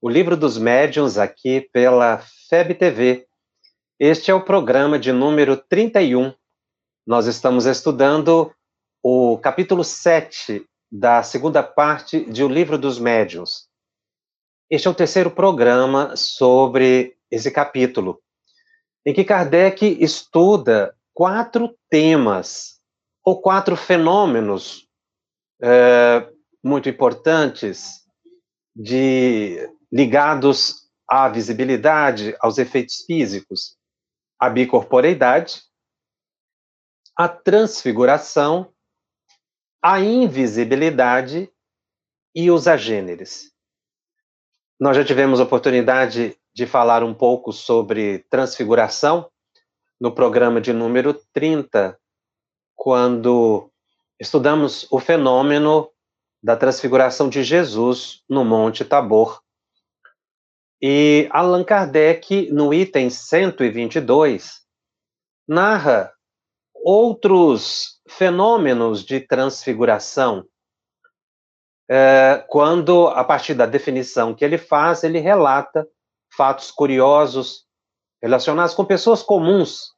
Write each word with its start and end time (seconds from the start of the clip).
o 0.00 0.08
Livro 0.08 0.36
dos 0.36 0.58
Médiuns 0.58 1.16
aqui 1.16 1.62
pela 1.72 2.18
FEB 2.48 2.74
TV. 2.74 3.26
Este 3.98 4.30
é 4.30 4.34
o 4.34 4.44
programa 4.44 4.98
de 4.98 5.10
número 5.10 5.56
31. 5.56 6.34
Nós 7.06 7.26
estamos 7.26 7.64
estudando 7.64 8.52
o 9.02 9.38
capítulo 9.38 9.82
7 9.82 10.66
da 10.92 11.22
segunda 11.22 11.62
parte 11.62 12.24
de 12.26 12.44
O 12.44 12.48
Livro 12.48 12.76
dos 12.76 12.98
Médiuns. 12.98 13.68
Este 14.68 14.86
é 14.86 14.90
o 14.90 14.94
terceiro 14.94 15.30
programa 15.30 16.14
sobre 16.14 17.16
esse 17.30 17.50
capítulo, 17.50 18.20
em 19.04 19.14
que 19.14 19.24
Kardec 19.24 19.96
estuda 20.00 20.94
quatro 21.14 21.74
temas 21.88 22.80
ou 23.24 23.40
quatro 23.40 23.76
fenômenos 23.76 24.86
é, 25.62 26.28
muito 26.62 26.88
importantes 26.88 28.04
de 28.74 29.70
ligados 29.92 30.88
à 31.08 31.28
visibilidade, 31.28 32.36
aos 32.40 32.58
efeitos 32.58 33.04
físicos, 33.04 33.76
a 34.38 34.50
bicorporeidade, 34.50 35.62
a 37.16 37.28
transfiguração, 37.28 38.72
a 39.82 40.00
invisibilidade 40.00 41.50
e 42.34 42.50
os 42.50 42.68
agêneres. 42.68 43.52
Nós 44.78 44.96
já 44.96 45.04
tivemos 45.04 45.40
oportunidade 45.40 46.36
de 46.54 46.66
falar 46.66 47.02
um 47.02 47.14
pouco 47.14 47.52
sobre 47.52 48.18
transfiguração 48.30 49.30
no 49.98 50.12
programa 50.12 50.60
de 50.60 50.72
número 50.72 51.14
30, 51.32 51.98
quando 52.74 53.70
estudamos 54.20 54.86
o 54.90 54.98
fenômeno 54.98 55.90
da 56.42 56.56
transfiguração 56.56 57.28
de 57.28 57.42
Jesus 57.42 58.22
no 58.28 58.44
Monte 58.44 58.84
Tabor. 58.84 59.42
E 60.80 61.28
Allan 61.30 61.64
Kardec, 61.64 62.50
no 62.52 62.72
item 62.72 63.08
122, 63.08 64.60
narra 65.48 66.12
outros 66.74 68.00
fenômenos 68.08 69.04
de 69.04 69.20
transfiguração, 69.20 70.46
é, 71.88 72.44
quando, 72.48 73.08
a 73.08 73.24
partir 73.24 73.54
da 73.54 73.64
definição 73.64 74.34
que 74.34 74.44
ele 74.44 74.58
faz, 74.58 75.04
ele 75.04 75.18
relata 75.18 75.86
fatos 76.36 76.70
curiosos 76.70 77.64
relacionados 78.22 78.74
com 78.74 78.84
pessoas 78.84 79.22
comuns, 79.22 79.92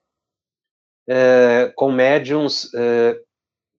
é, 1.09 1.73
com 1.75 1.91
médiums 1.91 2.73
é, 2.75 3.19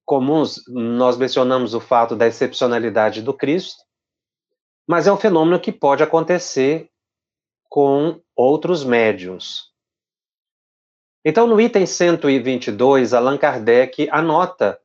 comuns. 0.06 0.62
Nós 0.68 1.18
mencionamos 1.18 1.74
o 1.74 1.80
fato 1.80 2.16
da 2.16 2.28
excepcionalidade 2.28 3.22
do 3.22 3.34
Cristo, 3.34 3.84
mas 4.90 5.06
é 5.06 5.14
um 5.14 5.18
fenômeno 5.18 5.60
que 5.60 5.72
pode 5.72 6.02
acontecer 6.02 6.90
com 7.70 8.20
outros 8.36 8.84
médiums. 8.84 9.72
Então, 11.24 11.46
no 11.46 11.62
item 11.62 11.86
122, 11.86 13.14
Allan 13.14 13.38
Kardec 13.38 14.10
anota 14.10 14.82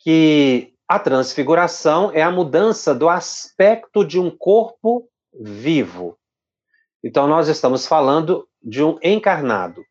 que 0.00 0.74
a 0.88 0.98
transfiguração 0.98 2.10
é 2.12 2.20
a 2.20 2.32
mudança 2.32 2.92
do 2.92 3.08
aspecto 3.08 4.04
de 4.04 4.18
um 4.18 4.28
corpo 4.28 5.08
vivo. 5.32 6.18
Então, 7.00 7.28
nós 7.28 7.46
estamos 7.46 7.86
falando 7.86 8.48
de 8.60 8.82
um 8.82 8.98
encarnado. 9.00 9.84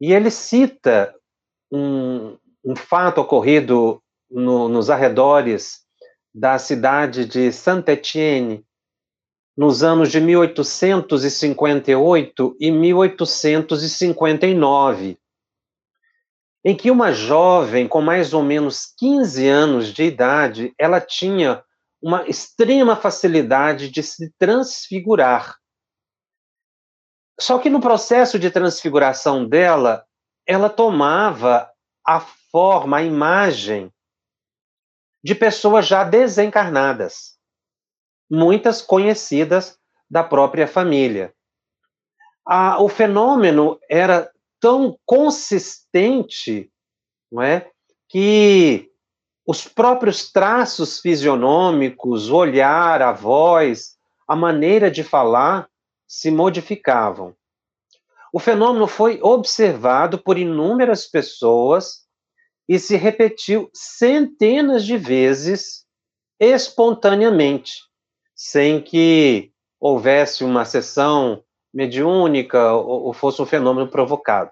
E 0.00 0.14
ele 0.14 0.30
cita 0.30 1.14
um, 1.70 2.38
um 2.64 2.74
fato 2.74 3.20
ocorrido 3.20 4.02
no, 4.30 4.70
nos 4.70 4.88
arredores 4.88 5.85
da 6.36 6.56
cidade 6.58 7.24
de 7.24 7.50
Saint-Étienne, 7.50 8.62
nos 9.56 9.82
anos 9.82 10.12
de 10.12 10.20
1858 10.20 12.56
e 12.60 12.70
1859, 12.70 15.18
em 16.62 16.76
que 16.76 16.90
uma 16.90 17.10
jovem 17.10 17.88
com 17.88 18.02
mais 18.02 18.34
ou 18.34 18.42
menos 18.42 18.92
15 18.98 19.48
anos 19.48 19.94
de 19.94 20.02
idade, 20.02 20.74
ela 20.78 21.00
tinha 21.00 21.64
uma 22.02 22.28
extrema 22.28 22.94
facilidade 22.94 23.88
de 23.88 24.02
se 24.02 24.30
transfigurar. 24.38 25.56
Só 27.40 27.58
que 27.58 27.70
no 27.70 27.80
processo 27.80 28.38
de 28.38 28.50
transfiguração 28.50 29.48
dela, 29.48 30.04
ela 30.46 30.68
tomava 30.68 31.66
a 32.06 32.20
forma, 32.20 32.98
a 32.98 33.02
imagem 33.02 33.90
de 35.26 35.34
pessoas 35.34 35.88
já 35.88 36.04
desencarnadas, 36.04 37.36
muitas 38.30 38.80
conhecidas 38.80 39.76
da 40.08 40.22
própria 40.22 40.68
família. 40.68 41.34
O 42.78 42.88
fenômeno 42.88 43.76
era 43.90 44.30
tão 44.60 44.96
consistente, 45.04 46.70
não 47.28 47.42
é, 47.42 47.68
que 48.08 48.88
os 49.44 49.66
próprios 49.66 50.30
traços 50.30 51.00
fisionômicos, 51.00 52.30
o 52.30 52.36
olhar, 52.36 53.02
a 53.02 53.10
voz, 53.10 53.96
a 54.28 54.36
maneira 54.36 54.88
de 54.88 55.02
falar 55.02 55.68
se 56.06 56.30
modificavam. 56.30 57.34
O 58.32 58.38
fenômeno 58.38 58.86
foi 58.86 59.18
observado 59.20 60.18
por 60.18 60.38
inúmeras 60.38 61.04
pessoas 61.04 62.05
e 62.68 62.78
se 62.78 62.96
repetiu 62.96 63.70
centenas 63.72 64.84
de 64.84 64.96
vezes 64.96 65.84
espontaneamente, 66.38 67.80
sem 68.34 68.80
que 68.80 69.52
houvesse 69.80 70.44
uma 70.44 70.64
sessão 70.64 71.42
mediúnica 71.72 72.72
ou, 72.72 73.12
fosse 73.12 73.40
um 73.40 73.46
fenômeno 73.46 73.88
provocado. 73.88 74.50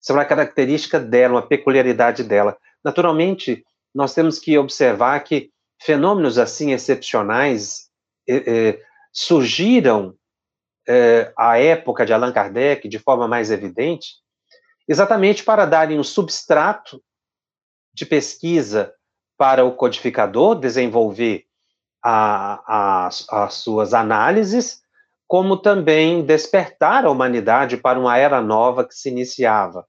Isso 0.00 0.12
é 0.12 0.14
uma 0.14 0.24
característica 0.24 1.00
dela, 1.00 1.34
uma 1.34 1.46
peculiaridade 1.46 2.22
dela. 2.22 2.58
Naturalmente, 2.84 3.64
nós 3.94 4.12
temos 4.12 4.38
que 4.38 4.58
observar 4.58 5.18
que 5.20 5.50
fenômenos 5.80 6.38
assim 6.38 6.72
excepcionais 6.72 7.88
eh, 8.28 8.42
eh, 8.46 8.80
surgiram 9.12 10.14
eh, 10.86 11.32
à 11.38 11.58
época 11.58 12.04
de 12.04 12.12
Allan 12.12 12.32
Kardec 12.32 12.88
de 12.88 12.98
forma 12.98 13.26
mais 13.28 13.50
evidente, 13.50 14.16
exatamente 14.88 15.42
para 15.42 15.64
darem 15.64 15.98
um 15.98 16.04
substrato 16.04 17.00
de 17.94 18.04
pesquisa 18.04 18.92
para 19.38 19.64
o 19.64 19.72
codificador 19.72 20.56
desenvolver 20.56 21.46
a, 22.02 23.06
a, 23.06 23.06
as 23.06 23.54
suas 23.54 23.94
análises, 23.94 24.82
como 25.26 25.56
também 25.56 26.24
despertar 26.24 27.04
a 27.04 27.10
humanidade 27.10 27.76
para 27.76 27.98
uma 27.98 28.18
era 28.18 28.42
nova 28.42 28.86
que 28.86 28.94
se 28.94 29.08
iniciava. 29.08 29.86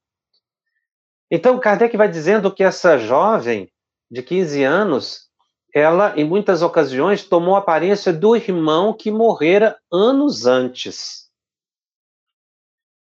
Então, 1.30 1.58
Kardec 1.58 1.96
vai 1.96 2.08
dizendo 2.08 2.52
que 2.52 2.62
essa 2.62 2.96
jovem 2.96 3.70
de 4.10 4.22
15 4.22 4.62
anos, 4.62 5.28
ela, 5.74 6.14
em 6.16 6.24
muitas 6.24 6.62
ocasiões, 6.62 7.24
tomou 7.24 7.56
a 7.56 7.58
aparência 7.58 8.12
do 8.12 8.36
irmão 8.36 8.92
que 8.92 9.10
morrera 9.10 9.76
anos 9.92 10.46
antes. 10.46 11.26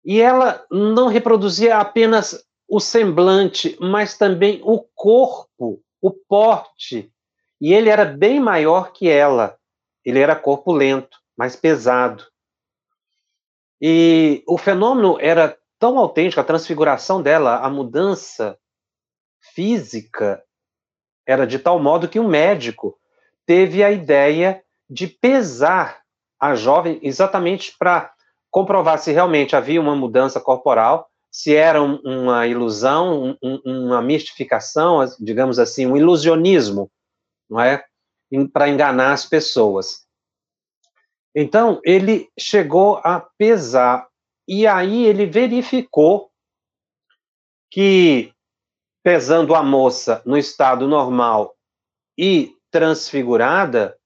E 0.05 0.20
ela 0.20 0.64
não 0.70 1.08
reproduzia 1.08 1.78
apenas 1.78 2.44
o 2.72 2.80
semblante, 2.80 3.76
mas 3.78 4.16
também 4.16 4.62
o 4.64 4.80
corpo, 4.94 5.84
o 6.00 6.10
porte. 6.10 7.12
E 7.60 7.74
ele 7.74 7.90
era 7.90 8.06
bem 8.06 8.40
maior 8.40 8.92
que 8.94 9.10
ela. 9.10 9.58
Ele 10.02 10.19
era 10.19 10.34
corpulento, 10.34 11.19
mais 11.36 11.54
pesado. 11.54 12.24
E 13.78 14.42
o 14.48 14.56
fenômeno 14.56 15.19
era 15.20 15.54
tão 15.78 15.98
autêntico, 15.98 16.40
a 16.40 16.44
transfiguração 16.44 17.20
dela, 17.20 17.58
a 17.58 17.69
mudança 17.69 18.58
física 19.54 20.42
era 21.26 21.46
de 21.46 21.58
tal 21.58 21.78
modo 21.78 22.08
que 22.08 22.18
um 22.18 22.26
médico 22.26 22.98
teve 23.44 23.84
a 23.84 23.92
ideia 23.92 24.64
de 24.88 25.06
pesar 25.06 26.00
a 26.40 26.54
jovem 26.54 26.98
exatamente 27.02 27.76
para 27.78 28.14
comprovar 28.50 28.98
se 28.98 29.12
realmente 29.12 29.54
havia 29.54 29.78
uma 29.78 29.94
mudança 29.94 30.40
corporal 30.40 31.12
se 31.32 31.56
era 31.56 31.82
uma 31.82 32.46
ilusão, 32.46 33.38
um, 33.43 33.61
uma 33.64 34.02
mistificação, 34.02 35.02
digamos 35.19 35.58
assim, 35.58 35.87
um 35.87 35.96
ilusionismo, 35.96 36.93
não 37.49 37.58
é? 37.58 37.82
Para 38.52 38.69
enganar 38.69 39.14
as 39.14 39.25
pessoas. 39.25 40.06
Então, 41.34 41.81
ele 41.82 42.29
chegou 42.38 42.99
a 42.99 43.19
pesar, 43.38 44.06
e 44.46 44.67
aí 44.67 45.06
ele 45.06 45.25
verificou 45.25 46.31
que, 47.70 48.31
pesando 49.02 49.55
a 49.55 49.62
moça 49.62 50.23
no 50.26 50.37
estado 50.37 50.87
normal 50.87 51.56
e 52.19 52.55
transfigurada, 52.70 53.96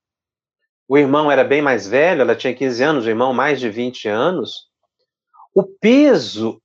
o 0.88 0.96
irmão 0.96 1.29
era 1.29 1.43
bem 1.43 1.61
mais 1.61 1.88
velho, 1.88 2.20
ela 2.20 2.37
tinha 2.37 2.55
15 2.55 2.82
anos, 2.84 3.05
o 3.05 3.08
irmão 3.08 3.34
mais 3.34 3.58
de 3.58 3.69
20 3.69 4.06
anos, 4.08 4.69
o 5.52 5.64
peso 5.64 6.62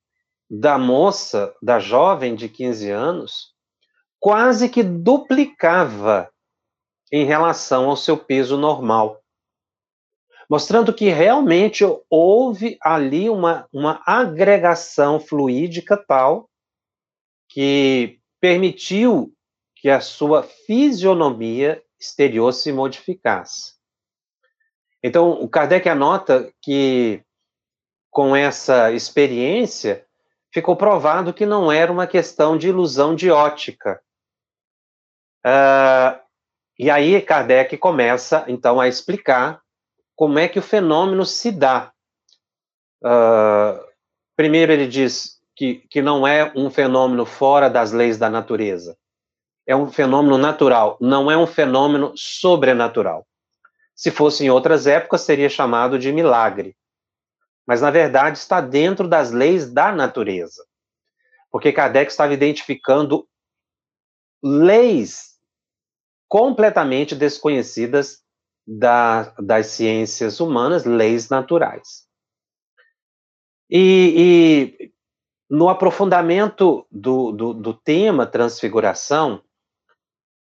da 0.54 0.78
moça, 0.78 1.56
da 1.62 1.80
jovem 1.80 2.36
de 2.36 2.50
15 2.50 2.90
anos, 2.90 3.56
quase 4.20 4.68
que 4.68 4.84
duplicava 4.84 6.30
em 7.10 7.24
relação 7.24 7.90
ao 7.90 7.96
seu 7.96 8.18
peso 8.18 8.58
normal. 8.58 9.24
Mostrando 10.50 10.94
que 10.94 11.08
realmente 11.08 11.86
houve 12.10 12.78
ali 12.82 13.30
uma, 13.30 13.66
uma 13.72 14.04
agregação 14.06 15.22
fluídica 15.22 15.96
tal 15.96 16.50
que 17.48 18.20
permitiu 18.42 19.34
que 19.78 19.90
a 19.90 20.02
sua 20.02 20.44
fisionomia 20.44 21.82
exterior 21.98 22.52
se 22.52 22.74
modificasse. 22.74 23.76
Então, 25.02 25.32
o 25.32 25.48
Kardec 25.48 25.88
anota 25.88 26.54
que, 26.62 27.24
com 28.10 28.36
essa 28.36 28.92
experiência, 28.92 30.06
ficou 30.52 30.76
provado 30.76 31.34
que 31.34 31.46
não 31.46 31.72
era 31.72 31.92
uma 31.92 32.06
questão 32.06 32.58
de 32.58 32.68
ilusão 32.68 33.16
de 33.16 33.32
ótica. 33.32 34.02
Uh, 35.46 36.20
e 36.78 36.90
aí 36.90 37.22
Kardec 37.22 37.78
começa, 37.78 38.44
então, 38.48 38.80
a 38.80 38.88
explicar 38.88 39.62
como 40.16 40.38
é 40.38 40.48
que 40.48 40.60
o 40.60 40.64
fenômeno 40.64 41.26
se 41.26 41.52
dá. 41.52 41.92
Uh, 43.04 43.82
primeiro, 44.36 44.72
ele 44.72 44.88
diz 44.88 45.40
que, 45.56 45.76
que 45.90 46.02
não 46.02 46.28
é 46.28 46.52
um 46.56 46.70
fenômeno 46.70 47.26
fora 47.26 47.70
das 47.70 47.92
leis 47.92 48.18
da 48.18 48.30
natureza. 48.30 48.98
É 49.66 49.76
um 49.76 49.90
fenômeno 49.90 50.38
natural, 50.38 50.98
não 51.00 51.32
é 51.32 51.38
um 51.38 51.48
fenômeno 51.48 52.14
sobrenatural. 52.16 53.26
Se 53.96 54.12
fosse 54.12 54.44
em 54.44 54.50
outras 54.50 54.88
épocas, 54.88 55.22
seria 55.22 55.50
chamado 55.50 55.98
de 55.98 56.12
milagre 56.12 56.76
mas 57.66 57.82
na 57.82 57.92
verdade 57.92 58.38
está 58.38 58.60
dentro 58.62 59.08
das 59.08 59.32
leis 59.32 59.72
da 59.72 59.92
natureza. 59.92 60.66
Porque 61.52 61.72
Kardec 61.72 62.12
estava 62.12 62.34
identificando 62.34 63.28
leis 64.44 65.38
completamente 66.28 67.14
desconhecidas 67.14 68.24
da, 68.66 69.34
das 69.38 69.68
ciências 69.68 70.40
humanas, 70.40 70.86
leis 70.86 71.30
naturais. 71.30 72.08
E, 73.70 74.78
e 74.80 74.92
no 75.50 75.68
aprofundamento 75.70 76.88
do, 76.90 77.32
do, 77.32 77.54
do 77.54 77.74
tema 77.74 78.26
transfiguração, 78.26 79.44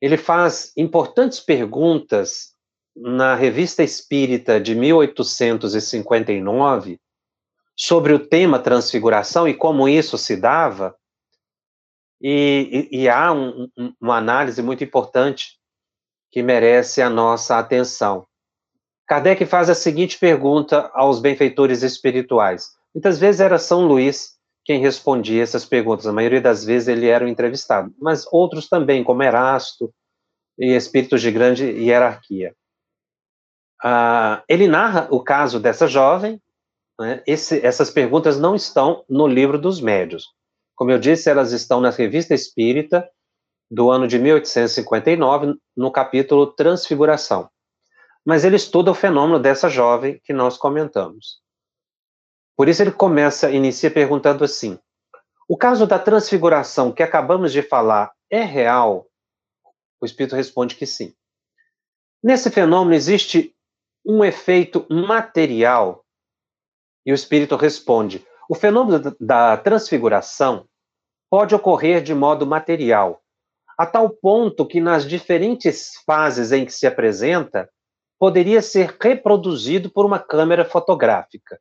ele 0.01 0.18
faz 0.18 0.71
importantes 0.75 1.39
perguntas 1.39 2.52
na 2.95 3.36
Revista 3.36 3.84
Espírita 3.84 4.60
de 4.60 4.75
1859, 4.75 7.00
sobre 7.75 8.13
o 8.13 8.19
tema 8.19 8.60
transfiguração 8.60 9.48
e 9.48 9.54
como 9.54 9.90
isso 9.90 10.18
se 10.18 10.36
dava, 10.36 10.95
e, 12.22 12.90
e, 12.92 13.01
e 13.01 13.10
há 13.10 13.34
um, 13.34 13.69
um, 13.78 13.94
uma 14.00 14.18
análise 14.18 14.62
muito 14.62 14.84
importante 14.84 15.57
que 16.31 16.42
merece 16.42 17.01
a 17.01 17.10
nossa 17.10 17.57
atenção. 17.57 18.25
Kardec 19.06 19.45
faz 19.45 19.69
a 19.69 19.75
seguinte 19.75 20.18
pergunta 20.18 20.90
aos 20.94 21.19
benfeitores 21.19 21.84
espirituais. 21.84 22.69
Muitas 22.95 23.19
vezes 23.19 23.42
era 23.42 23.60
São 23.60 23.86
Luís 23.86 24.38
quem 24.66 24.80
respondia 24.80 25.44
essas 25.44 25.66
perguntas, 25.66 26.07
a 26.07 26.13
maioria 26.13 26.40
das 26.40 26.63
vezes 26.63 26.88
ele 26.88 27.07
era 27.07 27.25
o 27.25 27.28
entrevistado, 27.28 27.94
mas 28.00 28.25
outros 28.31 28.69
também, 28.69 29.04
como 29.04 29.22
Erasto 29.22 29.94
e 30.57 30.74
espíritos 30.74 31.22
de 31.22 31.31
grande 31.31 31.66
hierarquia. 31.66 32.56
Ah, 33.83 34.44
ele 34.47 34.68
narra 34.68 35.07
o 35.12 35.21
caso 35.21 35.59
dessa 35.59 35.88
jovem 35.88 36.41
né? 37.00 37.24
Esse, 37.25 37.65
essas 37.65 37.89
perguntas 37.89 38.39
não 38.39 38.56
estão 38.56 39.03
no 39.09 39.27
livro 39.27 39.59
dos 39.59 39.81
médios. 39.81 40.27
Como 40.75 40.91
eu 40.91 41.00
disse, 41.00 41.30
elas 41.30 41.51
estão 41.51 41.81
na 41.81 41.89
Revista 41.89 42.33
Espírita 42.33 43.07
do 43.69 43.89
ano 43.89 44.07
de 44.07 44.19
1859, 44.19 45.56
no 45.75 45.91
capítulo 45.91 46.47
Transfiguração. 46.47 47.50
Mas 48.25 48.45
ele 48.45 48.56
estuda 48.56 48.91
o 48.91 48.95
fenômeno 48.95 49.39
dessa 49.39 49.69
jovem 49.69 50.19
que 50.24 50.33
nós 50.33 50.57
comentamos. 50.57 51.41
Por 52.56 52.69
isso 52.69 52.81
ele 52.81 52.91
começa, 52.91 53.51
inicia 53.51 53.89
perguntando 53.89 54.44
assim: 54.44 54.80
o 55.50 55.57
caso 55.57 55.88
da 55.88 55.97
transfiguração 55.97 56.91
que 56.91 57.01
acabamos 57.01 57.51
de 57.51 57.63
falar 57.63 58.12
é 58.30 58.44
real? 58.44 59.07
O 60.00 60.06
Espírito 60.06 60.35
responde 60.35 60.75
que 60.75 60.85
sim. 60.85 61.13
Nesse 62.24 62.50
fenômeno 62.51 62.94
existe 62.94 63.52
um 64.05 64.23
efeito 64.23 64.85
material 64.89 66.03
e 67.05 67.11
o 67.11 67.15
espírito 67.15 67.55
responde: 67.55 68.25
o 68.50 68.55
fenômeno 68.55 69.15
da 69.19 69.57
transfiguração 69.57 70.65
pode 71.29 71.55
ocorrer 71.55 72.01
de 72.01 72.13
modo 72.13 72.45
material, 72.45 73.21
a 73.77 73.85
tal 73.85 74.09
ponto 74.09 74.67
que 74.67 74.79
nas 74.79 75.07
diferentes 75.07 75.94
fases 76.05 76.51
em 76.51 76.65
que 76.65 76.71
se 76.71 76.85
apresenta, 76.85 77.69
poderia 78.19 78.61
ser 78.61 78.95
reproduzido 79.01 79.89
por 79.89 80.06
uma 80.06 80.19
câmera 80.19 80.63
fotográfica. 80.63 81.59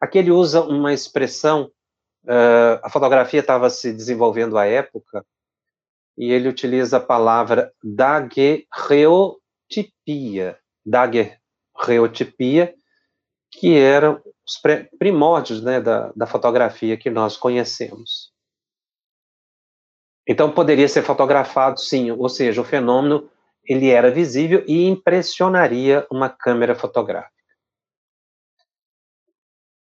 Aqui 0.00 0.18
ele 0.18 0.30
usa 0.30 0.62
uma 0.62 0.92
expressão, 0.92 1.70
uh, 2.24 2.78
a 2.82 2.90
fotografia 2.90 3.40
estava 3.40 3.70
se 3.70 3.92
desenvolvendo 3.92 4.58
à 4.58 4.66
época, 4.66 5.24
e 6.16 6.30
ele 6.30 6.48
utiliza 6.48 6.98
a 6.98 7.00
palavra 7.00 7.72
daguerreotipia, 7.82 10.58
daguerreotipia, 11.84 12.74
que 13.50 13.76
era 13.76 14.20
os 14.46 14.60
primórdios 14.98 15.62
né, 15.62 15.80
da, 15.80 16.12
da 16.14 16.26
fotografia 16.26 16.96
que 16.96 17.10
nós 17.10 17.36
conhecemos. 17.36 18.32
Então 20.26 20.50
poderia 20.50 20.88
ser 20.88 21.02
fotografado, 21.02 21.78
sim, 21.78 22.10
ou 22.10 22.28
seja, 22.28 22.60
o 22.60 22.64
fenômeno 22.64 23.30
ele 23.66 23.90
era 23.90 24.10
visível 24.10 24.64
e 24.66 24.86
impressionaria 24.86 26.06
uma 26.10 26.28
câmera 26.28 26.74
fotográfica. 26.74 27.32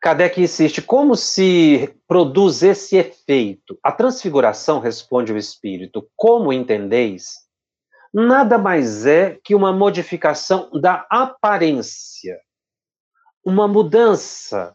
Kardec 0.01 0.41
insiste, 0.41 0.81
como 0.81 1.17
se 1.17 1.93
produz 2.07 2.63
esse 2.63 2.97
efeito? 2.97 3.79
A 3.83 3.91
transfiguração, 3.91 4.79
responde 4.79 5.33
o 5.33 5.37
espírito, 5.37 6.09
como 6.17 6.53
entendeis, 6.53 7.48
nada 8.13 8.59
mais 8.59 9.07
é 9.07 9.39
que 9.43 9.55
uma 9.55 9.73
modificação 9.73 10.71
da 10.81 11.07
aparência 11.11 12.41
uma 13.49 13.67
mudança, 13.67 14.75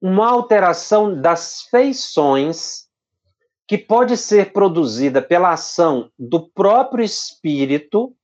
uma 0.00 0.28
alteração 0.28 1.20
das 1.20 1.62
feições 1.62 2.88
que 3.68 3.78
pode 3.78 4.16
ser 4.16 4.52
produzida 4.52 5.22
pela 5.22 5.52
ação 5.52 6.10
do 6.18 6.48
próprio 6.50 7.04
espírito 7.04 8.16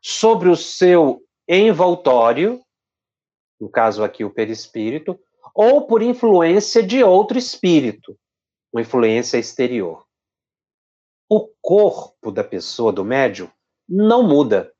sobre 0.00 0.48
o 0.48 0.56
seu 0.56 1.20
envoltório, 1.48 2.62
no 3.60 3.68
caso 3.68 4.04
aqui 4.04 4.24
o 4.24 4.30
perispírito, 4.30 5.18
ou 5.52 5.86
por 5.86 6.00
influência 6.00 6.80
de 6.80 7.02
outro 7.02 7.36
espírito, 7.36 8.16
uma 8.72 8.82
influência 8.82 9.36
exterior. 9.36 10.06
O 11.34 11.48
corpo 11.60 12.30
da 12.30 12.44
pessoa, 12.44 12.92
do 12.92 13.04
médium, 13.04 13.50
não 13.88 14.22
muda. 14.22 14.72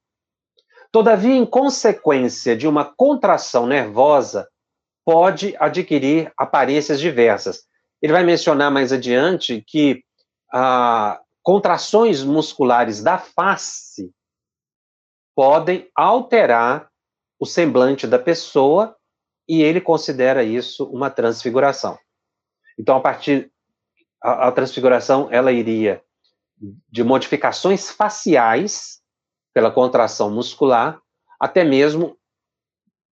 Todavia, 0.93 1.35
em 1.35 1.45
consequência 1.45 2.57
de 2.57 2.69
uma 2.69 2.85
contração 2.85 3.67
nervosa, 3.67 4.49
pode 5.05 5.57
adquirir 5.59 6.33
aparências 6.39 7.01
diversas. 7.01 7.65
Ele 8.01 8.13
vai 8.13 8.23
mencionar 8.23 8.71
mais 8.71 8.93
adiante 8.93 9.65
que 9.67 10.05
ah, 10.53 11.21
contrações 11.43 12.23
musculares 12.23 13.03
da 13.03 13.19
face 13.19 14.15
podem 15.35 15.91
alterar 15.93 16.89
o 17.37 17.47
semblante 17.47 18.07
da 18.07 18.21
pessoa 18.21 18.97
e 19.49 19.61
ele 19.61 19.81
considera 19.81 20.45
isso 20.45 20.85
uma 20.85 21.11
transfiguração. 21.11 21.99
Então, 22.79 22.97
a 22.97 23.01
partir 23.01 23.51
a, 24.23 24.47
a 24.47 24.53
transfiguração 24.53 25.27
ela 25.33 25.51
iria 25.51 26.01
de 26.91 27.05
modificações 27.05 27.91
faciais 27.91 29.01
pela 29.53 29.71
contração 29.71 30.31
muscular, 30.31 31.01
até 31.41 31.65
mesmo 31.65 32.17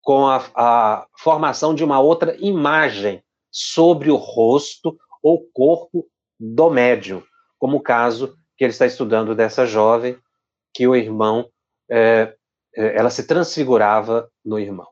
com 0.02 0.28
a, 0.28 0.44
a 0.56 1.08
formação 1.18 1.74
de 1.74 1.84
uma 1.84 2.00
outra 2.00 2.36
imagem 2.40 3.24
sobre 3.52 4.12
o 4.12 4.16
rosto 4.16 4.98
ou 5.24 5.48
corpo 5.52 6.06
do 6.40 6.70
médium, 6.70 7.24
como 7.58 7.78
o 7.78 7.82
caso 7.82 8.38
que 8.58 8.64
ele 8.64 8.72
está 8.72 8.86
estudando 8.86 9.34
dessa 9.34 9.66
jovem, 9.66 10.18
que 10.74 10.88
o 10.88 10.96
irmão, 10.96 11.50
é, 11.90 12.36
é 12.76 12.98
ela 12.98 13.10
se 13.10 13.26
transfigurava 13.26 14.30
no 14.44 14.60
irmão. 14.60 14.88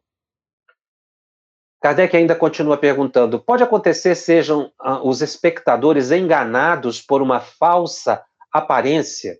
Kardec 1.83 2.15
ainda 2.15 2.33
continua 2.33 2.77
perguntando: 2.77 3.39
pode 3.39 3.61
acontecer 3.61 4.15
sejam 4.15 4.71
ah, 4.79 5.05
os 5.05 5.21
espectadores 5.21 6.11
enganados 6.11 7.01
por 7.01 7.21
uma 7.21 7.41
falsa 7.41 8.23
aparência? 8.53 9.39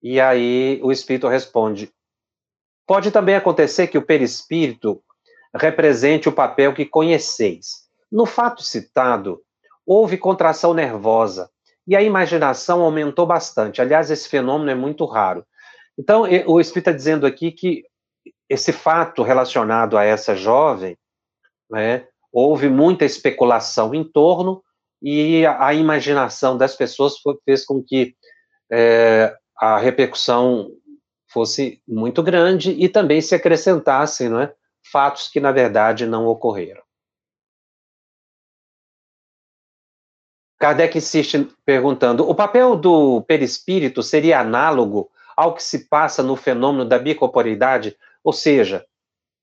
E 0.00 0.20
aí 0.20 0.80
o 0.82 0.92
espírito 0.92 1.28
responde: 1.28 1.92
pode 2.86 3.10
também 3.10 3.34
acontecer 3.34 3.88
que 3.88 3.98
o 3.98 4.06
perispírito 4.06 5.02
represente 5.54 6.28
o 6.28 6.32
papel 6.32 6.72
que 6.72 6.86
conheceis. 6.86 7.88
No 8.10 8.24
fato 8.24 8.62
citado, 8.62 9.42
houve 9.86 10.16
contração 10.16 10.72
nervosa 10.72 11.50
e 11.86 11.96
a 11.96 12.02
imaginação 12.02 12.82
aumentou 12.82 13.26
bastante. 13.26 13.80
Aliás, 13.82 14.10
esse 14.10 14.28
fenômeno 14.28 14.70
é 14.70 14.74
muito 14.74 15.04
raro. 15.04 15.44
Então, 15.98 16.22
o 16.22 16.60
espírito 16.60 16.88
está 16.88 16.92
dizendo 16.92 17.26
aqui 17.26 17.50
que 17.52 17.84
esse 18.48 18.72
fato 18.72 19.22
relacionado 19.22 19.96
a 19.96 20.04
essa 20.04 20.34
jovem, 20.34 20.96
né, 21.70 22.06
houve 22.30 22.68
muita 22.68 23.04
especulação 23.04 23.94
em 23.94 24.04
torno 24.04 24.62
e 25.02 25.44
a, 25.46 25.74
imaginação 25.74 26.56
das 26.56 26.76
pessoas 26.76 27.18
foi, 27.18 27.36
fez 27.44 27.64
com 27.64 27.82
que 27.82 28.14
é, 28.70 29.36
a 29.56 29.78
repercussão 29.78 30.70
fosse 31.28 31.82
muito 31.86 32.22
grande 32.22 32.70
e 32.70 32.88
também 32.88 33.20
se 33.20 33.34
acrescentassem 33.34 34.28
é, 34.40 34.54
fatos 34.90 35.28
que, 35.28 35.40
na 35.40 35.50
verdade, 35.50 36.06
não 36.06 36.26
ocorreram. 36.26 36.82
Kardec 40.58 40.96
insiste 40.96 41.48
perguntando: 41.64 42.28
o 42.28 42.34
papel 42.34 42.76
do 42.76 43.22
perispírito 43.22 44.02
seria 44.02 44.40
análogo 44.40 45.10
ao 45.36 45.54
que 45.54 45.62
se 45.62 45.88
passa 45.88 46.22
no 46.22 46.36
fenômeno 46.36 46.84
da 46.84 46.98
bicorporidade 46.98 47.96
ou 48.22 48.32
seja, 48.32 48.86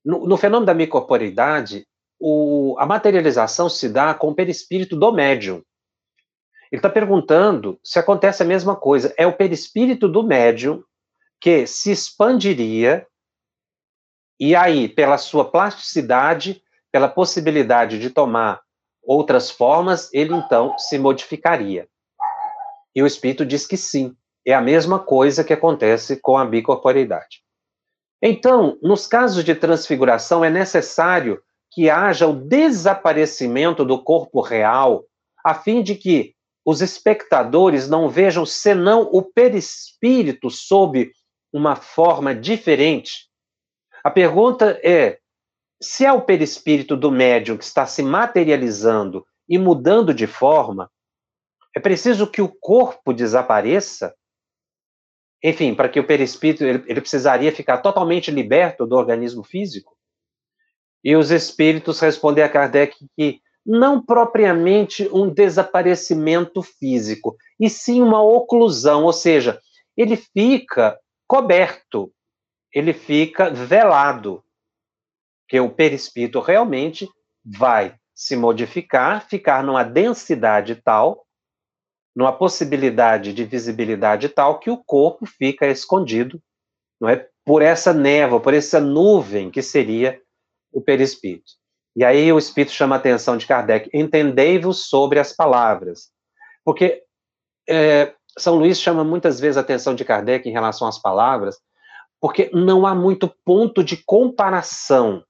no, 0.04 0.26
no 0.26 0.36
fenômeno 0.36 0.66
da 0.66 0.74
micorporidade, 0.74 1.86
o, 2.20 2.76
a 2.78 2.84
materialização 2.84 3.68
se 3.68 3.88
dá 3.88 4.12
com 4.12 4.28
o 4.28 4.34
perispírito 4.34 4.94
do 4.94 5.10
médium. 5.12 5.62
Ele 6.70 6.78
está 6.78 6.90
perguntando 6.90 7.80
se 7.82 7.98
acontece 7.98 8.42
a 8.42 8.46
mesma 8.46 8.76
coisa. 8.76 9.12
É 9.16 9.26
o 9.26 9.32
perispírito 9.32 10.06
do 10.06 10.22
médium 10.22 10.84
que 11.40 11.66
se 11.66 11.90
expandiria 11.90 13.06
e 14.38 14.54
aí, 14.54 14.88
pela 14.88 15.18
sua 15.18 15.50
plasticidade, 15.50 16.62
pela 16.90 17.08
possibilidade 17.08 17.98
de 17.98 18.08
tomar 18.08 18.62
outras 19.02 19.50
formas, 19.50 20.12
ele 20.14 20.34
então 20.34 20.78
se 20.78 20.98
modificaria. 20.98 21.88
E 22.94 23.02
o 23.02 23.06
espírito 23.06 23.44
diz 23.44 23.66
que 23.66 23.76
sim, 23.76 24.16
é 24.46 24.54
a 24.54 24.60
mesma 24.60 24.98
coisa 24.98 25.44
que 25.44 25.52
acontece 25.52 26.16
com 26.16 26.38
a 26.38 26.44
bicorporidade. 26.44 27.42
Então, 28.22 28.78
nos 28.82 29.06
casos 29.06 29.44
de 29.44 29.54
transfiguração, 29.54 30.44
é 30.44 30.50
necessário 30.50 31.42
que 31.70 31.88
haja 31.88 32.26
o 32.26 32.32
desaparecimento 32.32 33.84
do 33.84 34.02
corpo 34.02 34.40
real, 34.40 35.04
a 35.44 35.54
fim 35.54 35.82
de 35.82 35.94
que 35.94 36.34
os 36.64 36.80
espectadores 36.80 37.88
não 37.88 38.08
vejam 38.08 38.44
senão 38.44 39.08
o 39.12 39.22
perispírito 39.22 40.50
sob 40.50 41.10
uma 41.52 41.76
forma 41.76 42.34
diferente. 42.34 43.28
A 44.04 44.10
pergunta 44.10 44.78
é: 44.82 45.18
se 45.80 46.04
é 46.04 46.12
o 46.12 46.22
perispírito 46.22 46.96
do 46.96 47.10
médium 47.10 47.56
que 47.56 47.64
está 47.64 47.86
se 47.86 48.02
materializando 48.02 49.24
e 49.48 49.58
mudando 49.58 50.12
de 50.12 50.26
forma, 50.26 50.90
é 51.74 51.80
preciso 51.80 52.26
que 52.26 52.42
o 52.42 52.48
corpo 52.48 53.12
desapareça? 53.12 54.14
enfim, 55.42 55.74
para 55.74 55.88
que 55.88 55.98
o 55.98 56.06
perispírito 56.06 56.64
ele, 56.64 56.84
ele 56.86 57.00
precisaria 57.00 57.52
ficar 57.52 57.78
totalmente 57.78 58.30
liberto 58.30 58.86
do 58.86 58.96
organismo 58.96 59.42
físico. 59.42 59.96
E 61.02 61.16
os 61.16 61.30
espíritos 61.30 62.00
respondem 62.00 62.44
a 62.44 62.48
Kardec 62.48 62.96
que 63.16 63.40
não 63.64 64.02
propriamente 64.02 65.08
um 65.12 65.28
desaparecimento 65.28 66.62
físico, 66.62 67.36
e 67.58 67.68
sim 67.68 68.02
uma 68.02 68.22
oclusão, 68.22 69.04
ou 69.04 69.12
seja, 69.12 69.60
ele 69.96 70.16
fica 70.16 70.98
coberto, 71.26 72.12
ele 72.72 72.92
fica 72.92 73.50
velado, 73.50 74.42
que 75.48 75.60
o 75.60 75.70
perispírito 75.70 76.40
realmente 76.40 77.08
vai 77.44 77.94
se 78.14 78.36
modificar, 78.36 79.26
ficar 79.28 79.62
numa 79.62 79.82
densidade 79.82 80.76
tal 80.76 81.26
numa 82.14 82.32
possibilidade 82.32 83.32
de 83.32 83.44
visibilidade 83.44 84.28
tal 84.28 84.58
que 84.58 84.70
o 84.70 84.76
corpo 84.76 85.26
fica 85.26 85.66
escondido, 85.66 86.42
não 87.00 87.08
é, 87.08 87.26
por 87.44 87.62
essa 87.62 87.92
névoa, 87.92 88.40
por 88.40 88.52
essa 88.52 88.80
nuvem 88.80 89.50
que 89.50 89.62
seria 89.62 90.20
o 90.72 90.80
perispírito. 90.80 91.52
E 91.96 92.04
aí 92.04 92.32
o 92.32 92.38
espírito 92.38 92.72
chama 92.72 92.96
a 92.96 92.98
atenção 92.98 93.36
de 93.36 93.46
Kardec: 93.46 93.90
entendei-vos 93.92 94.88
sobre 94.88 95.18
as 95.18 95.32
palavras, 95.32 96.10
porque 96.64 97.02
é, 97.68 98.14
São 98.38 98.56
Luís 98.56 98.80
chama 98.80 99.04
muitas 99.04 99.40
vezes 99.40 99.56
a 99.56 99.60
atenção 99.60 99.94
de 99.94 100.04
Kardec 100.04 100.48
em 100.48 100.52
relação 100.52 100.86
às 100.86 101.00
palavras, 101.00 101.58
porque 102.20 102.50
não 102.52 102.86
há 102.86 102.94
muito 102.94 103.32
ponto 103.44 103.82
de 103.82 103.96
comparação 104.04 105.24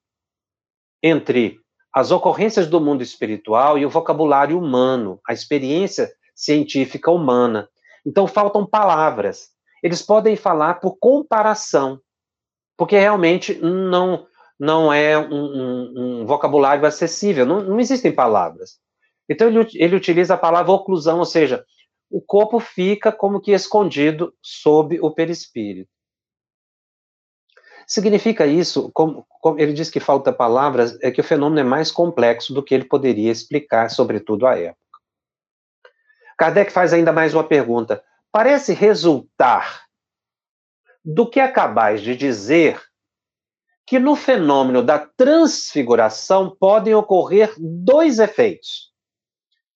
entre 1.03 1.59
as 1.95 2.11
ocorrências 2.11 2.67
do 2.67 2.81
mundo 2.81 3.03
espiritual 3.03 3.79
e 3.79 3.85
o 3.85 3.91
vocabulário 3.91 4.59
humano, 4.59 5.21
a 5.27 5.33
experiência 5.33 6.13
científica 6.35 7.11
humana. 7.11 7.69
Então 8.07 8.27
faltam 8.27 8.65
palavras. 8.65 9.49
Eles 9.83 10.03
podem 10.03 10.37
falar 10.37 10.75
por 10.75 10.97
comparação, 10.99 12.01
porque 12.77 12.99
realmente 12.99 13.55
não 13.55 14.27
não 14.61 14.93
é 14.93 15.17
um, 15.17 15.33
um, 15.33 16.21
um 16.21 16.27
vocabulário 16.27 16.85
acessível, 16.85 17.47
não, 17.47 17.63
não, 17.63 17.81
existem 17.81 18.13
palavras. 18.13 18.79
Então 19.27 19.49
ele, 19.49 19.67
ele 19.75 19.97
utiliza 19.97 20.35
a 20.35 20.39
palavra 20.39 20.71
oclusão, 20.71 21.19
ou 21.19 21.25
seja, 21.25 21.65
o 22.11 22.21
corpo 22.21 22.61
fica 22.61 23.11
como 23.11 23.41
que 23.41 23.53
escondido 23.53 24.35
sob 24.43 25.01
o 25.01 25.11
perispírito. 25.11 25.91
Significa 27.87 28.47
isso, 28.47 28.91
como, 28.93 29.27
como, 29.41 29.59
ele 29.59 29.73
diz 29.73 29.89
que 29.89 29.99
falta 29.99 30.31
palavras, 30.31 30.99
é 31.03 31.11
que 31.11 31.23
o 31.23 31.25
fenômeno 31.25 31.61
é 31.61 31.65
mais 31.65 31.91
complexo 31.91 32.53
do 32.53 32.63
que 32.63 32.75
ele 32.75 32.85
poderia 32.85 33.33
explicar, 33.33 33.89
sobretudo 33.89 34.47
à 34.47 34.59
época. 34.59 34.79
Kardec 36.37 36.71
faz 36.71 36.93
ainda 36.93 37.13
mais 37.13 37.33
uma 37.33 37.45
pergunta. 37.45 38.03
Parece 38.31 38.75
resultar 38.75 39.87
do 41.03 41.29
que 41.29 41.41
acabais 41.41 42.03
de 42.03 42.15
dizer 42.15 42.90
que 43.91 43.99
no 43.99 44.15
fenômeno 44.15 44.85
da 44.85 45.01
transfiguração 45.01 46.49
podem 46.49 46.95
ocorrer 46.95 47.53
dois 47.59 48.21
efeitos. 48.21 48.93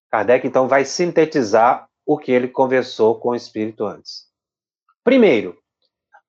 Kardec 0.09 0.47
então 0.47 0.69
vai 0.69 0.85
sintetizar 0.85 1.89
o 2.07 2.17
que 2.17 2.31
ele 2.31 2.47
conversou 2.47 3.19
com 3.19 3.31
o 3.31 3.35
espírito 3.35 3.85
antes. 3.85 4.27
Primeiro, 5.03 5.59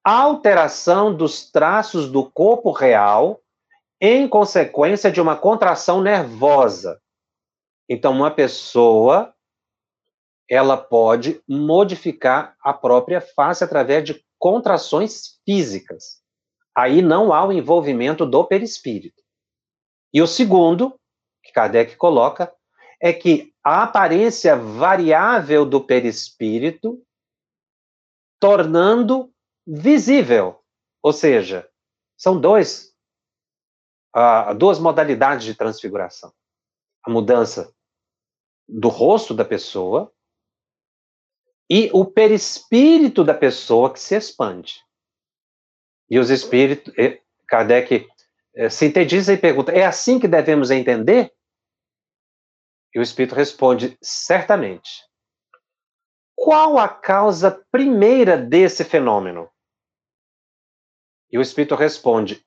a 0.04 0.18
alteração 0.20 1.16
dos 1.16 1.52
traços 1.52 2.10
do 2.10 2.28
corpo 2.28 2.72
real 2.72 3.40
em 4.02 4.28
consequência 4.28 5.12
de 5.12 5.22
uma 5.22 5.38
contração 5.38 6.02
nervosa. 6.02 7.00
Então, 7.88 8.14
uma 8.14 8.32
pessoa 8.32 9.32
ela 10.50 10.76
pode 10.76 11.40
modificar 11.48 12.56
a 12.64 12.74
própria 12.74 13.22
face 13.22 13.64
através 13.64 14.04
de 14.04 14.26
contrações 14.40 15.40
físicas. 15.46 16.25
Aí 16.76 17.02
não 17.02 17.32
há 17.34 17.46
o 17.46 17.54
envolvimento 17.54 18.26
do 18.26 18.44
perispírito. 18.44 19.24
E 20.14 20.22
o 20.22 20.28
segundo, 20.28 21.00
que 21.44 21.52
Kardec 21.52 21.96
coloca, 21.96 22.54
é 23.02 23.14
que 23.14 23.54
a 23.64 23.84
aparência 23.84 24.56
variável 24.56 25.66
do 25.66 25.82
perispírito 25.82 27.02
tornando 28.40 29.34
visível. 29.66 30.62
Ou 31.02 31.12
seja, 31.12 31.70
são 32.18 32.40
dois, 32.40 32.94
uh, 34.16 34.54
duas 34.56 34.80
modalidades 34.80 35.46
de 35.46 35.56
transfiguração. 35.56 36.34
A 37.04 37.10
mudança 37.10 37.74
do 38.68 38.88
rosto 38.88 39.34
da 39.34 39.46
pessoa 39.46 40.12
e 41.70 41.90
o 41.94 42.06
perispírito 42.06 43.24
da 43.24 43.34
pessoa 43.34 43.92
que 43.92 44.00
se 44.00 44.16
expande. 44.16 44.85
E 46.10 46.20
os 46.20 46.30
espíritos, 46.30 46.94
Kardec 47.48 48.08
é, 48.56 48.70
sintetiza 48.70 49.34
e 49.34 49.38
pergunta: 49.38 49.72
é 49.72 49.86
assim 49.86 50.20
que 50.20 50.28
devemos 50.28 50.72
entender? 50.72 51.34
E 52.94 53.00
o 53.00 53.02
espírito 53.02 53.36
responde: 53.36 53.98
certamente. 54.02 55.04
Qual 56.36 56.78
a 56.78 56.88
causa 56.88 57.52
primeira 57.72 58.38
desse 58.38 58.84
fenômeno? 58.84 59.50
E 61.32 61.38
o 61.38 61.42
espírito 61.42 61.76
responde: 61.76 62.46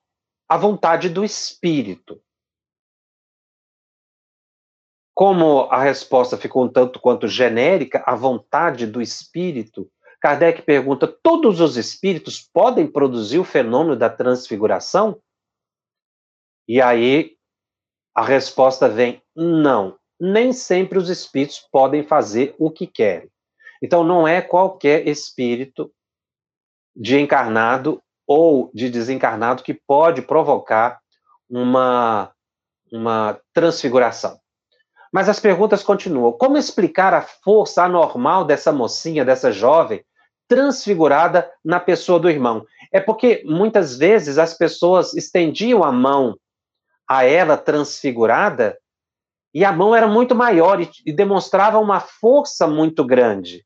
a 0.48 0.56
vontade 0.56 1.08
do 1.08 1.24
espírito. 1.24 2.22
Como 5.14 5.62
a 5.62 5.82
resposta 5.82 6.36
ficou 6.38 6.64
um 6.64 6.72
tanto 6.72 7.00
quanto 7.00 7.26
genérica, 7.26 8.04
a 8.06 8.14
vontade 8.14 8.86
do 8.86 9.02
espírito, 9.02 9.90
Kardec 10.20 10.62
pergunta: 10.62 11.06
todos 11.06 11.60
os 11.60 11.76
espíritos 11.76 12.40
podem 12.40 12.86
produzir 12.86 13.38
o 13.38 13.44
fenômeno 13.44 13.96
da 13.96 14.10
transfiguração? 14.10 15.20
E 16.66 16.80
aí 16.80 17.36
A 18.18 18.24
resposta 18.24 18.88
vem: 18.88 19.22
não. 19.36 19.96
Nem 20.18 20.52
sempre 20.52 20.98
os 20.98 21.08
espíritos 21.08 21.60
podem 21.70 22.02
fazer 22.02 22.52
o 22.58 22.68
que 22.68 22.84
querem. 22.84 23.30
Então, 23.80 24.02
não 24.02 24.26
é 24.26 24.42
qualquer 24.42 25.06
espírito 25.06 25.92
de 26.96 27.16
encarnado 27.16 28.02
ou 28.26 28.72
de 28.74 28.90
desencarnado 28.90 29.62
que 29.62 29.72
pode 29.72 30.22
provocar 30.22 31.00
uma, 31.48 32.32
uma 32.90 33.40
transfiguração. 33.54 34.40
Mas 35.12 35.28
as 35.28 35.38
perguntas 35.38 35.84
continuam. 35.84 36.32
Como 36.32 36.58
explicar 36.58 37.14
a 37.14 37.22
força 37.22 37.84
anormal 37.84 38.44
dessa 38.44 38.72
mocinha, 38.72 39.24
dessa 39.24 39.52
jovem, 39.52 40.04
transfigurada 40.48 41.50
na 41.64 41.78
pessoa 41.78 42.18
do 42.18 42.28
irmão? 42.28 42.66
É 42.90 42.98
porque 43.00 43.42
muitas 43.44 43.96
vezes 43.96 44.38
as 44.38 44.54
pessoas 44.54 45.14
estendiam 45.14 45.84
a 45.84 45.92
mão 45.92 46.36
a 47.06 47.24
ela 47.24 47.56
transfigurada 47.56 48.78
e 49.54 49.64
a 49.64 49.72
mão 49.72 49.94
era 49.94 50.06
muito 50.06 50.34
maior 50.34 50.80
e, 50.80 50.90
e 51.06 51.12
demonstrava 51.12 51.78
uma 51.78 52.00
força 52.00 52.66
muito 52.66 53.04
grande. 53.04 53.64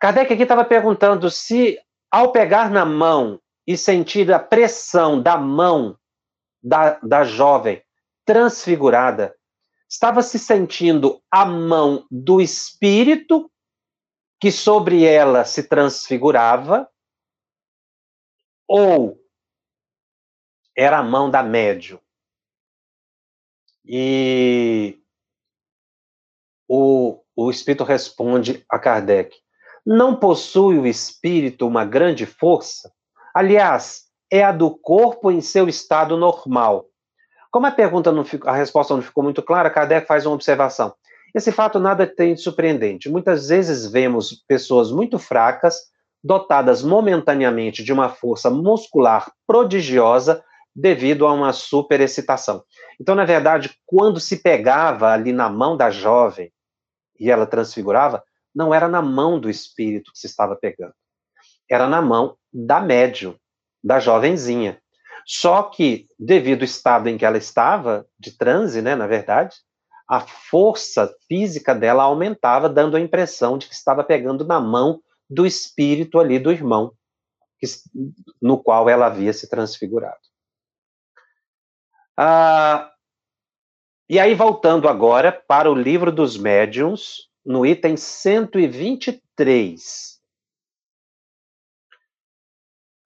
Kardec 0.00 0.32
aqui 0.32 0.42
estava 0.42 0.64
perguntando 0.64 1.30
se, 1.30 1.78
ao 2.10 2.32
pegar 2.32 2.70
na 2.70 2.84
mão 2.84 3.40
e 3.66 3.76
sentir 3.76 4.32
a 4.32 4.38
pressão 4.38 5.20
da 5.20 5.36
mão 5.36 5.96
da, 6.62 6.98
da 7.02 7.24
jovem 7.24 7.82
transfigurada, 8.24 9.34
estava 9.88 10.22
se 10.22 10.38
sentindo 10.38 11.20
a 11.30 11.44
mão 11.44 12.06
do 12.10 12.40
espírito 12.40 13.50
que 14.40 14.52
sobre 14.52 15.04
ela 15.04 15.44
se 15.44 15.64
transfigurava, 15.64 16.88
ou 18.66 19.18
era 20.76 20.98
a 20.98 21.02
mão 21.02 21.30
da 21.30 21.42
médium. 21.42 21.98
E 23.84 25.00
o, 26.68 27.22
o 27.34 27.50
espírito 27.50 27.82
responde 27.82 28.64
a 28.68 28.78
Kardec: 28.78 29.34
não 29.84 30.14
possui 30.14 30.78
o 30.78 30.86
espírito 30.86 31.66
uma 31.66 31.84
grande 31.84 32.26
força? 32.26 32.92
Aliás, 33.34 34.04
é 34.30 34.44
a 34.44 34.52
do 34.52 34.70
corpo 34.70 35.30
em 35.30 35.40
seu 35.40 35.68
estado 35.68 36.16
normal. 36.16 36.86
Como 37.50 37.66
a 37.66 37.70
pergunta 37.70 38.12
não 38.12 38.24
ficou, 38.24 38.50
a 38.50 38.54
resposta 38.54 38.94
não 38.94 39.02
ficou 39.02 39.24
muito 39.24 39.42
clara, 39.42 39.70
Kardec 39.70 40.06
faz 40.06 40.26
uma 40.26 40.34
observação. 40.34 40.94
Esse 41.38 41.52
fato 41.52 41.78
nada 41.78 42.04
tem 42.04 42.34
de 42.34 42.40
surpreendente. 42.40 43.08
Muitas 43.08 43.48
vezes 43.48 43.86
vemos 43.86 44.42
pessoas 44.48 44.90
muito 44.90 45.20
fracas, 45.20 45.82
dotadas 46.20 46.82
momentaneamente 46.82 47.84
de 47.84 47.92
uma 47.92 48.08
força 48.08 48.50
muscular 48.50 49.30
prodigiosa 49.46 50.42
devido 50.74 51.28
a 51.28 51.32
uma 51.32 51.52
superexcitação. 51.52 52.64
Então, 53.00 53.14
na 53.14 53.24
verdade, 53.24 53.72
quando 53.86 54.18
se 54.18 54.42
pegava 54.42 55.12
ali 55.12 55.32
na 55.32 55.48
mão 55.48 55.76
da 55.76 55.92
jovem 55.92 56.52
e 57.20 57.30
ela 57.30 57.46
transfigurava, 57.46 58.20
não 58.52 58.74
era 58.74 58.88
na 58.88 59.00
mão 59.00 59.38
do 59.38 59.48
espírito 59.48 60.10
que 60.12 60.18
se 60.18 60.26
estava 60.26 60.56
pegando. 60.56 60.94
Era 61.70 61.86
na 61.86 62.02
mão 62.02 62.36
da 62.52 62.80
médium, 62.80 63.36
da 63.80 64.00
jovenzinha. 64.00 64.82
Só 65.24 65.62
que, 65.62 66.08
devido 66.18 66.62
ao 66.62 66.64
estado 66.64 67.08
em 67.08 67.16
que 67.16 67.24
ela 67.24 67.38
estava, 67.38 68.08
de 68.18 68.36
transe, 68.36 68.82
né, 68.82 68.96
na 68.96 69.06
verdade, 69.06 69.54
a 70.08 70.20
força 70.20 71.14
física 71.28 71.74
dela 71.74 72.04
aumentava, 72.04 72.68
dando 72.68 72.96
a 72.96 73.00
impressão 73.00 73.58
de 73.58 73.68
que 73.68 73.74
estava 73.74 74.02
pegando 74.02 74.44
na 74.44 74.58
mão 74.58 75.02
do 75.28 75.44
espírito 75.44 76.18
ali 76.18 76.38
do 76.38 76.50
irmão, 76.50 76.94
que, 77.58 77.66
no 78.40 78.62
qual 78.62 78.88
ela 78.88 79.04
havia 79.06 79.34
se 79.34 79.50
transfigurado. 79.50 80.16
Ah, 82.16 82.90
e 84.08 84.18
aí, 84.18 84.34
voltando 84.34 84.88
agora 84.88 85.30
para 85.30 85.70
o 85.70 85.74
livro 85.74 86.10
dos 86.10 86.38
médiuns, 86.38 87.28
no 87.44 87.66
item 87.66 87.94
123. 87.94 90.18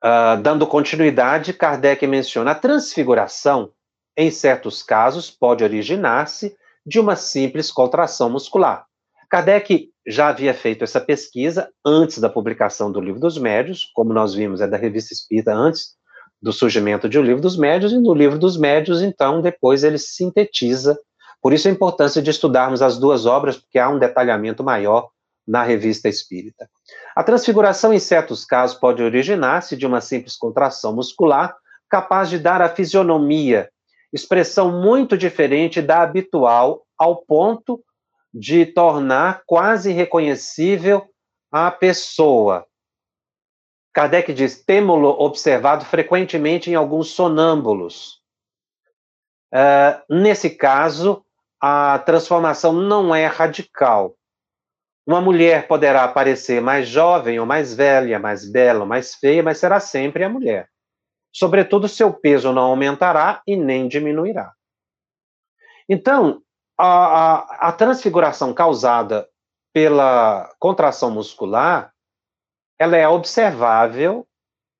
Uh, 0.05 0.41
dando 0.41 0.67
continuidade, 0.67 1.53
Kardec 1.53 2.05
menciona 2.07 2.53
a 2.53 2.57
transfiguração, 2.57 3.73
em 4.17 4.31
certos 4.31 4.83
casos, 4.83 5.31
pode 5.31 5.65
originar-se 5.65 6.57
de 6.85 7.01
uma 7.01 7.17
simples 7.17 7.71
contração 7.71 8.31
muscular. 8.31 8.87
Kardec 9.31 9.89
já 10.07 10.29
havia 10.29 10.53
feito 10.53 10.85
essa 10.85 11.01
pesquisa 11.01 11.71
antes 11.85 12.19
da 12.19 12.29
publicação 12.29 12.91
do 12.93 13.01
Livro 13.01 13.21
dos 13.21 13.39
Médios, 13.39 13.91
como 13.95 14.13
nós 14.13 14.35
vimos, 14.35 14.61
é 14.61 14.67
da 14.67 14.77
Revista 14.77 15.15
Espírita 15.15 15.55
antes 15.55 15.95
do 16.43 16.53
surgimento 16.53 17.09
de 17.09 17.19
O 17.19 17.23
Livro 17.23 17.41
dos 17.41 17.57
Médios, 17.57 17.93
e 17.93 17.99
no 17.99 18.13
Livro 18.13 18.37
dos 18.37 18.57
Médios, 18.57 19.01
então, 19.01 19.41
depois 19.41 19.85
ele 19.85 19.97
sintetiza. 19.97 20.99
Por 21.41 21.53
isso 21.53 21.69
a 21.69 21.71
importância 21.71 22.21
de 22.21 22.31
estudarmos 22.31 22.83
as 22.83 22.99
duas 22.99 23.27
obras, 23.27 23.57
porque 23.57 23.79
há 23.79 23.89
um 23.89 23.99
detalhamento 23.99 24.65
maior 24.65 25.09
na 25.47 25.63
Revista 25.63 26.09
Espírita. 26.09 26.69
A 27.15 27.23
transfiguração, 27.23 27.93
em 27.93 27.99
certos 27.99 28.45
casos, 28.45 28.77
pode 28.77 29.03
originar-se 29.03 29.77
de 29.77 29.87
uma 29.87 30.01
simples 30.01 30.37
contração 30.37 30.95
muscular, 30.95 31.57
capaz 31.89 32.29
de 32.29 32.39
dar 32.39 32.61
a 32.61 32.69
fisionomia, 32.69 33.69
expressão 34.13 34.81
muito 34.81 35.17
diferente 35.17 35.81
da 35.81 36.03
habitual, 36.03 36.85
ao 36.99 37.17
ponto 37.17 37.83
de 38.33 38.67
tornar 38.67 39.43
quase 39.47 39.93
reconhecível 39.93 41.07
a 41.51 41.71
pessoa. 41.71 42.67
Kardec 43.93 44.33
diz: 44.33 44.63
temo-lo 44.65 45.11
observado 45.11 45.85
frequentemente 45.85 46.71
em 46.71 46.75
alguns 46.75 47.11
sonâmbulos. 47.11 48.21
Uh, 49.53 50.01
nesse 50.09 50.51
caso, 50.51 51.25
a 51.61 51.99
transformação 51.99 52.73
não 52.73 53.15
é 53.15 53.27
radical, 53.27 54.17
uma 55.07 55.21
mulher 55.21 55.67
poderá 55.67 56.07
parecer 56.07 56.61
mais 56.61 56.87
jovem 56.87 57.41
ou 57.41 57.47
mais 57.47 57.75
velha, 57.75 58.19
mais 58.21 58.49
bela 58.49 58.81
ou 58.81 58.87
mais 58.87 59.15
feia, 59.15 59.43
mas 59.43 59.59
será 59.59 59.81
sempre 59.81 60.23
a 60.23 60.29
mulher. 60.29 60.69
Sobretudo, 61.33 61.89
seu 61.89 62.13
peso 62.13 62.53
não 62.53 62.65
aumentará 62.65 63.43
e 63.47 63.57
nem 63.57 63.89
diminuirá. 63.89 64.53
Então, 65.89 66.43
a, 66.79 66.87
a, 66.87 67.69
a 67.69 67.73
transfiguração 67.73 68.53
causada 68.53 69.29
pela 69.73 70.55
contração 70.59 71.11
muscular, 71.11 71.93
ela 72.79 72.97
é 72.97 73.09
observável, 73.09 74.27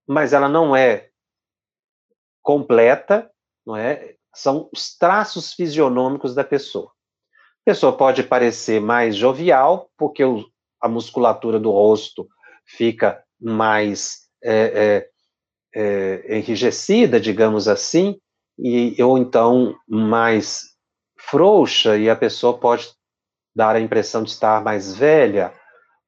mas 0.07 0.33
ela 0.33 0.49
não 0.49 0.77
é 0.77 1.09
completa, 2.43 3.31
não 3.65 3.77
é? 3.77 4.17
São 4.35 4.69
os 4.73 4.97
traços 4.97 5.53
fisionômicos 5.53 6.35
da 6.35 6.45
pessoa. 6.45 6.91
A 7.63 7.65
pessoa 7.65 7.97
pode 7.97 8.23
parecer 8.23 8.81
mais 8.81 9.17
jovial, 9.17 9.91
porque 9.97 10.25
o, 10.25 10.45
a 10.81 10.89
musculatura 10.89 11.59
do 11.61 11.71
rosto 11.71 12.29
fica 12.67 13.25
mais 13.41 14.29
é, 14.43 14.53
é, 14.53 15.11
é, 15.75 16.39
enrijecida, 16.39 17.21
digamos 17.21 17.69
assim, 17.69 18.19
e, 18.59 19.01
ou 19.03 19.17
então 19.17 19.75
mais 19.89 20.73
frouxa, 21.19 21.97
e 21.97 22.11
a 22.11 22.17
pessoa 22.17 22.59
pode 22.59 22.91
dar 23.55 23.77
a 23.77 23.81
impressão 23.81 24.23
de 24.23 24.31
estar 24.31 24.63
mais 24.63 24.95
velha, 24.95 25.53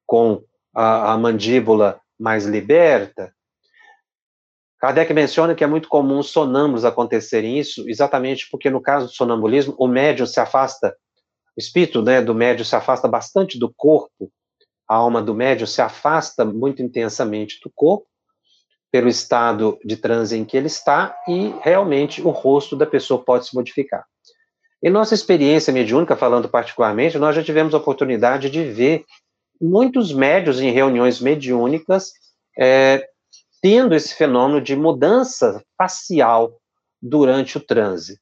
com 0.05 0.43
a, 0.75 1.13
a 1.13 1.17
mandíbula 1.17 1.99
mais 2.19 2.45
liberta. 2.45 3.33
Kardec 4.79 5.11
menciona 5.13 5.55
que 5.55 5.63
é 5.63 5.67
muito 5.67 5.87
comum 5.87 6.19
os 6.19 6.29
sonâmbulos 6.29 6.85
acontecerem 6.85 7.57
isso, 7.57 7.89
exatamente 7.89 8.47
porque 8.51 8.69
no 8.69 8.81
caso 8.81 9.07
do 9.07 9.13
sonambulismo, 9.13 9.75
o 9.79 9.87
médium 9.87 10.27
se 10.27 10.39
afasta 10.39 10.95
o 11.55 11.59
espírito 11.59 12.01
né, 12.01 12.21
do 12.21 12.35
médium 12.35 12.65
se 12.65 12.75
afasta 12.75 13.07
bastante 13.07 13.57
do 13.57 13.73
corpo, 13.73 14.29
a 14.87 14.95
alma 14.95 15.21
do 15.21 15.33
médium 15.33 15.65
se 15.65 15.81
afasta 15.81 16.43
muito 16.43 16.81
intensamente 16.81 17.59
do 17.63 17.71
corpo, 17.73 18.05
pelo 18.95 19.09
estado 19.09 19.77
de 19.83 19.97
transe 19.97 20.37
em 20.37 20.45
que 20.45 20.55
ele 20.55 20.67
está, 20.67 21.13
e 21.27 21.53
realmente 21.61 22.21
o 22.21 22.29
rosto 22.29 22.77
da 22.77 22.85
pessoa 22.85 23.21
pode 23.21 23.45
se 23.45 23.53
modificar. 23.53 24.05
Em 24.81 24.89
nossa 24.89 25.13
experiência 25.13 25.73
mediúnica, 25.73 26.15
falando 26.15 26.47
particularmente, 26.47 27.19
nós 27.19 27.35
já 27.35 27.43
tivemos 27.43 27.73
a 27.73 27.77
oportunidade 27.77 28.49
de 28.49 28.63
ver 28.63 29.03
muitos 29.59 30.13
médios 30.13 30.61
em 30.61 30.71
reuniões 30.71 31.19
mediúnicas 31.19 32.13
é, 32.57 33.05
tendo 33.61 33.93
esse 33.93 34.15
fenômeno 34.15 34.61
de 34.61 34.77
mudança 34.77 35.61
facial 35.77 36.53
durante 37.01 37.57
o 37.57 37.59
transe. 37.59 38.17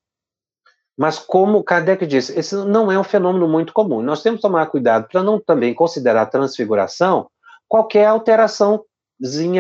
Mas 0.98 1.20
como 1.20 1.64
Kardec 1.64 2.04
disse, 2.08 2.36
esse 2.36 2.56
não 2.56 2.92
é 2.92 2.98
um 2.98 3.04
fenômeno 3.04 3.48
muito 3.48 3.74
comum. 3.74 4.02
Nós 4.02 4.24
temos 4.24 4.40
que 4.40 4.48
tomar 4.48 4.66
cuidado 4.66 5.08
para 5.08 5.22
não 5.22 5.40
também 5.40 5.72
considerar 5.72 6.26
transfiguração 6.26 7.30
qualquer 7.68 8.08
alteraçãozinha 8.08 8.93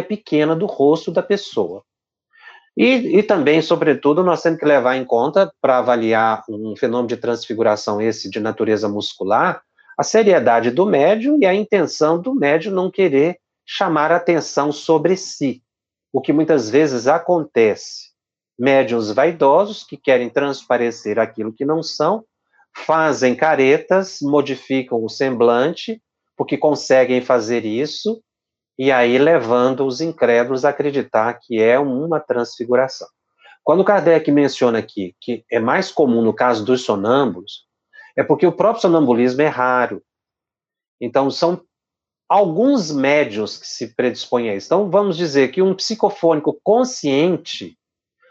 pequena 0.03 0.55
do 0.55 0.65
rosto 0.65 1.11
da 1.11 1.23
pessoa. 1.23 1.83
E, 2.75 3.19
e 3.19 3.23
também, 3.23 3.61
sobretudo, 3.61 4.23
nós 4.23 4.41
temos 4.41 4.59
que 4.59 4.65
levar 4.65 4.95
em 4.95 5.05
conta, 5.05 5.53
para 5.61 5.77
avaliar 5.77 6.43
um 6.49 6.75
fenômeno 6.75 7.07
de 7.07 7.17
transfiguração 7.17 8.01
esse 8.01 8.29
de 8.29 8.39
natureza 8.39 8.89
muscular, 8.89 9.61
a 9.97 10.03
seriedade 10.03 10.71
do 10.71 10.85
médium 10.85 11.37
e 11.39 11.45
a 11.45 11.53
intenção 11.53 12.19
do 12.19 12.33
médium 12.33 12.73
não 12.73 12.89
querer 12.89 13.37
chamar 13.65 14.11
atenção 14.11 14.71
sobre 14.71 15.15
si, 15.15 15.61
o 16.11 16.19
que 16.19 16.33
muitas 16.33 16.69
vezes 16.69 17.07
acontece. 17.07 18.11
médiuns 18.57 19.11
vaidosos 19.11 19.83
que 19.83 19.97
querem 19.97 20.29
transparecer 20.29 21.17
aquilo 21.17 21.53
que 21.53 21.65
não 21.65 21.81
são, 21.81 22.23
fazem 22.75 23.35
caretas, 23.35 24.19
modificam 24.21 25.03
o 25.03 25.09
semblante, 25.09 26.01
porque 26.35 26.57
conseguem 26.57 27.21
fazer 27.21 27.65
isso, 27.65 28.21
e 28.77 28.91
aí 28.91 29.17
levando 29.17 29.85
os 29.85 30.01
incrédulos 30.01 30.65
a 30.65 30.69
acreditar 30.69 31.33
que 31.35 31.61
é 31.61 31.77
uma 31.79 32.19
transfiguração. 32.19 33.07
Quando 33.63 33.83
Kardec 33.83 34.29
menciona 34.31 34.79
aqui 34.79 35.15
que 35.21 35.45
é 35.49 35.59
mais 35.59 35.91
comum 35.91 36.21
no 36.21 36.33
caso 36.33 36.65
dos 36.65 36.83
sonâmbulos, 36.83 37.65
é 38.15 38.23
porque 38.23 38.45
o 38.45 38.51
próprio 38.51 38.81
sonambulismo 38.81 39.41
é 39.41 39.47
raro. 39.47 40.03
Então, 40.99 41.29
são 41.31 41.61
alguns 42.27 42.91
médios 42.91 43.57
que 43.57 43.67
se 43.67 43.95
predispõem 43.95 44.49
a 44.49 44.55
isso. 44.55 44.67
Então, 44.67 44.89
vamos 44.89 45.15
dizer 45.17 45.49
que 45.49 45.61
um 45.61 45.73
psicofônico 45.73 46.59
consciente 46.63 47.77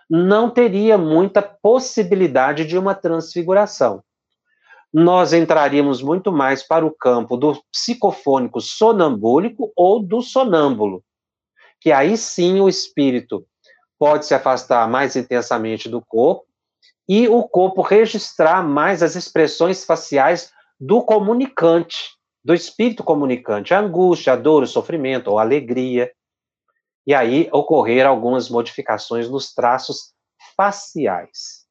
não 0.08 0.50
teria 0.50 0.98
muita 0.98 1.40
possibilidade 1.40 2.64
de 2.64 2.76
uma 2.76 2.94
transfiguração. 2.94 4.02
Nós 4.92 5.32
entraríamos 5.32 6.02
muito 6.02 6.30
mais 6.30 6.62
para 6.62 6.84
o 6.84 6.94
campo 6.94 7.36
do 7.36 7.62
psicofônico 7.72 8.60
sonambúlico 8.60 9.72
ou 9.74 10.02
do 10.02 10.20
sonâmbulo, 10.20 11.02
que 11.80 11.90
aí 11.90 12.16
sim 12.16 12.60
o 12.60 12.68
espírito 12.68 13.46
pode 13.98 14.26
se 14.26 14.34
afastar 14.34 14.86
mais 14.88 15.16
intensamente 15.16 15.88
do 15.88 16.02
corpo 16.02 16.44
e 17.08 17.26
o 17.28 17.42
corpo 17.44 17.80
registrar 17.80 18.62
mais 18.62 19.02
as 19.02 19.16
expressões 19.16 19.84
faciais 19.84 20.52
do 20.78 21.02
comunicante, 21.02 22.10
do 22.44 22.52
espírito 22.52 23.02
comunicante, 23.02 23.72
a 23.72 23.80
angústia, 23.80 24.32
a 24.34 24.36
dor, 24.36 24.64
o 24.64 24.66
sofrimento 24.66 25.28
ou 25.28 25.38
alegria. 25.38 26.12
E 27.06 27.14
aí 27.14 27.48
ocorrer 27.52 28.06
algumas 28.06 28.50
modificações 28.50 29.28
nos 29.28 29.54
traços 29.54 30.12
faciais. 30.56 31.62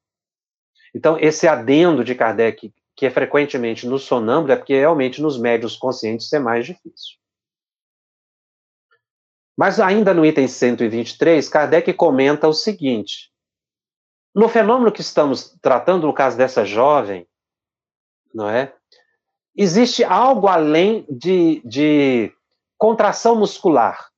Então, 0.94 1.18
esse 1.18 1.46
adendo 1.46 2.04
de 2.04 2.14
Kardec, 2.14 2.72
que 2.96 3.06
é 3.06 3.10
frequentemente 3.10 3.86
no 3.86 3.98
sonâmbulo, 3.98 4.52
é 4.52 4.56
porque 4.56 4.74
realmente 4.74 5.20
nos 5.20 5.38
médios 5.38 5.76
conscientes 5.76 6.32
é 6.32 6.38
mais 6.38 6.66
difícil. 6.66 7.16
Mas 9.56 9.78
ainda 9.78 10.14
no 10.14 10.24
item 10.24 10.48
123, 10.48 11.48
Kardec 11.48 11.92
comenta 11.94 12.48
o 12.48 12.52
seguinte: 12.52 13.30
no 14.34 14.48
fenômeno 14.48 14.92
que 14.92 15.00
estamos 15.00 15.56
tratando, 15.60 16.06
no 16.06 16.14
caso 16.14 16.36
dessa 16.36 16.64
jovem, 16.64 17.26
não 18.32 18.48
é? 18.48 18.74
Existe 19.54 20.02
algo 20.02 20.48
além 20.48 21.06
de, 21.10 21.60
de 21.64 22.34
contração 22.78 23.36
muscular. 23.36 24.10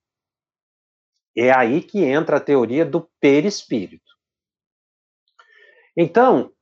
É 1.37 1.51
aí 1.51 1.83
que 1.83 2.05
entra 2.05 2.37
a 2.37 2.41
teoria 2.41 2.87
do 2.87 3.11
perispírito. 3.21 4.15
Então, 5.97 6.53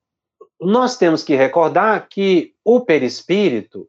nós 0.64 0.96
temos 0.96 1.22
que 1.22 1.35
recordar 1.35 2.09
que 2.09 2.55
o 2.64 2.81
perispírito 2.81 3.88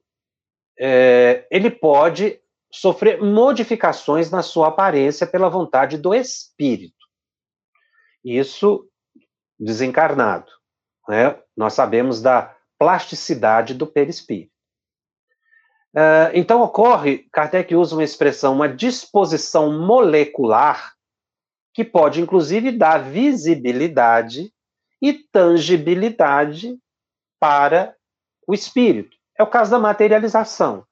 é, 0.79 1.47
ele 1.51 1.69
pode 1.69 2.39
sofrer 2.71 3.21
modificações 3.21 4.31
na 4.31 4.41
sua 4.41 4.69
aparência 4.69 5.27
pela 5.27 5.49
vontade 5.49 5.97
do 5.97 6.13
espírito. 6.13 7.05
Isso 8.25 8.87
desencarnado. 9.59 10.51
Né? 11.07 11.39
Nós 11.55 11.73
sabemos 11.73 12.21
da 12.21 12.55
plasticidade 12.79 13.73
do 13.73 13.85
perispírito. 13.85 14.51
Uh, 15.95 16.33
então 16.33 16.61
ocorre, 16.61 17.29
Kardec 17.31 17.75
usa 17.75 17.95
uma 17.95 18.03
expressão, 18.03 18.53
uma 18.53 18.67
disposição 18.67 19.79
molecular, 19.79 20.93
que 21.71 21.83
pode 21.85 22.19
inclusive 22.19 22.71
dar 22.71 22.97
visibilidade 22.97 24.51
e 25.03 25.11
tangibilidade 25.13 26.79
para 27.37 27.93
o 28.47 28.53
espírito. 28.53 29.17
É 29.37 29.43
o 29.43 29.47
caso 29.47 29.69
da 29.69 29.77
materialização. 29.77 30.85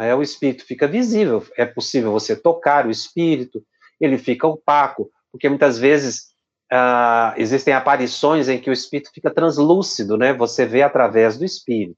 É, 0.00 0.12
o 0.12 0.20
espírito 0.20 0.66
fica 0.66 0.88
visível, 0.88 1.46
é 1.56 1.64
possível 1.64 2.10
você 2.10 2.34
tocar 2.34 2.84
o 2.84 2.90
espírito, 2.90 3.64
ele 4.00 4.18
fica 4.18 4.48
opaco, 4.48 5.08
porque 5.30 5.48
muitas 5.48 5.78
vezes 5.78 6.34
ah, 6.72 7.32
existem 7.36 7.72
aparições 7.72 8.48
em 8.48 8.60
que 8.60 8.68
o 8.68 8.72
espírito 8.72 9.12
fica 9.14 9.32
translúcido, 9.32 10.16
né? 10.16 10.32
Você 10.32 10.66
vê 10.66 10.82
através 10.82 11.38
do 11.38 11.44
espírito. 11.44 11.96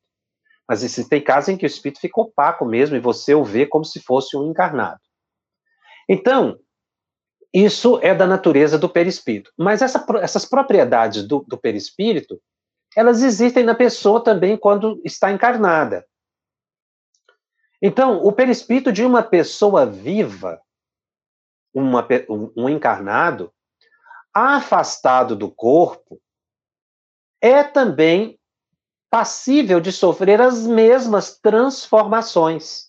Mas 0.68 0.83
existem 0.83 1.22
casos 1.22 1.48
em 1.48 1.57
que 1.57 1.64
o 1.64 1.66
espírito 1.66 2.00
fica 2.00 2.20
opaco 2.20 2.66
mesmo 2.66 2.94
e 2.94 3.00
você 3.00 3.35
o 3.35 3.42
vê 3.42 3.64
como 3.64 3.87
se 3.87 4.00
fosse 4.00 4.37
um 4.37 4.50
encarnado. 4.50 5.00
Então, 6.07 6.59
isso 7.52 7.98
é 8.02 8.14
da 8.14 8.26
natureza 8.26 8.78
do 8.78 8.88
perispírito. 8.88 9.52
Mas 9.56 9.82
essa, 9.82 10.04
essas 10.20 10.44
propriedades 10.44 11.26
do, 11.26 11.44
do 11.46 11.56
perispírito, 11.56 12.40
elas 12.96 13.22
existem 13.22 13.64
na 13.64 13.74
pessoa 13.74 14.22
também 14.22 14.56
quando 14.56 15.00
está 15.04 15.30
encarnada. 15.30 16.06
Então, 17.80 18.22
o 18.24 18.32
perispírito 18.32 18.90
de 18.90 19.04
uma 19.04 19.22
pessoa 19.22 19.85
viva, 19.85 20.61
uma, 21.74 22.06
um, 22.28 22.52
um 22.56 22.68
encarnado, 22.68 23.52
afastado 24.32 25.37
do 25.37 25.50
corpo, 25.50 26.20
é 27.40 27.62
também 27.62 28.38
passível 29.11 29.80
de 29.80 29.92
sofrer 29.92 30.40
as 30.40 30.66
mesmas 30.66 31.38
transformações. 31.38 32.86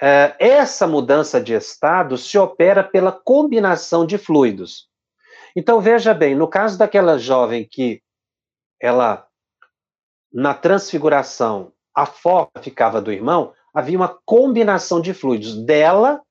É, 0.00 0.34
essa 0.38 0.86
mudança 0.86 1.40
de 1.40 1.52
estado 1.52 2.16
se 2.16 2.38
opera 2.38 2.82
pela 2.82 3.12
combinação 3.12 4.06
de 4.06 4.16
fluidos. 4.16 4.88
Então, 5.54 5.80
veja 5.80 6.14
bem, 6.14 6.34
no 6.34 6.48
caso 6.48 6.78
daquela 6.78 7.18
jovem 7.18 7.68
que 7.68 8.02
ela, 8.80 9.26
na 10.32 10.54
transfiguração, 10.54 11.72
a 11.94 12.06
forma 12.06 12.50
ficava 12.62 13.00
do 13.00 13.12
irmão, 13.12 13.52
havia 13.74 13.98
uma 13.98 14.18
combinação 14.24 15.00
de 15.00 15.12
fluidos 15.12 15.54
dela, 15.64 16.22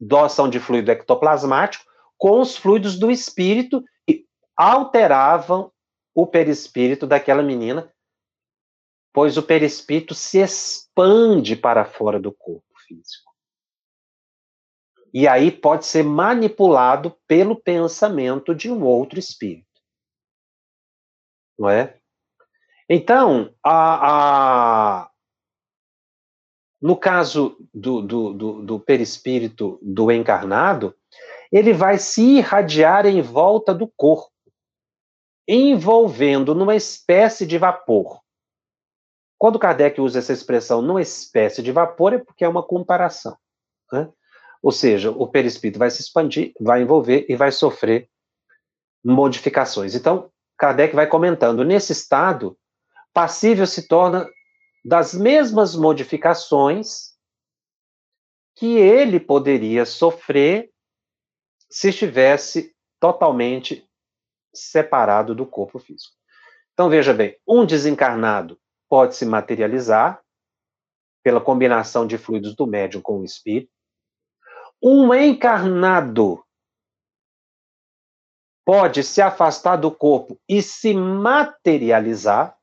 doação 0.00 0.48
de 0.48 0.58
fluido 0.58 0.90
ectoplasmático, 0.90 1.84
com 2.18 2.40
os 2.40 2.56
fluidos 2.56 2.98
do 2.98 3.10
espírito 3.10 3.84
e 4.08 4.24
alteravam 4.56 5.70
o 6.14 6.26
perispírito 6.26 7.06
daquela 7.06 7.42
menina, 7.42 7.92
pois 9.16 9.38
o 9.38 9.42
perispírito 9.42 10.14
se 10.14 10.40
expande 10.40 11.56
para 11.56 11.86
fora 11.86 12.20
do 12.20 12.30
corpo 12.30 12.66
físico. 12.86 13.32
E 15.10 15.26
aí 15.26 15.50
pode 15.50 15.86
ser 15.86 16.02
manipulado 16.02 17.16
pelo 17.26 17.56
pensamento 17.56 18.54
de 18.54 18.70
um 18.70 18.84
outro 18.84 19.18
espírito. 19.18 19.66
Não 21.58 21.70
é? 21.70 21.98
Então, 22.90 23.54
a, 23.64 25.00
a, 25.00 25.10
no 26.78 26.94
caso 26.94 27.56
do, 27.72 28.02
do, 28.02 28.34
do, 28.34 28.62
do 28.66 28.80
perispírito 28.80 29.78
do 29.80 30.12
encarnado, 30.12 30.94
ele 31.50 31.72
vai 31.72 31.96
se 31.96 32.36
irradiar 32.36 33.06
em 33.06 33.22
volta 33.22 33.74
do 33.74 33.88
corpo, 33.96 34.30
envolvendo 35.48 36.54
numa 36.54 36.76
espécie 36.76 37.46
de 37.46 37.56
vapor. 37.56 38.25
Quando 39.38 39.58
Kardec 39.58 40.00
usa 40.00 40.18
essa 40.18 40.32
expressão 40.32 40.80
numa 40.80 41.02
espécie 41.02 41.62
de 41.62 41.72
vapor, 41.72 42.14
é 42.14 42.18
porque 42.18 42.44
é 42.44 42.48
uma 42.48 42.62
comparação. 42.62 43.36
Né? 43.92 44.10
Ou 44.62 44.72
seja, 44.72 45.10
o 45.10 45.28
perispírito 45.28 45.78
vai 45.78 45.90
se 45.90 46.00
expandir, 46.00 46.52
vai 46.60 46.82
envolver 46.82 47.26
e 47.28 47.36
vai 47.36 47.52
sofrer 47.52 48.08
modificações. 49.04 49.94
Então, 49.94 50.30
Kardec 50.58 50.94
vai 50.94 51.06
comentando, 51.06 51.64
nesse 51.64 51.92
estado, 51.92 52.58
passível 53.12 53.66
se 53.66 53.86
torna 53.86 54.28
das 54.84 55.14
mesmas 55.14 55.76
modificações 55.76 57.14
que 58.54 58.78
ele 58.78 59.20
poderia 59.20 59.84
sofrer 59.84 60.70
se 61.70 61.90
estivesse 61.90 62.74
totalmente 62.98 63.86
separado 64.54 65.34
do 65.34 65.44
corpo 65.44 65.78
físico. 65.78 66.14
Então 66.72 66.88
veja 66.88 67.12
bem, 67.12 67.36
um 67.46 67.66
desencarnado 67.66 68.58
pode 68.88 69.16
se 69.16 69.24
materializar 69.24 70.22
pela 71.22 71.40
combinação 71.40 72.06
de 72.06 72.16
fluidos 72.16 72.54
do 72.54 72.66
médium 72.66 73.02
com 73.02 73.20
o 73.20 73.24
espírito. 73.24 73.72
Um 74.82 75.12
encarnado 75.12 76.44
pode 78.64 79.02
se 79.02 79.22
afastar 79.22 79.76
do 79.76 79.90
corpo 79.90 80.40
e 80.48 80.62
se 80.62 80.92
materializar 80.94 82.56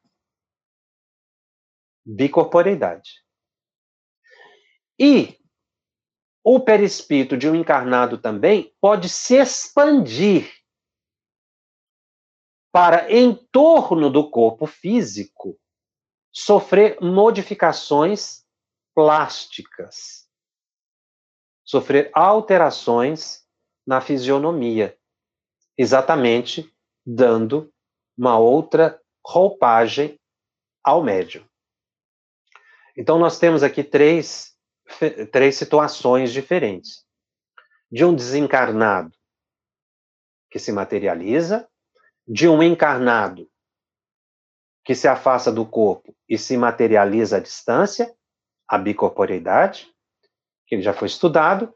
bicorporeidade. 2.05 3.23
E 4.99 5.39
o 6.43 6.59
perispírito 6.59 7.37
de 7.37 7.49
um 7.49 7.55
encarnado 7.55 8.17
também 8.17 8.75
pode 8.81 9.07
se 9.07 9.35
expandir 9.35 10.51
para, 12.71 13.11
em 13.11 13.33
torno 13.51 14.09
do 14.09 14.29
corpo 14.29 14.65
físico, 14.65 15.57
sofrer 16.33 16.99
modificações 16.99 18.43
plásticas, 18.95 20.27
sofrer 21.63 22.09
alterações 22.13 23.45
na 23.85 24.01
fisionomia, 24.01 24.97
exatamente 25.77 26.73
dando 27.05 27.71
uma 28.17 28.37
outra 28.37 28.99
roupagem 29.25 30.19
ao 30.83 31.03
médium. 31.03 31.47
Então, 32.97 33.19
nós 33.19 33.39
temos 33.39 33.63
aqui 33.63 33.83
três, 33.83 34.55
três 35.31 35.55
situações 35.55 36.31
diferentes: 36.31 37.05
de 37.91 38.03
um 38.03 38.13
desencarnado 38.15 39.15
que 40.49 40.59
se 40.59 40.71
materializa, 40.71 41.67
de 42.27 42.47
um 42.47 42.61
encarnado 42.61 43.49
que 44.83 44.93
se 44.93 45.07
afasta 45.07 45.51
do 45.51 45.65
corpo 45.65 46.15
e 46.27 46.37
se 46.37 46.57
materializa 46.57 47.37
à 47.37 47.39
distância, 47.39 48.13
a 48.67 48.77
bicorporeidade, 48.77 49.87
que 50.67 50.81
já 50.81 50.93
foi 50.93 51.07
estudado 51.07 51.73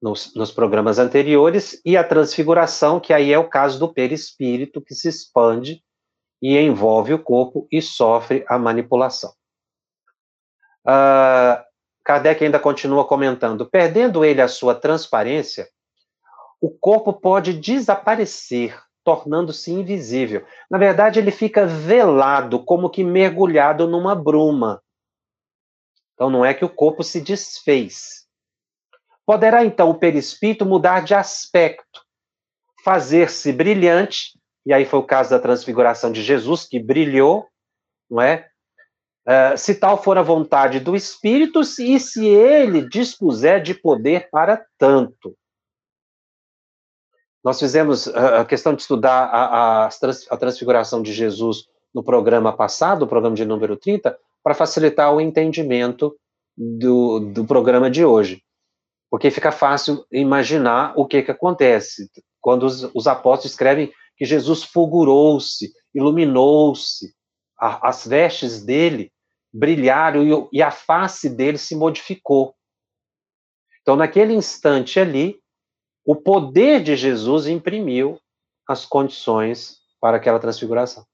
nos, 0.00 0.34
nos 0.34 0.52
programas 0.52 0.98
anteriores, 0.98 1.80
e 1.84 1.96
a 1.96 2.04
transfiguração, 2.04 3.00
que 3.00 3.12
aí 3.12 3.32
é 3.32 3.38
o 3.38 3.48
caso 3.48 3.78
do 3.78 3.92
perispírito, 3.92 4.80
que 4.80 4.94
se 4.94 5.08
expande 5.08 5.82
e 6.40 6.56
envolve 6.58 7.14
o 7.14 7.22
corpo 7.22 7.66
e 7.72 7.80
sofre 7.80 8.44
a 8.48 8.58
manipulação. 8.58 9.32
Uh, 10.86 11.64
Kardec 12.04 12.44
ainda 12.44 12.60
continua 12.60 13.04
comentando: 13.04 13.66
perdendo 13.66 14.24
ele 14.24 14.40
a 14.40 14.48
sua 14.48 14.74
transparência, 14.74 15.68
o 16.60 16.70
corpo 16.70 17.12
pode 17.12 17.52
desaparecer, 17.52 18.80
tornando-se 19.06 19.70
invisível. 19.70 20.44
Na 20.68 20.78
verdade, 20.78 21.20
ele 21.20 21.30
fica 21.30 21.64
velado, 21.64 22.64
como 22.64 22.90
que 22.90 23.04
mergulhado 23.04 23.86
numa 23.86 24.16
bruma. 24.16 24.82
Então, 26.12 26.28
não 26.28 26.44
é 26.44 26.52
que 26.52 26.64
o 26.64 26.68
corpo 26.68 27.04
se 27.04 27.20
desfez. 27.20 28.26
Poderá, 29.24 29.64
então, 29.64 29.90
o 29.90 29.94
perispírito 29.94 30.66
mudar 30.66 31.04
de 31.04 31.14
aspecto, 31.14 32.00
fazer-se 32.82 33.52
brilhante, 33.52 34.36
e 34.66 34.72
aí 34.72 34.84
foi 34.84 34.98
o 34.98 35.06
caso 35.06 35.30
da 35.30 35.38
transfiguração 35.38 36.10
de 36.10 36.20
Jesus, 36.20 36.64
que 36.64 36.80
brilhou, 36.80 37.46
não 38.10 38.20
é? 38.20 38.48
Uh, 39.24 39.56
se 39.56 39.76
tal 39.76 40.02
for 40.02 40.18
a 40.18 40.22
vontade 40.22 40.80
do 40.80 40.96
Espírito, 40.96 41.60
e 41.60 42.00
se 42.00 42.26
ele 42.26 42.88
dispuser 42.88 43.62
de 43.62 43.72
poder 43.72 44.28
para 44.30 44.66
tanto. 44.76 45.36
Nós 47.46 47.60
fizemos 47.60 48.08
a 48.08 48.44
questão 48.44 48.74
de 48.74 48.82
estudar 48.82 49.26
a, 49.26 49.84
a, 49.84 49.86
a 49.86 50.36
transfiguração 50.36 51.00
de 51.00 51.12
Jesus 51.12 51.68
no 51.94 52.02
programa 52.02 52.52
passado, 52.52 53.04
o 53.04 53.06
programa 53.06 53.36
de 53.36 53.44
número 53.44 53.76
30, 53.76 54.18
para 54.42 54.52
facilitar 54.52 55.14
o 55.14 55.20
entendimento 55.20 56.18
do, 56.56 57.20
do 57.20 57.44
programa 57.44 57.88
de 57.88 58.04
hoje. 58.04 58.42
Porque 59.08 59.30
fica 59.30 59.52
fácil 59.52 60.04
imaginar 60.10 60.92
o 60.96 61.06
que, 61.06 61.22
que 61.22 61.30
acontece 61.30 62.10
quando 62.40 62.64
os, 62.64 62.90
os 62.92 63.06
apóstolos 63.06 63.52
escrevem 63.52 63.92
que 64.16 64.24
Jesus 64.24 64.64
fulgurou-se, 64.64 65.70
iluminou-se, 65.94 67.14
as 67.56 68.04
vestes 68.04 68.64
dele 68.64 69.12
brilharam 69.54 70.24
e, 70.24 70.58
e 70.58 70.60
a 70.60 70.72
face 70.72 71.30
dele 71.30 71.58
se 71.58 71.76
modificou. 71.76 72.56
Então, 73.82 73.94
naquele 73.94 74.34
instante 74.34 74.98
ali, 74.98 75.38
o 76.06 76.14
poder 76.14 76.80
de 76.80 76.94
Jesus 76.94 77.48
imprimiu 77.48 78.18
as 78.66 78.86
condições 78.86 79.78
para 80.00 80.16
aquela 80.18 80.38
transfiguração. 80.38 81.04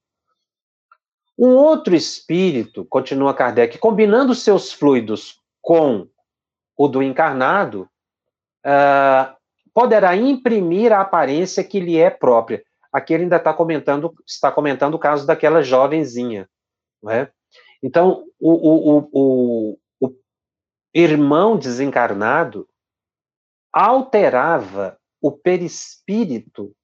Um 1.37 1.55
outro 1.55 1.95
espírito, 1.95 2.85
continua 2.85 3.33
Kardec, 3.33 3.79
combinando 3.79 4.35
seus 4.35 4.71
fluidos 4.71 5.41
com 5.59 6.07
o 6.77 6.87
do 6.87 7.01
encarnado, 7.01 7.89
uh, 8.63 9.35
poderá 9.73 10.15
imprimir 10.15 10.93
a 10.93 11.01
aparência 11.01 11.63
que 11.63 11.79
lhe 11.79 11.97
é 11.97 12.11
própria. 12.11 12.63
Aqui 12.91 13.15
ele 13.15 13.23
ainda 13.23 13.37
está 13.37 13.51
comentando, 13.51 14.13
está 14.27 14.51
comentando 14.51 14.93
o 14.93 14.99
caso 14.99 15.25
daquela 15.25 15.63
jovenzinha, 15.63 16.47
não 17.01 17.11
é? 17.11 17.31
Então, 17.81 18.25
o, 18.39 18.51
o, 18.51 19.09
o, 19.11 19.79
o 19.99 20.15
irmão 20.93 21.57
desencarnado 21.57 22.67
alterava 23.73 24.99
o 25.19 25.31
perispírito 25.31 26.75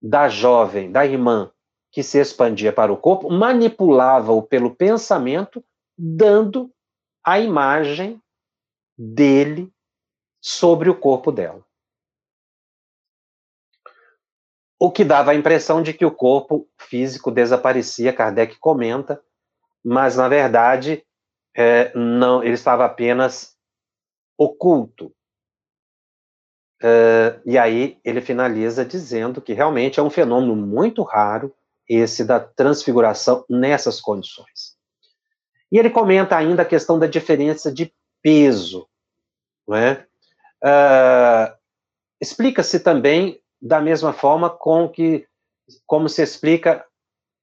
da 0.00 0.28
jovem, 0.28 0.90
da 0.90 1.04
irmã, 1.04 1.52
que 1.92 2.02
se 2.02 2.18
expandia 2.18 2.72
para 2.72 2.92
o 2.92 2.96
corpo, 2.96 3.30
manipulava-o 3.30 4.42
pelo 4.42 4.74
pensamento, 4.74 5.62
dando 5.96 6.72
a 7.24 7.38
imagem 7.38 8.22
dele 8.96 9.72
sobre 10.40 10.88
o 10.88 10.98
corpo 10.98 11.30
dela. 11.30 11.64
O 14.80 14.92
que 14.92 15.04
dava 15.04 15.32
a 15.32 15.34
impressão 15.34 15.82
de 15.82 15.92
que 15.92 16.04
o 16.04 16.14
corpo 16.14 16.68
físico 16.78 17.32
desaparecia, 17.32 18.12
Kardec 18.12 18.56
comenta, 18.58 19.22
mas 19.84 20.16
na 20.16 20.28
verdade 20.28 21.04
é, 21.56 21.92
não, 21.96 22.42
ele 22.44 22.54
estava 22.54 22.84
apenas 22.84 23.58
oculto. 24.38 25.12
Uh, 26.82 27.40
e 27.44 27.58
aí 27.58 27.98
ele 28.04 28.20
finaliza 28.20 28.84
dizendo 28.84 29.40
que 29.40 29.52
realmente 29.52 29.98
é 29.98 30.02
um 30.02 30.10
fenômeno 30.10 30.54
muito 30.54 31.02
raro 31.02 31.52
esse 31.88 32.24
da 32.24 32.38
transfiguração 32.38 33.44
nessas 33.48 34.00
condições. 34.00 34.76
E 35.72 35.78
ele 35.78 35.90
comenta 35.90 36.36
ainda 36.36 36.62
a 36.62 36.66
questão 36.66 36.98
da 36.98 37.06
diferença 37.06 37.72
de 37.72 37.92
peso. 38.22 38.86
Não 39.66 39.76
é? 39.76 40.06
Uh, 40.62 41.58
Explica-se 42.20 42.80
também 42.80 43.40
da 43.60 43.80
mesma 43.80 44.12
forma 44.12 44.50
com 44.50 44.88
que, 44.88 45.26
como 45.86 46.08
se 46.08 46.22
explica 46.22 46.84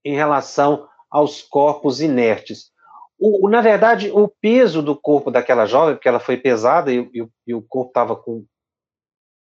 em 0.04 0.16
relação 0.16 0.88
aos 1.10 1.42
corpos 1.42 2.02
inertes. 2.02 2.72
O, 3.18 3.48
na 3.48 3.62
verdade, 3.62 4.12
o 4.12 4.28
peso 4.28 4.82
do 4.82 4.96
corpo 4.96 5.32
daquela 5.32 5.66
jovem, 5.66 5.96
porque 5.96 6.10
ela 6.10 6.20
foi 6.20 6.36
pesada 6.36 6.92
e, 6.92 7.10
e, 7.14 7.28
e 7.48 7.54
o 7.54 7.62
corpo 7.62 7.90
estava 7.90 8.16
com 8.16 8.46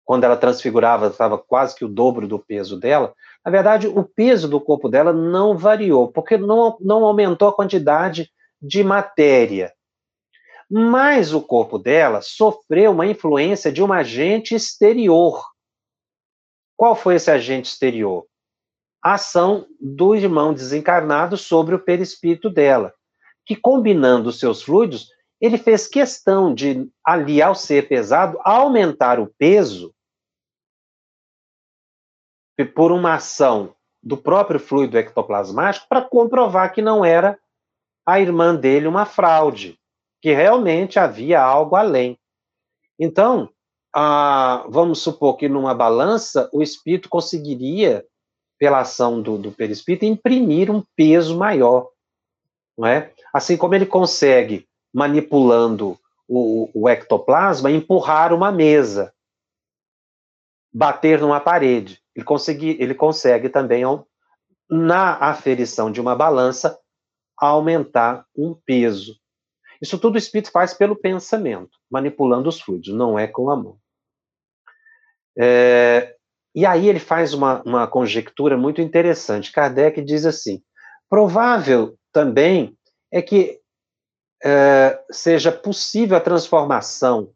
quando 0.06 0.22
ela 0.22 0.36
transfigurava, 0.36 1.08
estava 1.08 1.36
quase 1.36 1.74
que 1.74 1.84
o 1.84 1.88
dobro 1.88 2.28
do 2.28 2.38
peso 2.38 2.78
dela. 2.78 3.12
Na 3.44 3.50
verdade, 3.50 3.88
o 3.88 4.04
peso 4.04 4.48
do 4.48 4.60
corpo 4.60 4.88
dela 4.88 5.12
não 5.12 5.58
variou, 5.58 6.12
porque 6.12 6.38
não, 6.38 6.78
não 6.80 7.04
aumentou 7.04 7.48
a 7.48 7.52
quantidade 7.52 8.30
de 8.62 8.84
matéria. 8.84 9.74
Mas 10.70 11.34
o 11.34 11.42
corpo 11.42 11.76
dela 11.76 12.20
sofreu 12.22 12.92
uma 12.92 13.04
influência 13.04 13.72
de 13.72 13.82
um 13.82 13.92
agente 13.92 14.54
exterior. 14.54 15.44
Qual 16.76 16.94
foi 16.94 17.16
esse 17.16 17.30
agente 17.30 17.68
exterior? 17.68 18.26
A 19.02 19.14
ação 19.14 19.66
do 19.80 20.14
irmão 20.14 20.54
desencarnado 20.54 21.36
sobre 21.36 21.74
o 21.74 21.80
perispírito 21.80 22.48
dela, 22.48 22.94
que 23.44 23.56
combinando 23.56 24.28
os 24.28 24.38
seus 24.38 24.62
fluidos, 24.62 25.08
ele 25.40 25.58
fez 25.58 25.88
questão 25.88 26.54
de, 26.54 26.88
ali 27.04 27.42
ao 27.42 27.56
ser 27.56 27.88
pesado, 27.88 28.38
aumentar 28.44 29.18
o 29.18 29.32
peso 29.36 29.92
por 32.64 32.92
uma 32.92 33.14
ação 33.14 33.74
do 34.02 34.16
próprio 34.16 34.60
fluido 34.60 34.96
ectoplasmático 34.96 35.86
para 35.88 36.02
comprovar 36.02 36.72
que 36.72 36.80
não 36.80 37.04
era 37.04 37.38
a 38.06 38.20
irmã 38.20 38.54
dele 38.54 38.86
uma 38.86 39.04
fraude, 39.04 39.78
que 40.22 40.32
realmente 40.32 40.98
havia 40.98 41.42
algo 41.42 41.74
além. 41.74 42.18
Então, 42.98 43.50
ah, 43.94 44.64
vamos 44.68 45.00
supor 45.00 45.36
que 45.36 45.48
numa 45.48 45.74
balança 45.74 46.48
o 46.52 46.62
espírito 46.62 47.08
conseguiria, 47.08 48.06
pela 48.58 48.80
ação 48.80 49.20
do, 49.20 49.36
do 49.36 49.52
perispírito, 49.52 50.04
imprimir 50.04 50.70
um 50.70 50.82
peso 50.94 51.36
maior, 51.36 51.90
não 52.76 52.86
é? 52.86 53.12
Assim 53.32 53.56
como 53.56 53.74
ele 53.74 53.86
consegue, 53.86 54.66
manipulando 54.94 55.98
o, 56.28 56.70
o 56.72 56.88
ectoplasma, 56.88 57.70
empurrar 57.70 58.32
uma 58.32 58.50
mesa, 58.50 59.12
bater 60.72 61.20
numa 61.20 61.40
parede. 61.40 62.00
Ele 62.16 62.24
consegue, 62.24 62.76
ele 62.80 62.94
consegue 62.94 63.50
também, 63.50 63.82
na 64.68 65.16
aferição 65.16 65.92
de 65.92 66.00
uma 66.00 66.16
balança, 66.16 66.78
aumentar 67.36 68.24
um 68.34 68.54
peso. 68.54 69.14
Isso 69.80 69.98
tudo 69.98 70.14
o 70.14 70.18
espírito 70.18 70.50
faz 70.50 70.72
pelo 70.72 70.96
pensamento, 70.96 71.78
manipulando 71.90 72.48
os 72.48 72.58
fluidos, 72.58 72.94
não 72.94 73.18
é 73.18 73.26
com 73.26 73.50
a 73.50 73.56
mão. 73.56 73.78
É, 75.38 76.16
e 76.54 76.64
aí 76.64 76.88
ele 76.88 76.98
faz 76.98 77.34
uma, 77.34 77.62
uma 77.62 77.86
conjectura 77.86 78.56
muito 78.56 78.80
interessante. 78.80 79.52
Kardec 79.52 80.00
diz 80.00 80.24
assim: 80.24 80.62
provável 81.10 81.98
também 82.10 82.74
é 83.12 83.20
que 83.20 83.60
é, 84.42 84.98
seja 85.10 85.52
possível 85.52 86.16
a 86.16 86.20
transformação 86.20 87.30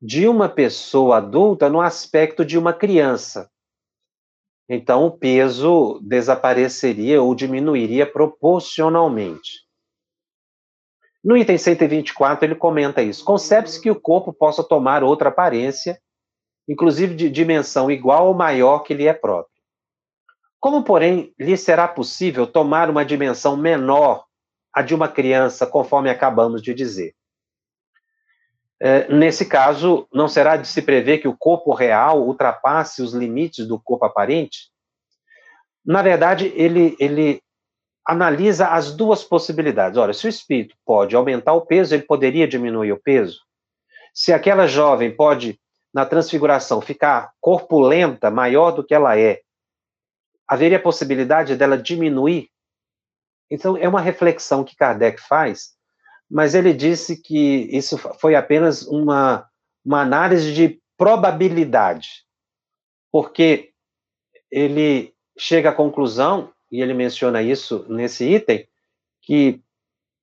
de 0.00 0.28
uma 0.28 0.48
pessoa 0.48 1.18
adulta 1.18 1.68
no 1.68 1.80
aspecto 1.80 2.44
de 2.44 2.56
uma 2.56 2.72
criança. 2.72 3.50
Então, 4.74 5.04
o 5.04 5.10
peso 5.10 6.00
desapareceria 6.02 7.20
ou 7.20 7.34
diminuiria 7.34 8.06
proporcionalmente. 8.06 9.60
No 11.22 11.36
item 11.36 11.58
124, 11.58 12.46
ele 12.46 12.54
comenta 12.54 13.02
isso. 13.02 13.24
Concebe-se 13.24 13.80
que 13.80 13.90
o 13.90 14.00
corpo 14.00 14.32
possa 14.32 14.64
tomar 14.64 15.04
outra 15.04 15.28
aparência 15.28 16.00
inclusive 16.68 17.14
de 17.14 17.28
dimensão 17.28 17.90
igual 17.90 18.28
ou 18.28 18.34
maior 18.34 18.80
que 18.80 18.94
lhe 18.94 19.06
é 19.06 19.12
própria. 19.12 19.50
Como, 20.60 20.84
porém, 20.84 21.34
lhe 21.38 21.56
será 21.56 21.88
possível 21.88 22.46
tomar 22.46 22.88
uma 22.88 23.04
dimensão 23.04 23.56
menor 23.56 24.24
a 24.72 24.80
de 24.80 24.94
uma 24.94 25.08
criança, 25.08 25.66
conforme 25.66 26.08
acabamos 26.08 26.62
de 26.62 26.72
dizer? 26.72 27.14
É, 28.84 29.06
nesse 29.14 29.46
caso, 29.46 30.08
não 30.12 30.26
será 30.26 30.56
de 30.56 30.66
se 30.66 30.82
prever 30.82 31.18
que 31.18 31.28
o 31.28 31.36
corpo 31.36 31.72
real 31.72 32.20
ultrapasse 32.20 33.00
os 33.00 33.14
limites 33.14 33.64
do 33.64 33.78
corpo 33.78 34.04
aparente? 34.04 34.72
Na 35.86 36.02
verdade, 36.02 36.52
ele, 36.56 36.96
ele 36.98 37.40
analisa 38.04 38.70
as 38.70 38.92
duas 38.92 39.22
possibilidades. 39.22 39.96
Olha, 39.96 40.12
se 40.12 40.26
o 40.26 40.28
espírito 40.28 40.74
pode 40.84 41.14
aumentar 41.14 41.52
o 41.52 41.64
peso, 41.64 41.94
ele 41.94 42.02
poderia 42.02 42.48
diminuir 42.48 42.90
o 42.90 43.00
peso? 43.00 43.38
Se 44.12 44.32
aquela 44.32 44.66
jovem 44.66 45.14
pode, 45.14 45.60
na 45.94 46.04
transfiguração, 46.04 46.80
ficar 46.80 47.30
corpulenta, 47.40 48.32
maior 48.32 48.72
do 48.72 48.82
que 48.82 48.92
ela 48.92 49.16
é, 49.16 49.42
haveria 50.44 50.82
possibilidade 50.82 51.54
dela 51.54 51.78
diminuir? 51.78 52.48
Então, 53.48 53.76
é 53.76 53.88
uma 53.88 54.00
reflexão 54.00 54.64
que 54.64 54.74
Kardec 54.74 55.20
faz 55.20 55.80
mas 56.32 56.54
ele 56.54 56.72
disse 56.72 57.20
que 57.20 57.68
isso 57.70 57.98
foi 57.98 58.34
apenas 58.34 58.86
uma, 58.86 59.46
uma 59.84 60.00
análise 60.00 60.54
de 60.54 60.80
probabilidade, 60.96 62.24
porque 63.12 63.70
ele 64.50 65.12
chega 65.38 65.68
à 65.68 65.74
conclusão, 65.74 66.50
e 66.70 66.80
ele 66.80 66.94
menciona 66.94 67.42
isso 67.42 67.84
nesse 67.86 68.24
item, 68.24 68.66
que 69.20 69.60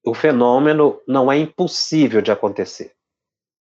o 0.03 0.15
fenômeno 0.15 0.99
não 1.07 1.31
é 1.31 1.37
impossível 1.37 2.23
de 2.23 2.31
acontecer. 2.31 2.95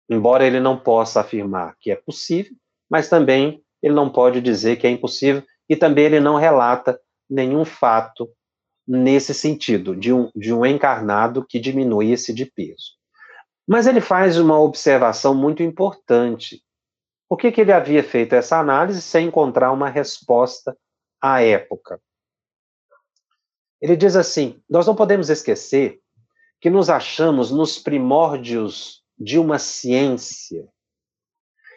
Embora 0.10 0.48
ele 0.48 0.62
não 0.62 0.80
possa 0.80 1.20
afirmar 1.20 1.76
que 1.78 1.92
é 1.92 1.96
possível, 1.98 2.56
mas 2.90 3.10
também 3.10 3.62
ele 3.84 3.94
não 3.94 4.10
pode 4.10 4.40
dizer 4.40 4.78
que 4.78 4.88
é 4.88 4.90
impossível, 4.90 5.44
e 5.68 5.76
também 5.76 6.06
ele 6.06 6.22
não 6.22 6.38
relata 6.38 6.98
nenhum 7.30 7.66
fato 7.66 8.30
nesse 8.90 9.36
sentido, 9.36 9.96
de 9.96 10.12
um, 10.12 10.32
de 10.36 10.52
um 10.52 10.66
encarnado 10.66 11.46
que 11.46 11.60
diminuísse 11.60 12.34
de 12.34 12.44
peso. 12.44 12.98
Mas 13.68 13.86
ele 13.86 14.02
faz 14.02 14.40
uma 14.40 14.60
observação 14.60 15.36
muito 15.36 15.62
importante. 15.62 16.64
Por 17.28 17.38
que, 17.38 17.52
que 17.52 17.62
ele 17.62 17.72
havia 17.72 18.04
feito 18.04 18.34
essa 18.34 18.58
análise 18.58 19.00
sem 19.00 19.28
encontrar 19.28 19.72
uma 19.72 19.88
resposta 19.90 20.76
à 21.22 21.40
época? 21.44 22.02
Ele 23.80 23.96
diz 23.96 24.16
assim: 24.16 24.60
nós 24.68 24.88
não 24.88 24.96
podemos 24.96 25.30
esquecer 25.30 26.00
que 26.60 26.72
nos 26.72 26.90
achamos 26.90 27.52
nos 27.52 27.78
primórdios 27.78 29.04
de 29.16 29.38
uma 29.38 29.60
ciência 29.60 30.68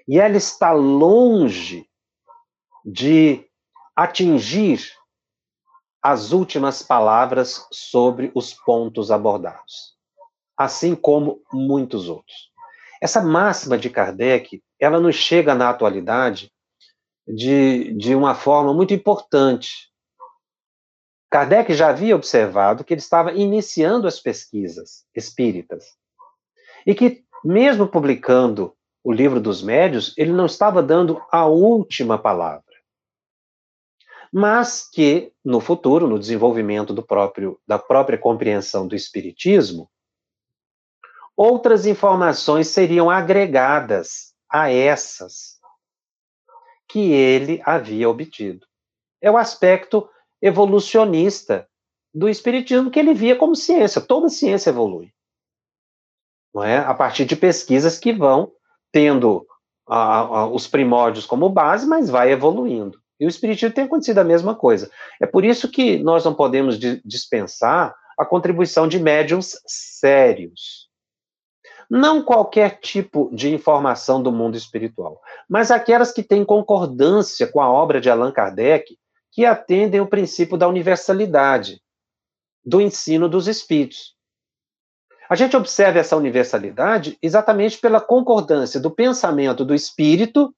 e 0.09 0.19
ela 0.19 0.37
está 0.37 0.73
longe 0.73 1.87
de 2.85 3.47
atingir 3.95 4.81
as 6.03 6.33
últimas 6.33 6.83
palavras 6.83 7.65
sobre 7.71 8.33
os 8.35 8.53
pontos 8.53 9.13
abordados, 9.13 9.95
assim 10.57 10.97
como 10.97 11.41
muitos 11.53 12.09
outros. 12.09 12.51
Essa 13.01 13.23
máxima 13.23 13.79
de 13.79 13.89
Kardec, 13.89 14.61
ela 14.81 14.99
nos 14.99 15.15
chega 15.15 15.55
na 15.55 15.71
atualidade 15.71 16.51
de, 17.27 17.95
de 17.95 18.17
uma 18.17 18.35
forma 18.35 18.75
muito 18.75 18.93
importante. 18.93 19.93
Kardec 21.31 21.73
já 21.73 21.91
havia 21.91 22.17
observado 22.17 22.83
que 22.83 22.93
ele 22.95 23.01
estava 23.01 23.33
iniciando 23.33 24.09
as 24.09 24.19
pesquisas 24.19 25.05
espíritas 25.15 25.85
e 26.85 26.95
que, 26.97 27.25
mesmo 27.45 27.87
publicando 27.87 28.75
o 29.05 29.13
livro 29.13 29.41
dos 29.41 29.63
médios, 29.63 30.15
ele 30.17 30.33
não 30.33 30.47
estava 30.47 30.83
dando 30.83 31.23
a 31.31 31.47
última 31.47 32.19
palavra 32.19 32.72
mas 34.33 34.89
que 34.89 35.31
no 35.45 35.61
futuro, 35.61 36.09
no 36.09 36.19
desenvolvimento 36.19 36.95
do 36.95 37.03
próprio 37.03 37.61
da 37.67 37.79
própria 37.79 38.17
compreensão 38.17 38.89
do 38.89 38.97
espiritismo, 38.97 39.91
outras 41.37 41.85
informações 41.85 42.69
seriam 42.69 43.11
agregadas 43.11 44.33
a 44.49 44.71
essas 44.71 45.61
que 46.89 47.13
ele 47.13 47.61
havia 47.65 48.09
obtido. 48.09 48.67
É 49.21 49.31
o 49.31 49.37
aspecto 49.37 50.09
evolucionista 50.41 51.69
do 52.15 52.29
espiritismo 52.29 52.91
que 52.91 52.99
ele 52.99 53.15
via 53.15 53.37
como 53.37 53.55
ciência. 53.57 54.01
Toda 54.01 54.29
ciência 54.29 54.71
evolui. 54.71 55.13
Não 56.55 56.63
é? 56.63 56.79
A 56.79 56.93
partir 56.93 57.25
de 57.25 57.37
pesquisas 57.37 57.99
que 57.99 58.13
vão 58.13 58.53
tendo 58.91 59.47
os 60.53 60.67
primórdios 60.67 61.27
como 61.27 61.49
base, 61.49 61.87
mas 61.87 62.11
vai 62.11 62.31
evoluindo. 62.31 63.02
E 63.23 63.25
o 63.25 63.29
Espiritismo 63.29 63.73
tem 63.73 63.85
acontecido 63.85 64.19
a 64.19 64.25
mesma 64.25 64.53
coisa. 64.53 64.91
É 65.21 65.27
por 65.27 65.45
isso 65.45 65.71
que 65.71 65.97
nós 65.97 66.25
não 66.25 66.35
podemos 66.35 66.77
dispensar 67.05 67.95
a 68.19 68.25
contribuição 68.25 68.89
de 68.89 68.99
médiums 68.99 69.61
sérios. 69.65 70.89
Não 71.89 72.25
qualquer 72.25 72.81
tipo 72.81 73.31
de 73.33 73.55
informação 73.55 74.21
do 74.21 74.33
mundo 74.33 74.57
espiritual, 74.57 75.21
mas 75.49 75.71
aquelas 75.71 76.11
que 76.11 76.25
têm 76.25 76.45
concordância 76.45 77.47
com 77.47 77.61
a 77.61 77.71
obra 77.71 78.01
de 78.01 78.11
Allan 78.11 78.33
Kardec, 78.33 78.99
que 79.31 79.45
atendem 79.45 80.01
o 80.01 80.09
princípio 80.09 80.57
da 80.57 80.67
universalidade, 80.67 81.81
do 82.65 82.81
ensino 82.81 83.29
dos 83.29 83.47
espíritos. 83.47 84.17
A 85.31 85.37
gente 85.37 85.57
observa 85.57 86.01
essa 86.01 86.17
universalidade 86.17 87.17
exatamente 87.23 87.79
pela 87.79 88.01
concordância 88.01 88.81
do 88.81 88.91
pensamento 88.91 89.65
do 89.65 89.77
espírito 89.77 90.53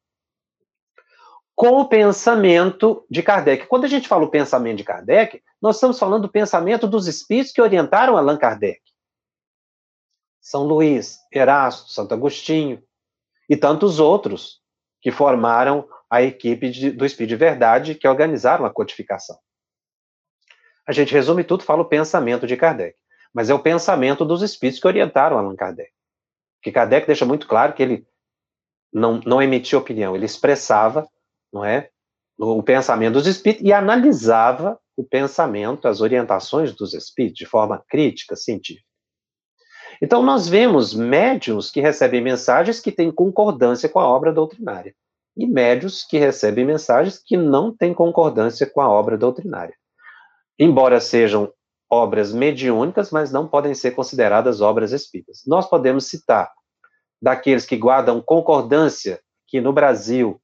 com 1.54 1.80
o 1.80 1.88
pensamento 1.88 3.06
de 3.08 3.22
Kardec. 3.22 3.66
Quando 3.66 3.84
a 3.84 3.88
gente 3.88 4.08
fala 4.08 4.24
o 4.24 4.30
pensamento 4.30 4.78
de 4.78 4.84
Kardec, 4.84 5.42
nós 5.62 5.76
estamos 5.76 5.98
falando 5.98 6.22
do 6.22 6.28
pensamento 6.28 6.86
dos 6.86 7.06
espíritos 7.06 7.52
que 7.52 7.62
orientaram 7.62 8.16
Allan 8.16 8.36
Kardec. 8.36 8.80
São 10.40 10.64
Luís, 10.64 11.20
Erasto, 11.32 11.90
Santo 11.90 12.12
Agostinho 12.12 12.82
e 13.48 13.56
tantos 13.56 13.98
outros 13.98 14.60
que 15.00 15.10
formaram 15.10 15.88
a 16.10 16.22
equipe 16.22 16.70
de, 16.70 16.90
do 16.90 17.06
Espírito 17.06 17.30
de 17.30 17.36
Verdade 17.36 17.94
que 17.94 18.08
organizaram 18.08 18.64
a 18.64 18.70
codificação. 18.70 19.38
A 20.86 20.92
gente 20.92 21.14
resume 21.14 21.44
tudo, 21.44 21.62
fala 21.62 21.82
o 21.82 21.88
pensamento 21.88 22.46
de 22.46 22.56
Kardec, 22.56 22.96
mas 23.32 23.48
é 23.48 23.54
o 23.54 23.58
pensamento 23.58 24.24
dos 24.24 24.42
espíritos 24.42 24.80
que 24.80 24.86
orientaram 24.86 25.38
Allan 25.38 25.56
Kardec. 25.56 25.90
Que 26.62 26.72
Kardec 26.72 27.06
deixa 27.06 27.24
muito 27.24 27.46
claro 27.46 27.72
que 27.72 27.82
ele 27.82 28.06
não, 28.92 29.20
não 29.24 29.42
emitia 29.42 29.78
opinião, 29.78 30.14
ele 30.14 30.26
expressava 30.26 31.08
não 31.54 31.64
é? 31.64 31.88
O 32.36 32.62
pensamento 32.64 33.14
dos 33.14 33.28
espíritos 33.28 33.64
e 33.64 33.72
analisava 33.72 34.76
o 34.96 35.04
pensamento, 35.04 35.86
as 35.86 36.00
orientações 36.00 36.74
dos 36.74 36.92
espíritos 36.92 37.38
de 37.38 37.46
forma 37.46 37.82
crítica, 37.88 38.34
científica. 38.34 38.86
Então, 40.02 40.20
nós 40.22 40.48
vemos 40.48 40.92
médios 40.92 41.70
que 41.70 41.80
recebem 41.80 42.20
mensagens 42.20 42.80
que 42.80 42.90
têm 42.90 43.12
concordância 43.12 43.88
com 43.88 44.00
a 44.00 44.08
obra 44.08 44.32
doutrinária 44.32 44.92
e 45.36 45.46
médios 45.46 46.04
que 46.04 46.18
recebem 46.18 46.64
mensagens 46.64 47.18
que 47.24 47.36
não 47.36 47.74
têm 47.74 47.94
concordância 47.94 48.66
com 48.66 48.80
a 48.80 48.88
obra 48.88 49.16
doutrinária. 49.16 49.74
Embora 50.58 51.00
sejam 51.00 51.52
obras 51.88 52.32
mediúnicas, 52.32 53.10
mas 53.10 53.30
não 53.30 53.46
podem 53.46 53.74
ser 53.74 53.92
consideradas 53.92 54.60
obras 54.60 54.90
espíritas. 54.90 55.42
Nós 55.46 55.68
podemos 55.68 56.06
citar 56.06 56.50
daqueles 57.22 57.64
que 57.64 57.76
guardam 57.76 58.20
concordância, 58.20 59.20
que 59.46 59.60
no 59.60 59.72
Brasil 59.72 60.40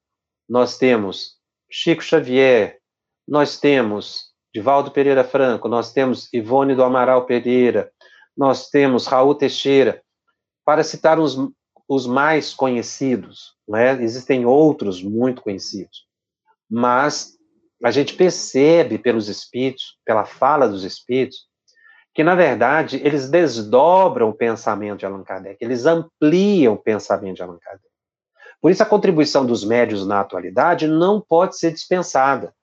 nós 0.51 0.77
temos 0.77 1.37
Chico 1.71 2.03
Xavier, 2.03 2.81
nós 3.27 3.61
temos 3.61 4.31
Divaldo 4.53 4.91
Pereira 4.91 5.23
Franco, 5.23 5.69
nós 5.69 5.93
temos 5.93 6.29
Ivone 6.33 6.75
do 6.75 6.83
Amaral 6.83 7.25
Pereira, 7.25 7.93
nós 8.37 8.69
temos 8.69 9.07
Raul 9.07 9.37
Teixeira, 9.37 10.03
para 10.65 10.83
citar 10.83 11.21
os, 11.21 11.39
os 11.89 12.05
mais 12.05 12.53
conhecidos, 12.53 13.55
né? 13.69 13.93
existem 14.03 14.45
outros 14.45 15.01
muito 15.01 15.41
conhecidos, 15.41 16.05
mas 16.69 17.39
a 17.85 17.93
gente 17.93 18.15
percebe 18.15 18.99
pelos 18.99 19.29
espíritos, 19.29 19.99
pela 20.05 20.25
fala 20.25 20.69
dos 20.69 20.83
espíritos, 20.83 21.47
que, 22.13 22.25
na 22.25 22.35
verdade, 22.35 23.01
eles 23.05 23.31
desdobram 23.31 24.31
o 24.31 24.35
pensamento 24.35 24.99
de 24.99 25.07
Allan 25.07 25.23
Kardec, 25.23 25.65
eles 25.65 25.87
ampliam 25.87 26.75
o 26.75 26.79
pensamento 26.79 27.37
de 27.37 27.43
Allan 27.43 27.59
Kardec. 27.59 27.90
Por 28.61 28.71
isso, 28.71 28.83
a 28.83 28.87
contribuição 28.87 29.47
dos 29.47 29.65
médios 29.65 30.07
na 30.07 30.21
atualidade 30.21 30.87
não 30.87 31.21
pode 31.21 31.57
ser 31.59 31.73
dispensada. 31.73 32.55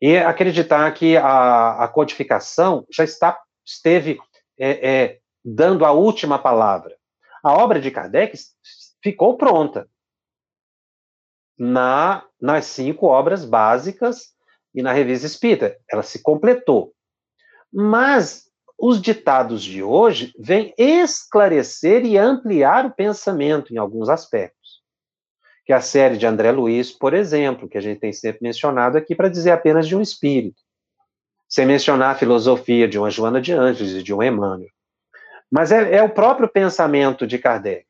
E 0.00 0.16
acreditar 0.16 0.92
que 0.94 1.16
a, 1.16 1.84
a 1.84 1.88
codificação 1.88 2.84
já 2.90 3.04
está, 3.04 3.40
esteve 3.64 4.18
é, 4.58 4.90
é, 4.90 5.20
dando 5.44 5.84
a 5.84 5.92
última 5.92 6.38
palavra. 6.38 6.96
A 7.42 7.52
obra 7.52 7.80
de 7.80 7.90
Kardec 7.90 8.36
ficou 9.02 9.36
pronta 9.36 9.88
na, 11.56 12.24
nas 12.40 12.66
cinco 12.66 13.06
obras 13.06 13.44
básicas 13.44 14.32
e 14.74 14.82
na 14.82 14.92
revista 14.92 15.26
Espírita. 15.26 15.76
Ela 15.88 16.02
se 16.02 16.20
completou. 16.20 16.92
Mas 17.72 18.50
os 18.84 19.00
ditados 19.00 19.62
de 19.62 19.80
hoje 19.80 20.34
vêm 20.36 20.74
esclarecer 20.76 22.04
e 22.04 22.18
ampliar 22.18 22.84
o 22.84 22.90
pensamento 22.90 23.72
em 23.72 23.76
alguns 23.78 24.08
aspectos. 24.08 24.82
que 25.64 25.72
a 25.72 25.80
série 25.80 26.16
de 26.16 26.26
André 26.26 26.50
Luiz, 26.50 26.90
por 26.90 27.14
exemplo, 27.14 27.68
que 27.68 27.78
a 27.78 27.80
gente 27.80 28.00
tem 28.00 28.12
sempre 28.12 28.40
mencionado 28.42 28.98
aqui 28.98 29.14
para 29.14 29.28
dizer 29.28 29.52
apenas 29.52 29.86
de 29.86 29.94
um 29.94 30.00
espírito, 30.00 30.60
sem 31.48 31.64
mencionar 31.64 32.16
a 32.16 32.18
filosofia 32.18 32.88
de 32.88 32.98
uma 32.98 33.08
Joana 33.08 33.40
de 33.40 33.52
Anjos 33.52 33.92
e 33.92 34.02
de 34.02 34.12
um 34.12 34.20
Emmanuel. 34.20 34.68
Mas 35.48 35.70
é, 35.70 35.98
é 35.98 36.02
o 36.02 36.12
próprio 36.12 36.48
pensamento 36.48 37.24
de 37.24 37.38
Kardec. 37.38 37.86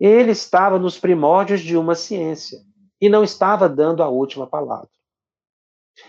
Ele 0.00 0.30
estava 0.30 0.78
nos 0.78 0.98
primórdios 0.98 1.60
de 1.60 1.76
uma 1.76 1.94
ciência 1.94 2.60
e 2.98 3.10
não 3.10 3.22
estava 3.22 3.68
dando 3.68 4.02
a 4.02 4.08
última 4.08 4.46
palavra. 4.46 4.88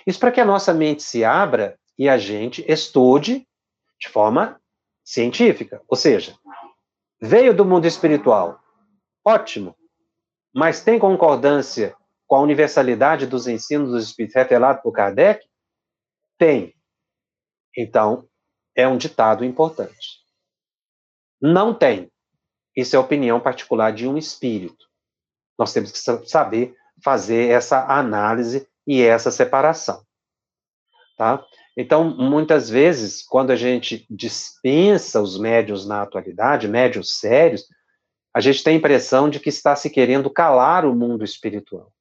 Isso 0.07 0.21
para 0.21 0.31
que 0.31 0.39
a 0.39 0.45
nossa 0.45 0.73
mente 0.73 1.03
se 1.03 1.25
abra 1.25 1.77
e 1.99 2.07
a 2.07 2.17
gente 2.17 2.63
estude 2.65 3.45
de 4.04 4.10
forma 4.10 4.62
científica. 5.04 5.82
Ou 5.88 5.95
seja, 5.95 6.38
veio 7.22 7.56
do 7.56 7.66
mundo 7.66 7.88
espiritual, 7.88 8.60
ótimo, 9.26 9.76
mas 10.54 10.84
tem 10.84 10.99
concordância 10.99 11.95
com 12.28 12.36
a 12.36 12.41
universalidade 12.41 13.26
dos 13.26 13.47
ensinos 13.47 13.91
dos 13.91 14.04
espíritos 14.06 14.36
revelado 14.36 14.82
por 14.82 14.91
Kardec? 14.91 15.45
Tem. 16.38 16.76
Então, 17.76 18.28
é 18.76 18.88
um 18.88 18.97
ditado 18.97 19.45
importante. 19.45 20.22
Não 21.41 21.74
tem. 21.74 22.12
Isso 22.76 22.95
é 22.95 22.99
opinião 22.99 23.39
particular 23.39 23.91
de 23.91 24.08
um 24.08 24.18
espírito. 24.18 24.86
Nós 25.58 25.72
temos 25.74 25.91
que 25.91 26.28
saber 26.28 26.76
fazer 27.04 27.49
essa 27.49 27.86
análise 27.86 28.68
e 28.86 29.01
essa 29.01 29.32
separação. 29.32 30.04
Tá? 31.18 31.43
Então, 31.76 32.03
muitas 32.03 32.69
vezes, 32.69 33.24
quando 33.24 33.51
a 33.51 33.55
gente 33.55 34.05
dispensa 34.09 35.19
os 35.21 35.39
médios 35.39 35.88
na 35.88 36.03
atualidade, 36.03 36.67
médios 36.67 37.17
sérios, 37.17 37.65
a 38.34 38.39
gente 38.39 38.63
tem 38.63 38.76
a 38.76 38.78
impressão 38.78 39.30
de 39.30 39.39
que 39.39 39.49
está 39.49 39.76
se 39.76 39.89
querendo 39.89 40.30
calar 40.30 40.86
o 40.86 40.95
mundo 40.95 41.24
espiritual. 41.24 41.91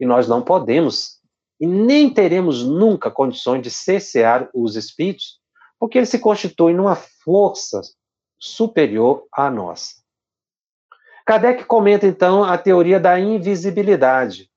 E 0.00 0.06
nós 0.06 0.26
não 0.26 0.42
podemos, 0.42 1.20
e 1.60 1.66
nem 1.66 2.10
teremos 2.10 2.64
nunca 2.64 3.10
condições 3.10 3.62
de 3.62 3.70
cessear 3.70 4.48
os 4.52 4.74
espíritos, 4.74 5.40
porque 5.78 5.98
eles 5.98 6.08
se 6.08 6.18
constituem 6.18 6.74
numa 6.74 6.96
força 6.96 7.80
superior 8.38 9.24
à 9.32 9.48
nossa. 9.48 10.02
Kardec 11.24 11.64
comenta, 11.64 12.06
então, 12.06 12.42
a 12.42 12.58
teoria 12.58 12.98
da 12.98 13.18
invisibilidade. 13.18 14.50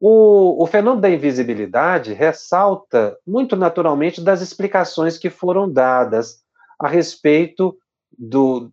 O, 0.00 0.62
o, 0.62 0.66
fenômeno 0.66 1.00
da 1.00 1.10
invisibilidade 1.10 2.12
ressalta 2.12 3.18
muito 3.26 3.56
naturalmente 3.56 4.20
das 4.20 4.40
explicações 4.40 5.18
que 5.18 5.28
foram 5.28 5.70
dadas 5.70 6.40
a 6.80 6.86
respeito 6.86 7.76
do, 8.16 8.70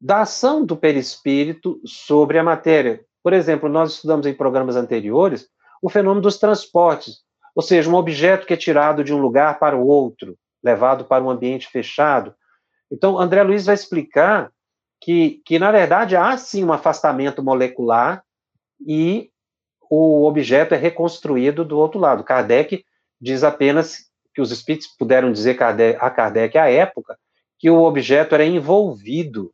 da 0.00 0.20
ação 0.20 0.64
do 0.64 0.76
perispírito 0.76 1.80
sobre 1.84 2.38
a 2.38 2.44
matéria. 2.44 3.04
Por 3.22 3.32
exemplo, 3.32 3.68
nós 3.68 3.94
estudamos 3.94 4.24
em 4.26 4.34
programas 4.34 4.76
anteriores 4.76 5.48
o 5.82 5.90
fenômeno 5.90 6.22
dos 6.22 6.38
transportes, 6.38 7.22
ou 7.54 7.62
seja, 7.62 7.90
um 7.90 7.94
objeto 7.94 8.46
que 8.46 8.54
é 8.54 8.56
tirado 8.56 9.02
de 9.02 9.12
um 9.12 9.18
lugar 9.18 9.58
para 9.58 9.76
o 9.76 9.86
outro, 9.86 10.36
levado 10.62 11.04
para 11.04 11.22
um 11.24 11.30
ambiente 11.30 11.68
fechado. 11.68 12.34
Então, 12.90 13.18
André 13.18 13.42
Luiz 13.42 13.66
vai 13.66 13.74
explicar 13.74 14.52
que, 15.00 15.42
que 15.44 15.58
na 15.58 15.72
verdade, 15.72 16.16
há 16.16 16.36
sim 16.36 16.64
um 16.64 16.72
afastamento 16.72 17.42
molecular 17.42 18.22
e 18.86 19.30
o 19.90 20.24
objeto 20.26 20.74
é 20.74 20.76
reconstruído 20.76 21.64
do 21.64 21.78
outro 21.78 21.98
lado. 21.98 22.24
Kardec 22.24 22.84
diz 23.20 23.42
apenas 23.42 24.08
que 24.34 24.40
os 24.40 24.50
espíritos 24.50 24.88
puderam 24.88 25.32
dizer 25.32 25.58
a 25.98 26.10
Kardec 26.10 26.56
à 26.56 26.70
época 26.70 27.18
que 27.58 27.68
o 27.68 27.82
objeto 27.82 28.34
era 28.34 28.44
envolvido 28.44 29.52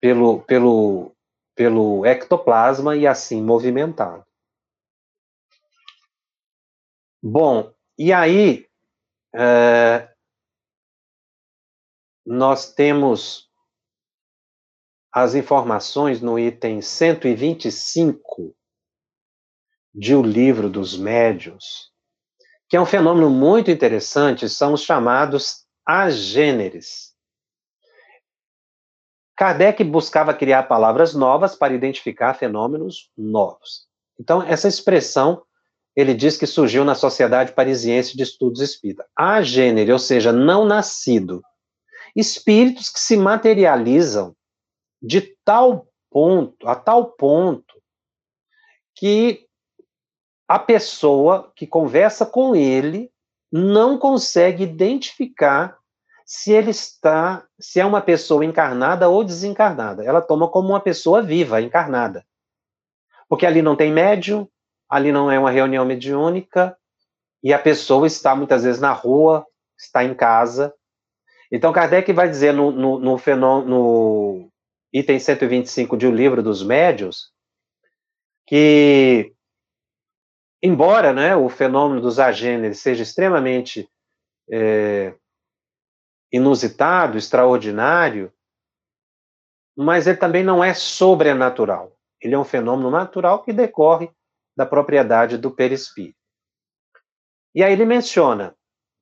pelo, 0.00 0.42
pelo, 0.42 1.16
pelo 1.54 2.04
ectoplasma 2.04 2.96
e 2.96 3.06
assim 3.06 3.42
movimentado. 3.42 4.24
Bom, 7.22 7.72
e 7.96 8.12
aí 8.12 8.66
é, 9.34 10.08
nós 12.24 12.72
temos 12.72 13.48
as 15.10 15.34
informações 15.34 16.20
no 16.20 16.38
item 16.38 16.82
125 16.82 18.54
de 19.98 20.14
O 20.14 20.22
Livro 20.22 20.70
dos 20.70 20.96
Médios, 20.96 21.90
que 22.68 22.76
é 22.76 22.80
um 22.80 22.86
fenômeno 22.86 23.28
muito 23.28 23.68
interessante, 23.68 24.48
são 24.48 24.74
os 24.74 24.84
chamados 24.84 25.64
agêneres. 25.84 27.12
Kardec 29.36 29.82
buscava 29.82 30.32
criar 30.32 30.64
palavras 30.64 31.14
novas 31.14 31.56
para 31.56 31.74
identificar 31.74 32.34
fenômenos 32.34 33.10
novos. 33.18 33.88
Então, 34.20 34.40
essa 34.40 34.68
expressão, 34.68 35.42
ele 35.96 36.14
diz 36.14 36.36
que 36.36 36.46
surgiu 36.46 36.84
na 36.84 36.94
Sociedade 36.94 37.52
Parisiense 37.52 38.16
de 38.16 38.22
Estudos 38.22 38.60
Espírita. 38.60 39.04
A 39.16 39.42
gênero, 39.42 39.94
ou 39.94 39.98
seja, 39.98 40.32
não 40.32 40.64
nascido. 40.64 41.42
Espíritos 42.14 42.88
que 42.88 43.00
se 43.00 43.16
materializam 43.16 44.32
de 45.02 45.22
tal 45.44 45.88
ponto, 46.08 46.68
a 46.68 46.76
tal 46.76 47.06
ponto, 47.12 47.74
que 48.94 49.47
a 50.48 50.58
pessoa 50.58 51.52
que 51.54 51.66
conversa 51.66 52.24
com 52.24 52.56
ele 52.56 53.12
não 53.52 53.98
consegue 53.98 54.64
identificar 54.64 55.78
se 56.24 56.52
ele 56.52 56.70
está, 56.70 57.46
se 57.58 57.80
é 57.80 57.86
uma 57.86 58.00
pessoa 58.00 58.44
encarnada 58.44 59.08
ou 59.08 59.22
desencarnada. 59.22 60.04
Ela 60.04 60.20
toma 60.20 60.48
como 60.48 60.70
uma 60.70 60.80
pessoa 60.80 61.22
viva, 61.22 61.60
encarnada. 61.60 62.26
Porque 63.28 63.46
ali 63.46 63.62
não 63.62 63.76
tem 63.76 63.92
médium, 63.92 64.48
ali 64.88 65.12
não 65.12 65.30
é 65.30 65.38
uma 65.38 65.50
reunião 65.50 65.84
mediúnica, 65.84 66.76
e 67.42 67.52
a 67.52 67.58
pessoa 67.58 68.06
está 68.06 68.34
muitas 68.34 68.64
vezes 68.64 68.80
na 68.80 68.92
rua, 68.92 69.46
está 69.78 70.02
em 70.04 70.14
casa. 70.14 70.74
Então, 71.52 71.72
Kardec 71.72 72.12
vai 72.12 72.28
dizer 72.28 72.52
no, 72.52 72.70
no, 72.70 72.98
no, 72.98 73.18
fenômeno, 73.18 73.70
no 73.70 74.50
item 74.92 75.18
125 75.18 75.96
de 75.96 76.06
O 76.06 76.10
Livro 76.10 76.42
dos 76.42 76.62
Médios, 76.62 77.32
que, 78.46 79.32
embora 80.62 81.12
né, 81.12 81.36
o 81.36 81.48
fenômeno 81.48 82.00
dos 82.00 82.18
agêneres 82.18 82.80
seja 82.80 83.02
extremamente 83.02 83.88
é, 84.50 85.14
inusitado, 86.32 87.16
extraordinário, 87.16 88.32
mas 89.76 90.06
ele 90.06 90.18
também 90.18 90.42
não 90.42 90.62
é 90.62 90.74
sobrenatural. 90.74 91.96
Ele 92.20 92.34
é 92.34 92.38
um 92.38 92.44
fenômeno 92.44 92.90
natural 92.90 93.44
que 93.44 93.52
decorre 93.52 94.10
da 94.56 94.66
propriedade 94.66 95.38
do 95.38 95.50
perispírito. 95.52 96.18
E 97.54 97.62
aí 97.62 97.72
ele 97.72 97.84
menciona 97.84 98.56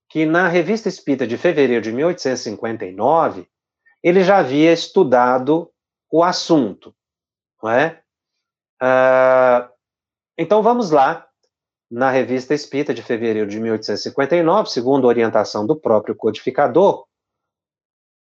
que 0.09 0.27
na 0.27 0.49
Revista 0.49 0.89
Espírita 0.89 1.27
de 1.27 1.37
fevereiro 1.37 1.83
de 1.83 1.93
1859, 1.93 3.49
ele 4.03 4.23
já 4.23 4.39
havia 4.39 4.73
estudado 4.73 5.73
o 6.11 6.23
assunto, 6.23 6.95
não 7.63 7.71
é? 7.71 8.03
Ah, 8.81 9.71
então 10.39 10.63
vamos 10.63 10.91
lá, 10.91 11.27
na 11.91 12.11
Revista 12.11 12.55
Espírita 12.55 12.93
de 12.93 13.03
fevereiro 13.03 13.49
de 13.49 13.61
1859, 13.61 14.71
segundo 14.71 15.05
a 15.05 15.09
orientação 15.09 15.67
do 15.67 15.77
próprio 15.77 16.15
codificador, 16.15 17.07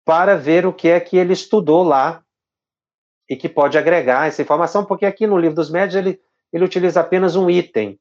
para 0.04 0.36
ver 0.36 0.64
o 0.64 0.72
que 0.72 0.88
é 0.88 1.00
que 1.00 1.16
ele 1.16 1.32
estudou 1.32 1.82
lá 1.82 2.22
e 3.28 3.36
que 3.36 3.48
pode 3.48 3.76
agregar 3.76 4.26
essa 4.26 4.40
informação, 4.40 4.84
porque 4.84 5.04
aqui 5.04 5.26
no 5.26 5.36
livro 5.36 5.56
dos 5.56 5.70
médios 5.70 5.96
ele, 5.96 6.20
ele 6.52 6.64
utiliza 6.64 7.00
apenas 7.00 7.36
um 7.36 7.50
item. 7.50 8.00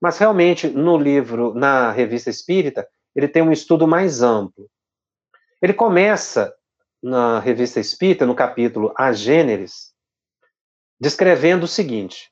Mas 0.00 0.16
realmente 0.18 0.68
no 0.68 0.96
livro, 0.96 1.52
na 1.54 1.90
revista 1.90 2.30
espírita, 2.30 2.88
ele 3.14 3.26
tem 3.26 3.42
um 3.42 3.52
estudo 3.52 3.86
mais 3.86 4.22
amplo. 4.22 4.70
Ele 5.60 5.74
começa 5.74 6.54
na 7.02 7.40
revista 7.40 7.80
espírita, 7.80 8.24
no 8.24 8.34
capítulo 8.34 8.92
A 8.96 9.12
Gêneres, 9.12 9.92
descrevendo 11.00 11.64
o 11.64 11.68
seguinte: 11.68 12.30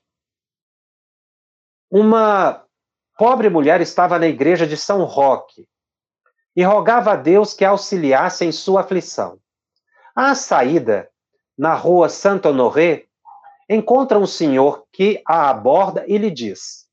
Uma 1.91 2.63
pobre 3.17 3.49
mulher 3.49 3.81
estava 3.81 4.19
na 4.19 4.27
igreja 4.27 4.67
de 4.67 4.77
São 4.77 5.03
Roque, 5.03 5.67
e 6.55 6.63
rogava 6.63 7.13
a 7.13 7.15
Deus 7.15 7.53
que 7.53 7.63
a 7.63 7.69
auxiliasse 7.69 8.43
em 8.43 8.51
sua 8.51 8.81
aflição. 8.81 9.39
À 10.15 10.35
saída, 10.35 11.09
na 11.57 11.73
rua 11.73 12.09
Santo 12.09 12.49
Honoré, 12.49 13.05
encontra 13.69 14.19
um 14.19 14.27
senhor 14.27 14.85
que 14.91 15.21
a 15.25 15.49
aborda 15.49 16.03
e 16.07 16.17
lhe 16.17 16.29
diz: 16.29 16.87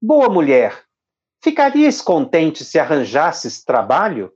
Boa 0.00 0.28
mulher, 0.28 0.84
ficarias 1.42 2.00
contente 2.00 2.64
se 2.64 2.78
arranjasses 2.78 3.64
trabalho? 3.64 4.32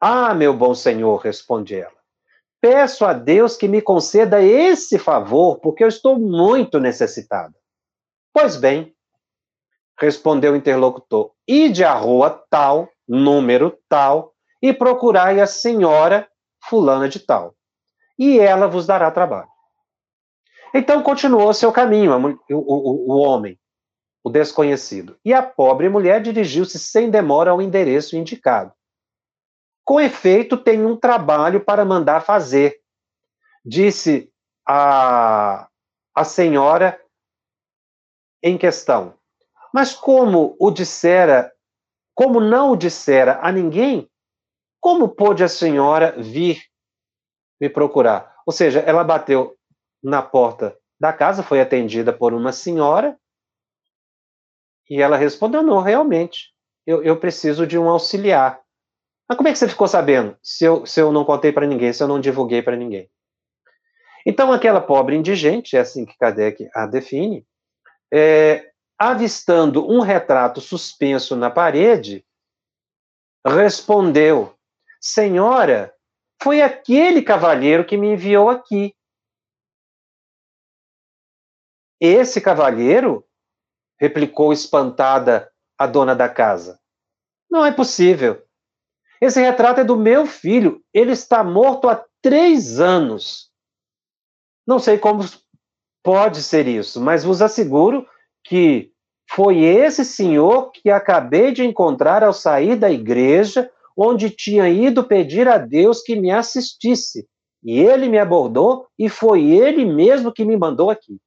Ah, 0.00 0.34
meu 0.34 0.54
bom 0.54 0.74
senhor, 0.74 1.16
responde 1.16 1.74
ela. 1.76 1.96
Peço 2.60 3.04
a 3.04 3.12
Deus 3.12 3.56
que 3.56 3.68
me 3.68 3.80
conceda 3.80 4.42
esse 4.42 4.98
favor, 4.98 5.60
porque 5.60 5.82
eu 5.82 5.88
estou 5.88 6.18
muito 6.18 6.78
necessitada. 6.78 7.54
Pois 8.32 8.56
bem, 8.56 8.94
respondeu 9.98 10.52
o 10.52 10.56
interlocutor, 10.56 11.32
ide 11.46 11.84
à 11.84 11.94
rua 11.94 12.30
tal 12.50 12.88
número 13.06 13.78
tal, 13.88 14.34
e 14.60 14.72
procurai 14.72 15.40
a 15.40 15.46
senhora 15.46 16.28
fulana 16.68 17.08
de 17.08 17.20
tal, 17.20 17.54
e 18.18 18.38
ela 18.38 18.66
vos 18.66 18.86
dará 18.86 19.10
trabalho. 19.10 19.48
Então 20.74 21.02
continuou 21.02 21.54
seu 21.54 21.72
caminho, 21.72 22.12
o, 22.50 22.54
o, 22.54 23.14
o 23.14 23.18
homem, 23.18 23.58
o 24.22 24.28
desconhecido. 24.28 25.18
E 25.24 25.32
a 25.32 25.42
pobre 25.42 25.88
mulher 25.88 26.20
dirigiu-se 26.20 26.78
sem 26.78 27.10
demora 27.10 27.50
ao 27.50 27.62
endereço 27.62 28.16
indicado. 28.16 28.72
Com 29.84 29.98
efeito, 29.98 30.58
tem 30.58 30.84
um 30.84 30.96
trabalho 30.96 31.64
para 31.64 31.84
mandar 31.84 32.20
fazer, 32.20 32.78
disse 33.64 34.30
a, 34.66 35.66
a 36.14 36.24
senhora 36.24 37.00
em 38.42 38.56
questão. 38.56 39.14
Mas 39.72 39.94
como 39.94 40.56
o 40.58 40.70
dissera, 40.70 41.52
como 42.14 42.40
não 42.40 42.72
o 42.72 42.76
dissera 42.76 43.38
a 43.42 43.52
ninguém, 43.52 44.08
como 44.80 45.08
pôde 45.08 45.44
a 45.44 45.48
senhora 45.48 46.14
vir 46.18 46.62
me 47.60 47.68
procurar? 47.68 48.34
Ou 48.46 48.52
seja, 48.52 48.80
ela 48.80 49.04
bateu 49.04 49.56
na 50.02 50.22
porta 50.22 50.76
da 50.98 51.12
casa, 51.12 51.42
foi 51.42 51.60
atendida 51.60 52.12
por 52.12 52.32
uma 52.32 52.52
senhora, 52.52 53.18
e 54.88 55.02
ela 55.02 55.16
respondeu: 55.16 55.62
não, 55.62 55.80
realmente, 55.80 56.52
eu, 56.86 57.02
eu 57.02 57.18
preciso 57.18 57.66
de 57.66 57.78
um 57.78 57.88
auxiliar. 57.88 58.60
Mas 59.28 59.36
como 59.36 59.48
é 59.48 59.52
que 59.52 59.58
você 59.58 59.68
ficou 59.68 59.86
sabendo 59.86 60.36
se 60.42 60.64
eu, 60.64 60.86
se 60.86 61.00
eu 61.00 61.12
não 61.12 61.24
contei 61.24 61.52
para 61.52 61.66
ninguém, 61.66 61.92
se 61.92 62.02
eu 62.02 62.08
não 62.08 62.18
divulguei 62.18 62.62
para 62.62 62.76
ninguém? 62.76 63.10
Então, 64.24 64.52
aquela 64.52 64.80
pobre 64.80 65.16
indigente, 65.16 65.76
é 65.76 65.80
assim 65.80 66.04
que 66.04 66.16
Kardec 66.16 66.68
a 66.74 66.86
define, 66.86 67.46
é, 68.12 68.72
avistando 68.98 69.86
um 69.88 70.00
retrato 70.00 70.60
suspenso 70.60 71.36
na 71.36 71.50
parede, 71.50 72.24
respondeu: 73.46 74.56
Senhora, 75.00 75.94
foi 76.42 76.62
aquele 76.62 77.22
cavalheiro 77.22 77.84
que 77.84 77.96
me 77.96 78.12
enviou 78.12 78.48
aqui. 78.48 78.94
Esse 82.00 82.40
cavalheiro? 82.40 83.24
replicou 84.00 84.52
espantada 84.52 85.52
a 85.76 85.84
dona 85.84 86.14
da 86.14 86.28
casa. 86.28 86.80
Não 87.50 87.66
é 87.66 87.72
possível. 87.72 88.46
Esse 89.20 89.40
retrato 89.40 89.80
é 89.80 89.84
do 89.84 89.96
meu 89.96 90.24
filho. 90.24 90.84
Ele 90.94 91.10
está 91.10 91.42
morto 91.42 91.88
há 91.88 92.06
três 92.22 92.78
anos. 92.78 93.50
Não 94.64 94.78
sei 94.78 94.98
como 94.98 95.24
pode 96.08 96.42
ser 96.42 96.66
isso, 96.66 97.02
mas 97.02 97.22
vos 97.22 97.42
asseguro 97.42 98.08
que 98.42 98.90
foi 99.30 99.58
esse 99.58 100.06
senhor 100.06 100.72
que 100.72 100.88
acabei 100.88 101.52
de 101.52 101.62
encontrar 101.62 102.24
ao 102.24 102.32
sair 102.32 102.76
da 102.76 102.90
igreja, 102.90 103.70
onde 103.94 104.30
tinha 104.30 104.70
ido 104.70 105.04
pedir 105.04 105.46
a 105.46 105.58
Deus 105.58 106.00
que 106.00 106.16
me 106.16 106.30
assistisse. 106.30 107.28
E 107.62 107.78
ele 107.78 108.08
me 108.08 108.18
abordou 108.18 108.88
e 108.98 109.10
foi 109.10 109.50
ele 109.50 109.84
mesmo 109.84 110.32
que 110.32 110.46
me 110.46 110.56
mandou 110.56 110.88
aqui. 110.88 111.20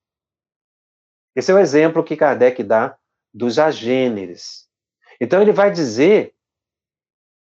Esse 1.35 1.51
é 1.51 1.53
o 1.53 1.59
exemplo 1.59 2.03
que 2.03 2.17
Kardec 2.17 2.63
dá 2.63 2.97
dos 3.31 3.59
agêneres. 3.59 4.67
Então 5.21 5.43
ele 5.43 5.51
vai 5.51 5.69
dizer 5.69 6.33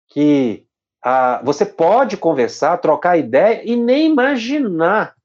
que 0.10 0.66
ah, 1.04 1.40
você 1.44 1.68
pode 1.68 2.18
conversar, 2.18 2.80
trocar 2.80 3.16
ideia 3.16 3.62
e 3.64 3.76
nem 3.76 4.08
imaginar 4.10 5.16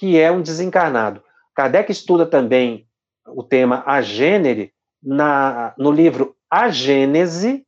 que 0.00 0.18
é 0.18 0.32
um 0.32 0.40
desencarnado. 0.40 1.22
Kardec 1.54 1.92
estuda 1.92 2.24
também 2.24 2.88
o 3.26 3.44
tema 3.44 3.84
agênere 3.86 4.72
na, 5.02 5.74
no 5.76 5.92
livro 5.92 6.34
A 6.48 6.70
Gênese, 6.70 7.66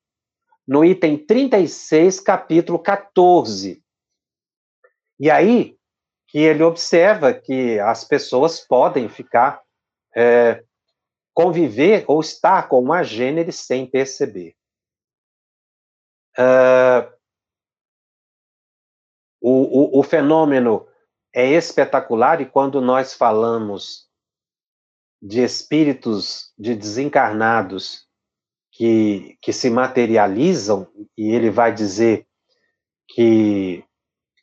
no 0.66 0.82
item 0.82 1.18
36, 1.18 2.20
capítulo 2.20 2.78
14. 2.78 3.84
E 5.20 5.30
aí, 5.30 5.76
que 6.26 6.38
ele 6.38 6.62
observa 6.62 7.34
que 7.34 7.78
as 7.78 8.02
pessoas 8.02 8.60
podem 8.60 9.10
ficar, 9.10 9.60
é, 10.16 10.64
conviver 11.34 12.02
ou 12.08 12.18
estar 12.22 12.66
com 12.66 12.80
uma 12.80 13.02
gênere 13.02 13.52
sem 13.52 13.84
perceber. 13.84 14.56
Uh, 16.38 17.12
o, 19.38 19.98
o, 19.98 20.00
o 20.00 20.02
fenômeno 20.02 20.88
é 21.34 21.50
espetacular 21.52 22.40
e 22.40 22.46
quando 22.46 22.80
nós 22.80 23.14
falamos 23.14 24.06
de 25.20 25.42
espíritos 25.42 26.52
de 26.58 26.74
desencarnados 26.74 28.06
que, 28.72 29.36
que 29.40 29.52
se 29.52 29.70
materializam, 29.70 30.88
e 31.16 31.30
ele 31.30 31.50
vai 31.50 31.72
dizer 31.72 32.26
que 33.08 33.84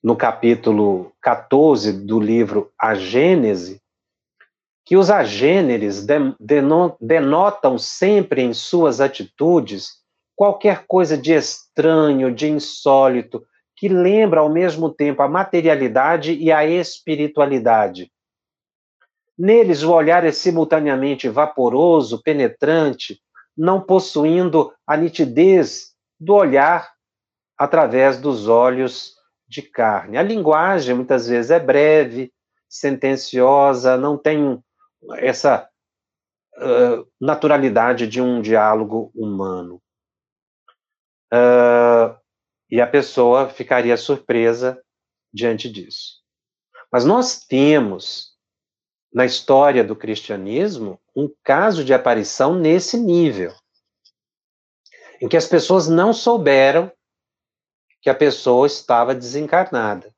no 0.01 0.15
capítulo 0.15 1.11
14 1.21 2.05
do 2.05 2.19
livro 2.19 2.71
A 2.79 2.95
Gênese, 2.95 3.81
que 4.85 4.95
os 4.95 5.11
agêneres 5.11 6.05
denotam 6.99 7.77
sempre 7.77 8.41
em 8.41 8.53
suas 8.53 9.01
atitudes 9.01 9.99
qualquer 10.35 10.85
coisa 10.87 11.17
de 11.17 11.33
estranho, 11.33 12.33
de 12.33 12.49
insólito, 12.49 13.45
que 13.79 13.87
lembra 13.87 14.41
ao 14.41 14.49
mesmo 14.49 14.93
tempo 14.93 15.21
a 15.21 15.29
materialidade 15.29 16.33
e 16.33 16.51
a 16.51 16.65
espiritualidade. 16.65 18.11
Neles, 19.37 19.83
o 19.83 19.93
olhar 19.93 20.25
é 20.25 20.33
simultaneamente 20.33 21.29
vaporoso, 21.29 22.21
penetrante, 22.21 23.21
não 23.55 23.79
possuindo 23.79 24.73
a 24.85 24.97
nitidez 24.97 25.93
do 26.19 26.33
olhar 26.33 26.91
através 27.57 28.19
dos 28.19 28.49
olhos 28.49 29.15
de 29.47 29.61
carne. 29.61 30.17
A 30.17 30.23
linguagem 30.23 30.93
muitas 30.93 31.29
vezes 31.29 31.49
é 31.49 31.59
breve, 31.59 32.33
sentenciosa, 32.67 33.95
não 33.95 34.17
tem 34.17 34.61
essa 35.13 35.69
uh, 36.57 37.07
naturalidade 37.19 38.07
de 38.07 38.21
um 38.21 38.41
diálogo 38.41 39.09
humano. 39.15 39.81
Uh, 41.33 42.18
e 42.69 42.79
a 42.79 42.87
pessoa 42.87 43.49
ficaria 43.49 43.97
surpresa 43.97 44.81
diante 45.33 45.69
disso. 45.69 46.19
Mas 46.91 47.05
nós 47.05 47.45
temos, 47.45 48.35
na 49.13 49.25
história 49.25 49.83
do 49.83 49.95
cristianismo, 49.95 50.99
um 51.15 51.31
caso 51.43 51.83
de 51.83 51.93
aparição 51.93 52.55
nesse 52.55 52.97
nível, 52.97 53.55
em 55.21 55.27
que 55.27 55.37
as 55.37 55.47
pessoas 55.47 55.87
não 55.87 56.13
souberam 56.13 56.91
que 58.01 58.09
a 58.09 58.15
pessoa 58.15 58.65
estava 58.65 59.13
desencarnada. 59.13 60.13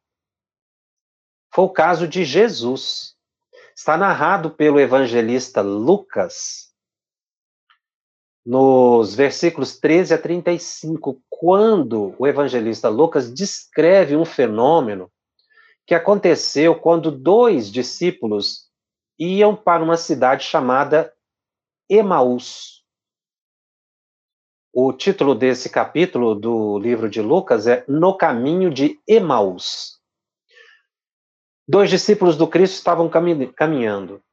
Foi 1.53 1.65
o 1.65 1.69
caso 1.69 2.07
de 2.07 2.23
Jesus. 2.23 3.15
Está 3.75 3.97
narrado 3.97 4.51
pelo 4.51 4.79
evangelista 4.79 5.61
Lucas, 5.61 6.70
nos 8.45 9.13
versículos 9.13 9.77
13 9.79 10.13
a 10.13 10.17
35, 10.17 11.21
quando 11.29 12.15
o 12.17 12.25
evangelista 12.25 12.89
Lucas 12.89 13.31
descreve 13.31 14.15
um 14.15 14.25
fenômeno 14.25 15.11
que 15.85 15.93
aconteceu 15.93 16.75
quando 16.75 17.11
dois 17.11 17.71
discípulos 17.71 18.69
iam 19.19 19.55
para 19.55 19.83
uma 19.83 19.97
cidade 19.97 20.43
chamada 20.43 21.13
Emaús. 21.89 22.81
O 24.73 24.93
título 24.93 25.35
desse 25.35 25.69
capítulo 25.69 26.33
do 26.33 26.79
livro 26.79 27.09
de 27.09 27.21
Lucas 27.21 27.67
é 27.67 27.83
No 27.87 28.15
Caminho 28.15 28.73
de 28.73 28.99
Emaús. 29.07 29.99
Dois 31.67 31.89
discípulos 31.89 32.35
do 32.35 32.47
Cristo 32.47 32.75
estavam 32.75 33.09
caminhando. 33.09 34.23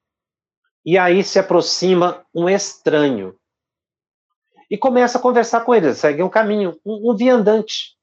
E 0.86 0.96
aí 0.96 1.22
se 1.22 1.38
aproxima 1.38 2.24
um 2.34 2.48
estranho. 2.48 3.37
E 4.70 4.76
começa 4.76 5.18
a 5.18 5.20
conversar 5.20 5.64
com 5.64 5.74
eles. 5.74 5.98
Segue 5.98 6.22
um 6.22 6.28
caminho, 6.28 6.78
um, 6.84 7.10
um 7.12 7.16
viandante, 7.16 7.96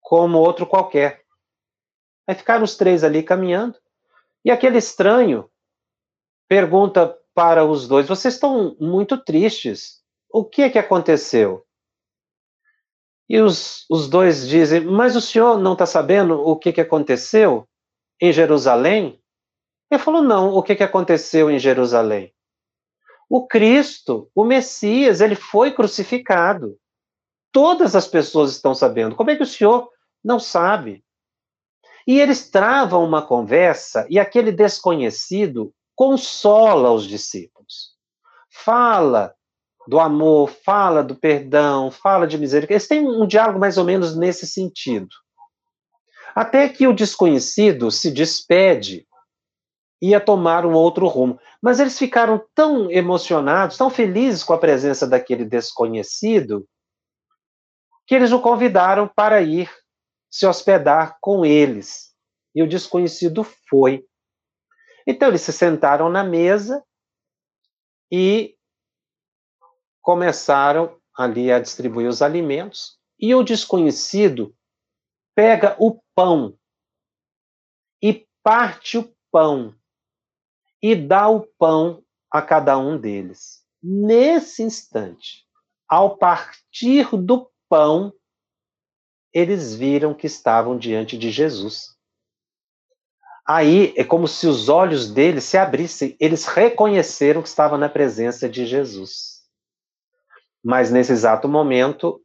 como 0.00 0.38
outro 0.38 0.66
qualquer. 0.66 1.24
Aí 2.26 2.34
ficaram 2.34 2.64
os 2.64 2.76
três 2.76 3.02
ali 3.02 3.22
caminhando. 3.22 3.78
E 4.44 4.50
aquele 4.50 4.78
estranho 4.78 5.50
pergunta 6.48 7.16
para 7.34 7.64
os 7.64 7.88
dois: 7.88 8.06
Vocês 8.06 8.34
estão 8.34 8.76
muito 8.78 9.16
tristes 9.16 9.98
o 10.30 10.44
que 10.44 10.62
é 10.62 10.70
que 10.70 10.78
aconteceu? 10.78 11.64
E 13.28 13.40
os, 13.40 13.84
os 13.90 14.08
dois 14.08 14.48
dizem, 14.48 14.80
mas 14.80 15.14
o 15.14 15.20
senhor 15.20 15.58
não 15.58 15.74
está 15.74 15.84
sabendo 15.84 16.40
o 16.40 16.56
que, 16.56 16.72
que 16.72 16.80
aconteceu 16.80 17.68
em 18.20 18.32
Jerusalém? 18.32 19.20
Ele 19.90 20.02
falou, 20.02 20.22
não, 20.22 20.54
o 20.54 20.62
que, 20.62 20.74
que 20.74 20.82
aconteceu 20.82 21.50
em 21.50 21.58
Jerusalém? 21.58 22.32
O 23.28 23.46
Cristo, 23.46 24.30
o 24.34 24.44
Messias, 24.44 25.20
ele 25.20 25.34
foi 25.34 25.72
crucificado. 25.72 26.78
Todas 27.52 27.94
as 27.94 28.06
pessoas 28.06 28.52
estão 28.52 28.74
sabendo. 28.74 29.16
Como 29.16 29.30
é 29.30 29.36
que 29.36 29.42
o 29.42 29.46
senhor 29.46 29.90
não 30.24 30.38
sabe? 30.40 31.04
E 32.06 32.18
eles 32.20 32.50
travam 32.50 33.04
uma 33.04 33.20
conversa 33.20 34.06
e 34.08 34.18
aquele 34.18 34.50
desconhecido 34.50 35.74
consola 35.94 36.90
os 36.90 37.06
discípulos. 37.06 37.96
Fala 38.50 39.34
do 39.86 39.98
amor, 39.98 40.50
fala 40.64 41.02
do 41.02 41.14
perdão, 41.14 41.90
fala 41.90 42.26
de 42.26 42.38
misericórdia. 42.38 42.74
Eles 42.74 42.88
têm 42.88 43.06
um 43.06 43.26
diálogo 43.26 43.58
mais 43.58 43.78
ou 43.78 43.84
menos 43.84 44.16
nesse 44.16 44.46
sentido. 44.46 45.08
Até 46.34 46.68
que 46.68 46.86
o 46.86 46.92
desconhecido 46.92 47.90
se 47.90 48.10
despede 48.10 49.07
ia 50.00 50.20
tomar 50.20 50.64
um 50.64 50.72
outro 50.72 51.06
rumo. 51.06 51.38
Mas 51.60 51.80
eles 51.80 51.98
ficaram 51.98 52.44
tão 52.54 52.90
emocionados, 52.90 53.76
tão 53.76 53.90
felizes 53.90 54.44
com 54.44 54.52
a 54.52 54.58
presença 54.58 55.06
daquele 55.06 55.44
desconhecido, 55.44 56.66
que 58.06 58.14
eles 58.14 58.32
o 58.32 58.40
convidaram 58.40 59.08
para 59.08 59.42
ir 59.42 59.70
se 60.30 60.46
hospedar 60.46 61.18
com 61.20 61.44
eles. 61.44 62.14
E 62.54 62.62
o 62.62 62.68
desconhecido 62.68 63.44
foi. 63.68 64.04
Então 65.06 65.28
eles 65.28 65.42
se 65.42 65.52
sentaram 65.52 66.08
na 66.08 66.22
mesa 66.22 66.82
e 68.10 68.56
começaram 70.00 70.98
ali 71.16 71.52
a 71.52 71.58
distribuir 71.58 72.08
os 72.08 72.22
alimentos. 72.22 72.98
E 73.18 73.34
o 73.34 73.42
desconhecido 73.42 74.54
pega 75.34 75.76
o 75.78 76.00
pão 76.14 76.56
e 78.02 78.26
parte 78.42 78.98
o 78.98 79.14
pão 79.30 79.77
e 80.82 80.94
dá 80.94 81.28
o 81.28 81.46
pão 81.58 82.02
a 82.30 82.42
cada 82.42 82.78
um 82.78 82.98
deles. 82.98 83.62
Nesse 83.82 84.62
instante, 84.62 85.44
ao 85.88 86.16
partir 86.16 87.16
do 87.16 87.50
pão, 87.68 88.12
eles 89.32 89.74
viram 89.74 90.14
que 90.14 90.26
estavam 90.26 90.76
diante 90.76 91.16
de 91.16 91.30
Jesus. 91.30 91.96
Aí 93.46 93.94
é 93.96 94.04
como 94.04 94.28
se 94.28 94.46
os 94.46 94.68
olhos 94.68 95.10
deles 95.10 95.44
se 95.44 95.56
abrissem, 95.56 96.16
eles 96.20 96.44
reconheceram 96.44 97.40
que 97.40 97.48
estavam 97.48 97.78
na 97.78 97.88
presença 97.88 98.48
de 98.48 98.66
Jesus. 98.66 99.38
Mas 100.62 100.90
nesse 100.90 101.12
exato 101.12 101.48
momento, 101.48 102.22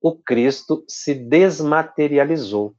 o 0.00 0.16
Cristo 0.16 0.84
se 0.88 1.14
desmaterializou. 1.14 2.74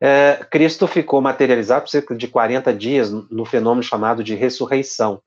É, 0.00 0.44
Cristo 0.50 0.86
ficou 0.86 1.20
materializado 1.20 1.82
por 1.82 1.90
cerca 1.90 2.14
de 2.14 2.28
40 2.28 2.72
dias 2.72 3.10
no 3.10 3.44
fenômeno 3.44 3.82
chamado 3.82 4.22
de 4.22 4.34
ressurreição. 4.34 5.20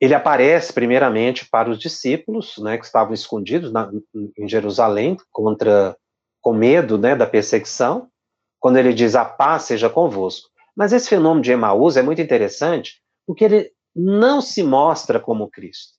Ele 0.00 0.14
aparece 0.14 0.72
primeiramente 0.72 1.48
para 1.48 1.70
os 1.70 1.78
discípulos, 1.78 2.58
né, 2.58 2.78
que 2.78 2.84
estavam 2.84 3.14
escondidos 3.14 3.72
na, 3.72 3.90
em 4.36 4.48
Jerusalém 4.48 5.16
contra 5.30 5.96
com 6.40 6.52
medo, 6.52 6.98
né, 6.98 7.16
da 7.16 7.26
perseguição, 7.26 8.08
quando 8.58 8.76
ele 8.76 8.92
diz 8.92 9.14
a 9.14 9.24
paz 9.24 9.62
seja 9.62 9.88
convosco. 9.88 10.50
Mas 10.76 10.92
esse 10.92 11.08
fenômeno 11.08 11.42
de 11.42 11.52
Emaús 11.52 11.96
é 11.96 12.02
muito 12.02 12.20
interessante, 12.20 13.00
porque 13.26 13.44
ele 13.44 13.72
não 13.94 14.40
se 14.40 14.62
mostra 14.62 15.20
como 15.20 15.48
Cristo. 15.48 15.94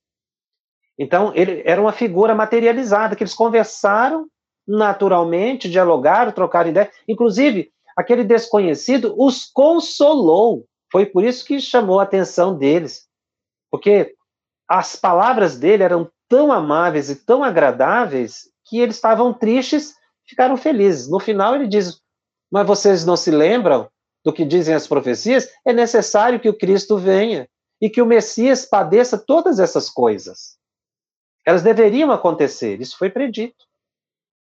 Então, 0.98 1.32
ele 1.36 1.62
era 1.66 1.82
uma 1.82 1.92
figura 1.92 2.36
materializada, 2.36 3.16
que 3.16 3.24
eles 3.24 3.34
conversaram 3.34 4.28
naturalmente, 4.68 5.70
dialogaram, 5.70 6.32
trocaram 6.32 6.70
ideia. 6.70 6.92
Inclusive, 7.08 7.72
aquele 7.96 8.24
desconhecido 8.24 9.14
os 9.18 9.46
consolou. 9.46 10.66
Foi 10.92 11.06
por 11.06 11.24
isso 11.24 11.46
que 11.46 11.60
chamou 11.60 12.00
a 12.00 12.04
atenção 12.04 12.58
deles. 12.58 13.08
Porque 13.70 14.16
as 14.68 14.96
palavras 14.96 15.58
dele 15.58 15.84
eram 15.84 16.10
tão 16.28 16.52
amáveis 16.52 17.10
e 17.10 17.16
tão 17.16 17.44
agradáveis 17.44 18.50
que 18.66 18.80
eles 18.80 18.96
estavam 18.96 19.34
tristes, 19.34 19.94
ficaram 20.28 20.58
felizes. 20.58 21.08
No 21.10 21.20
final 21.20 21.56
ele 21.56 21.68
diz: 21.68 22.02
"Mas 22.52 22.66
vocês 22.66 23.06
não 23.06 23.16
se 23.16 23.32
lembram 23.32 23.88
do 24.24 24.34
que 24.34 24.44
dizem 24.44 24.74
as 24.74 24.88
profecias? 24.88 25.48
É 25.64 25.72
necessário 25.72 26.40
que 26.40 26.50
o 26.50 26.58
Cristo 26.58 26.98
venha 26.98 27.48
e 27.80 27.90
que 27.90 28.02
o 28.02 28.06
Messias 28.06 28.66
padeça 28.66 29.18
todas 29.18 29.60
essas 29.60 29.90
coisas. 29.90 30.58
Elas 31.46 31.62
deveriam 31.62 32.12
acontecer, 32.12 32.82
isso 32.82 32.98
foi 32.98 33.10
predito. 33.10 33.66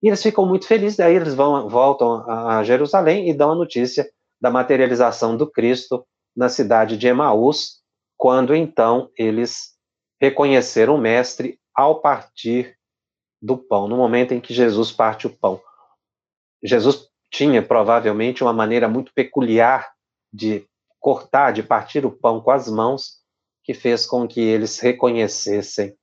E 0.02 0.08
eles 0.08 0.22
ficam 0.22 0.46
muito 0.46 0.66
felizes, 0.66 0.96
daí 0.96 1.14
eles 1.14 1.34
vão, 1.34 1.68
voltam 1.68 2.28
a 2.28 2.64
Jerusalém 2.64 3.28
e 3.28 3.34
dão 3.34 3.52
a 3.52 3.54
notícia 3.54 4.10
da 4.40 4.50
materialização 4.50 5.36
do 5.36 5.50
Cristo 5.50 6.06
na 6.34 6.48
cidade 6.48 6.96
de 6.96 7.06
Emaús, 7.06 7.80
quando 8.16 8.54
então 8.54 9.10
eles 9.16 9.74
reconheceram 10.20 10.94
o 10.94 10.98
Mestre 10.98 11.58
ao 11.74 12.00
partir 12.00 12.76
do 13.42 13.56
pão, 13.56 13.88
no 13.88 13.96
momento 13.96 14.32
em 14.32 14.40
que 14.40 14.54
Jesus 14.54 14.90
parte 14.90 15.26
o 15.26 15.36
pão. 15.36 15.60
Jesus 16.62 17.08
tinha 17.30 17.62
provavelmente 17.62 18.42
uma 18.42 18.52
maneira 18.52 18.88
muito 18.88 19.12
peculiar 19.14 19.90
de 20.32 20.66
cortar, 20.98 21.52
de 21.52 21.62
partir 21.62 22.04
o 22.04 22.10
pão 22.10 22.40
com 22.40 22.50
as 22.50 22.68
mãos, 22.68 23.20
que 23.64 23.72
fez 23.72 24.06
com 24.06 24.26
que 24.26 24.40
eles 24.40 24.78
reconhecessem 24.78 25.94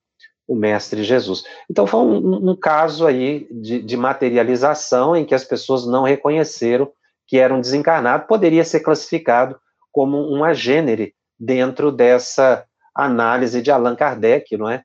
o 0.47 0.55
Mestre 0.55 1.03
Jesus. 1.03 1.43
Então 1.69 1.85
foi 1.85 1.99
um, 1.99 2.51
um 2.51 2.55
caso 2.55 3.05
aí 3.05 3.47
de, 3.51 3.81
de, 3.81 3.97
materialização 3.97 5.15
em 5.15 5.25
que 5.25 5.35
as 5.35 5.43
pessoas 5.43 5.85
não 5.85 6.03
reconheceram 6.03 6.91
que 7.27 7.37
era 7.37 7.53
um 7.53 7.59
desencarnado, 7.59 8.25
poderia 8.25 8.63
ser 8.63 8.79
classificado 8.79 9.59
como 9.91 10.17
um 10.33 10.43
agênere 10.43 11.13
dentro 11.37 11.91
dessa 11.91 12.65
análise 12.95 13.61
de 13.61 13.69
Allan 13.69 13.95
Kardec, 13.95 14.55
não 14.55 14.69
é? 14.69 14.83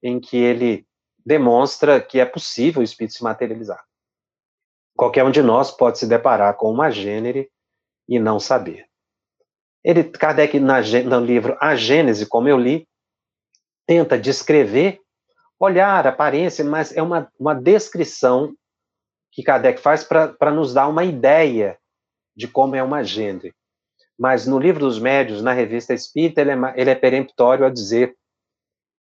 Em 0.00 0.20
que 0.20 0.36
ele 0.36 0.86
demonstra 1.26 2.00
que 2.00 2.20
é 2.20 2.24
possível 2.24 2.80
o 2.80 2.84
espírito 2.84 3.14
se 3.14 3.24
materializar. 3.24 3.82
Qualquer 4.96 5.24
um 5.24 5.30
de 5.30 5.42
nós 5.42 5.70
pode 5.70 5.98
se 5.98 6.06
deparar 6.06 6.54
com 6.54 6.70
uma 6.70 6.90
gênere 6.90 7.50
e 8.08 8.18
não 8.18 8.38
saber. 8.38 8.86
Ele, 9.82 10.04
Kardec, 10.04 10.60
na, 10.60 10.80
no 10.80 11.24
livro 11.24 11.56
A 11.60 11.74
Gênese, 11.74 12.26
como 12.26 12.48
eu 12.48 12.58
li, 12.58 12.86
tenta 13.90 14.16
descrever, 14.16 15.00
olhar, 15.58 16.06
aparência, 16.06 16.64
mas 16.64 16.96
é 16.96 17.02
uma, 17.02 17.28
uma 17.36 17.52
descrição 17.52 18.54
que 19.32 19.42
Kardec 19.42 19.80
faz 19.80 20.04
para 20.04 20.52
nos 20.52 20.72
dar 20.72 20.86
uma 20.86 21.02
ideia 21.02 21.76
de 22.36 22.46
como 22.46 22.76
é 22.76 22.82
uma 22.84 23.02
gênere. 23.02 23.52
Mas 24.16 24.46
no 24.46 24.60
livro 24.60 24.78
dos 24.78 25.00
médios, 25.00 25.42
na 25.42 25.52
revista 25.52 25.92
Espírita, 25.92 26.40
ele 26.40 26.52
é, 26.52 26.54
ele 26.76 26.90
é 26.90 26.94
peremptório 26.94 27.66
a 27.66 27.68
dizer 27.68 28.16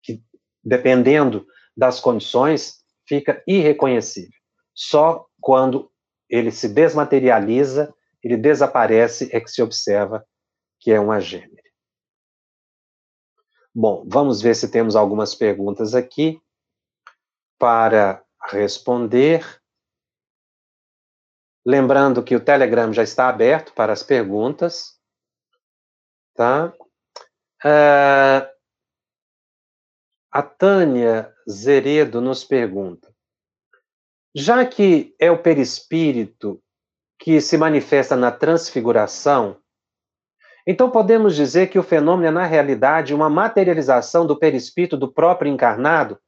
que, 0.03 0.23
dependendo 0.63 1.47
das 1.75 1.99
condições, 1.99 2.85
fica 3.09 3.43
irreconhecível. 3.47 4.39
Só 4.75 5.25
quando 5.41 5.91
ele 6.29 6.51
se 6.51 6.69
desmaterializa, 6.69 7.91
ele 8.23 8.37
desaparece, 8.37 9.31
é 9.33 9.41
que 9.41 9.51
se 9.51 9.63
observa 9.63 10.23
que 10.79 10.93
é 10.93 11.01
uma 11.01 11.23
gênere. 11.23 11.64
Bom, 13.77 14.05
vamos 14.07 14.41
ver 14.41 14.55
se 14.55 14.71
temos 14.71 14.95
algumas 14.95 15.35
perguntas 15.35 15.97
aqui 15.97 16.41
para 17.59 18.25
responder. 18.41 19.61
Lembrando 21.67 22.23
que 22.23 22.37
o 22.37 22.45
Telegram 22.45 22.93
já 22.93 23.03
está 23.03 23.29
aberto 23.29 23.73
para 23.73 23.93
as 23.93 24.03
perguntas, 24.03 24.97
tá? 26.35 26.73
Uh, 27.65 28.47
a 30.31 30.43
Tânia 30.43 31.35
Zeredo 31.51 32.21
nos 32.21 32.45
pergunta: 32.45 33.13
já 34.37 34.65
que 34.65 35.17
é 35.19 35.33
o 35.33 35.43
perispírito 35.43 36.63
que 37.19 37.41
se 37.41 37.59
manifesta 37.59 38.15
na 38.15 38.31
transfiguração, 38.31 39.61
então 40.67 40.91
podemos 40.91 41.37
dizer 41.37 41.69
que 41.69 41.79
o 41.79 41.83
fenômeno 41.83 42.27
é, 42.27 42.31
na 42.31 42.47
realidade, 42.47 43.15
uma 43.15 43.29
materialização 43.29 44.27
do 44.27 44.39
perispírito 44.39 44.97
do 44.97 45.13
próprio 45.13 45.53
encarnado? 45.53 46.19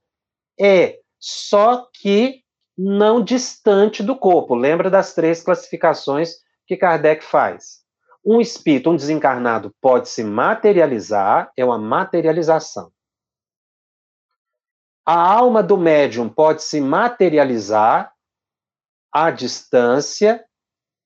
É, 0.61 1.01
só 1.19 1.89
que 1.93 2.43
não 2.77 3.23
distante 3.23 4.03
do 4.03 4.15
corpo. 4.15 4.55
Lembra 4.55 4.91
das 4.91 5.15
três 5.15 5.43
classificações 5.43 6.35
que 6.67 6.77
Kardec 6.77 7.25
faz? 7.25 7.81
Um 8.23 8.41
espírito, 8.41 8.91
um 8.91 8.97
desencarnado, 8.97 9.75
pode 9.81 10.09
se 10.09 10.23
materializar, 10.23 11.51
é 11.57 11.65
uma 11.65 11.79
materialização. 11.79 12.93
A 15.07 15.19
alma 15.19 15.63
do 15.63 15.79
médium 15.79 16.29
pode 16.29 16.63
se 16.63 16.81
materializar 16.81 18.13
à 19.11 19.31
distância, 19.31 20.45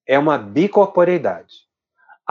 é 0.07 0.18
uma 0.18 0.39
bicorporeidade 0.39 1.70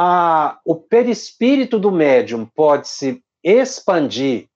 a, 0.01 0.61
o 0.63 0.77
perispírito 0.77 1.77
do 1.77 1.91
médium 1.91 2.45
pode 2.45 2.87
se 2.87 3.21
expandir 3.43 4.47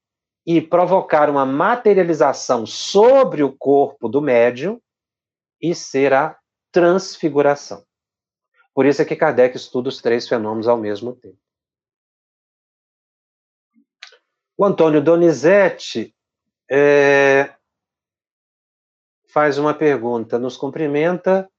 e 0.45 0.61
provocar 0.61 1.29
uma 1.29 1.45
materialização 1.45 2.65
sobre 2.65 3.43
o 3.43 3.51
corpo 3.51 4.07
do 4.07 4.21
médium 4.21 4.81
e 5.61 5.75
ser 5.75 6.13
a 6.13 6.39
transfiguração. 6.71 7.83
Por 8.73 8.85
isso 8.85 9.01
é 9.01 9.05
que 9.05 9.17
Kardec 9.17 9.57
estuda 9.57 9.89
os 9.89 10.01
três 10.01 10.29
fenômenos 10.29 10.65
ao 10.65 10.77
mesmo 10.77 11.13
tempo. 11.13 11.37
O 14.57 14.63
Antônio 14.63 15.03
Donizete 15.03 16.15
é, 16.71 17.53
faz 19.27 19.57
uma 19.57 19.73
pergunta, 19.73 20.39
nos 20.39 20.55
cumprimenta. 20.55 21.51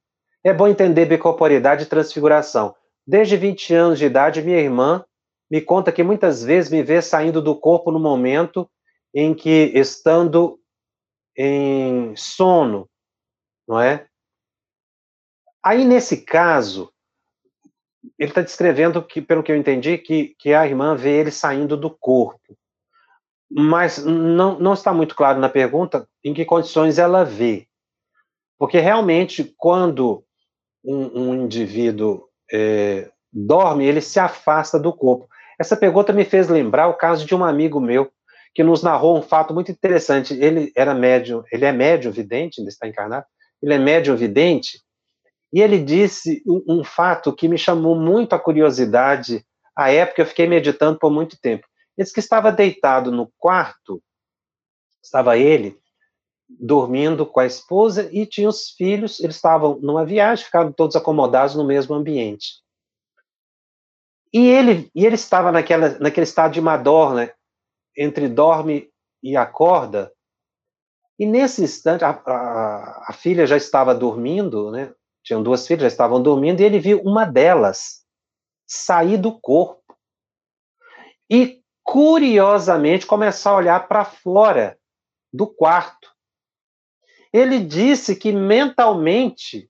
É 0.43 0.55
bom 0.55 0.69
entender 0.69 1.05
bicorporidade 1.05 1.83
e 1.83 1.87
transfiguração. 1.87 2.75
Desde 3.07 3.37
20 3.37 3.75
anos 3.75 3.99
de 3.99 4.07
idade, 4.07 4.43
minha 4.43 4.59
irmã 4.59 5.05
me 5.51 5.61
conta 5.61 5.93
que 5.93 6.03
muitas 6.03 6.43
vezes 6.43 6.71
me 6.71 6.83
vê 6.83 7.03
saindo 7.03 7.43
do 7.43 7.55
corpo 7.55 7.91
no 7.91 8.01
momento 8.01 8.69
em 9.15 9.35
que, 9.35 9.71
estando 9.75 10.59
em 11.37 12.17
sono, 12.17 12.89
não 13.69 13.81
é? 13.81 14.07
Aí, 15.63 15.85
nesse 15.85 16.23
caso, 16.25 16.93
ele 18.19 18.31
está 18.31 18.43
descrevendo 18.43 19.03
que, 19.03 19.23
pelo 19.23 19.43
que 19.43 19.53
eu 19.53 19.57
entendi, 19.57 19.97
que, 19.99 20.35
que 20.39 20.53
a 20.53 20.67
irmã 20.67 20.97
vê 20.97 21.21
ele 21.21 21.31
saindo 21.31 21.77
do 21.77 21.91
corpo. 21.91 22.57
Mas 23.51 24.05
não, 24.05 24.59
não 24.59 24.73
está 24.73 24.93
muito 24.93 25.15
claro 25.15 25.39
na 25.39 25.49
pergunta 25.49 26.09
em 26.23 26.35
que 26.35 26.45
condições 26.45 26.99
ela 26.99 27.25
vê. 27.25 27.69
Porque 28.59 28.79
realmente, 28.79 29.55
quando 29.57 30.25
um, 30.85 31.21
um 31.21 31.35
indivíduo 31.35 32.29
é, 32.55 33.11
dorme, 33.33 33.85
ele 33.85 34.01
se 34.01 34.21
afasta 34.21 34.79
do 34.79 34.93
corpo. 34.93 35.29
Essa 35.59 35.77
pergunta 35.77 36.13
me 36.13 36.25
fez 36.25 36.49
lembrar 36.49 36.87
o 36.87 36.95
caso 36.95 37.27
de 37.27 37.35
um 37.35 37.45
amigo 37.45 37.81
meu 37.81 38.09
que 38.55 38.63
nos 38.63 38.81
narrou 38.81 39.19
um 39.19 39.23
fato 39.23 39.53
muito 39.53 39.73
interessante. 39.73 40.35
Ele 40.35 40.71
era 40.77 40.95
médium, 40.95 41.43
ele 41.51 41.65
é 41.65 41.73
médium 41.73 42.13
vidente, 42.13 42.61
ainda 42.61 42.71
está 42.71 42.87
encarnado. 42.87 43.27
Ele 43.61 43.75
é 43.75 43.79
médium 43.79 44.15
vidente 44.15 44.81
e 45.53 45.61
ele 45.61 45.79
disse 45.79 46.43
um, 46.47 46.81
um 46.81 46.85
fato 46.85 47.35
que 47.35 47.49
me 47.49 47.59
chamou 47.59 47.97
muito 47.97 48.35
a 48.35 48.39
curiosidade. 48.39 49.45
À 49.77 49.91
época 49.91 50.23
eu 50.23 50.27
fiquei 50.27 50.47
meditando 50.47 50.99
por 50.99 51.11
muito 51.11 51.37
tempo. 51.41 51.67
Ele 51.97 52.05
disse 52.05 52.15
que 52.15 52.21
estava 52.21 52.53
deitado 52.53 53.11
no 53.11 53.33
quarto, 53.37 54.01
estava 55.03 55.37
ele 55.37 55.77
dormindo 56.61 57.27
com 57.27 57.41
a 57.41 57.47
esposa 57.47 58.09
e 58.13 58.27
tinha 58.27 58.49
os 58.49 58.71
filhos, 58.71 59.21
eles 59.21 59.37
estavam 59.37 59.79
numa 59.81 60.05
viagem, 60.05 60.45
ficaram 60.45 60.73
todos 60.73 60.97
acomodados 60.97 61.55
no 61.55 61.65
mesmo 61.65 61.95
ambiente. 61.95 62.63
E 64.33 64.49
ele, 64.49 64.91
e 64.95 65.07
ele 65.07 65.15
estava 65.15 65.53
naquela, 65.53 65.99
naquele 65.99 66.25
estado 66.25 66.53
de 66.53 66.61
madorna, 66.61 67.33
entre 67.97 68.29
dorme 68.29 68.89
e 69.23 69.37
acorda, 69.37 70.13
e 71.19 71.27
nesse 71.27 71.63
instante, 71.63 72.05
a, 72.05 72.11
a, 72.11 73.05
a, 73.09 73.13
filha 73.13 73.47
já 73.47 73.57
estava 73.57 73.95
dormindo, 73.95 74.71
né? 74.71 74.93
Tinham 75.23 75.43
duas 75.43 75.67
filhas, 75.67 75.83
já 75.83 75.89
estavam 75.89 76.21
dormindo, 76.21 76.61
e 76.61 76.65
ele 76.65 76.79
viu 76.79 77.01
uma 77.03 77.25
delas 77.25 78.05
sair 78.67 79.17
do 79.17 79.39
corpo. 79.39 79.97
E, 81.31 81.63
curiosamente, 81.83 83.07
começar 83.07 83.51
a 83.51 83.57
olhar 83.57 83.89
para 83.89 84.05
fora 84.05 84.79
do 85.33 85.47
quarto. 85.47 86.13
Ele 87.35 87.59
disse 87.59 88.15
que 88.15 88.31
mentalmente 88.31 89.69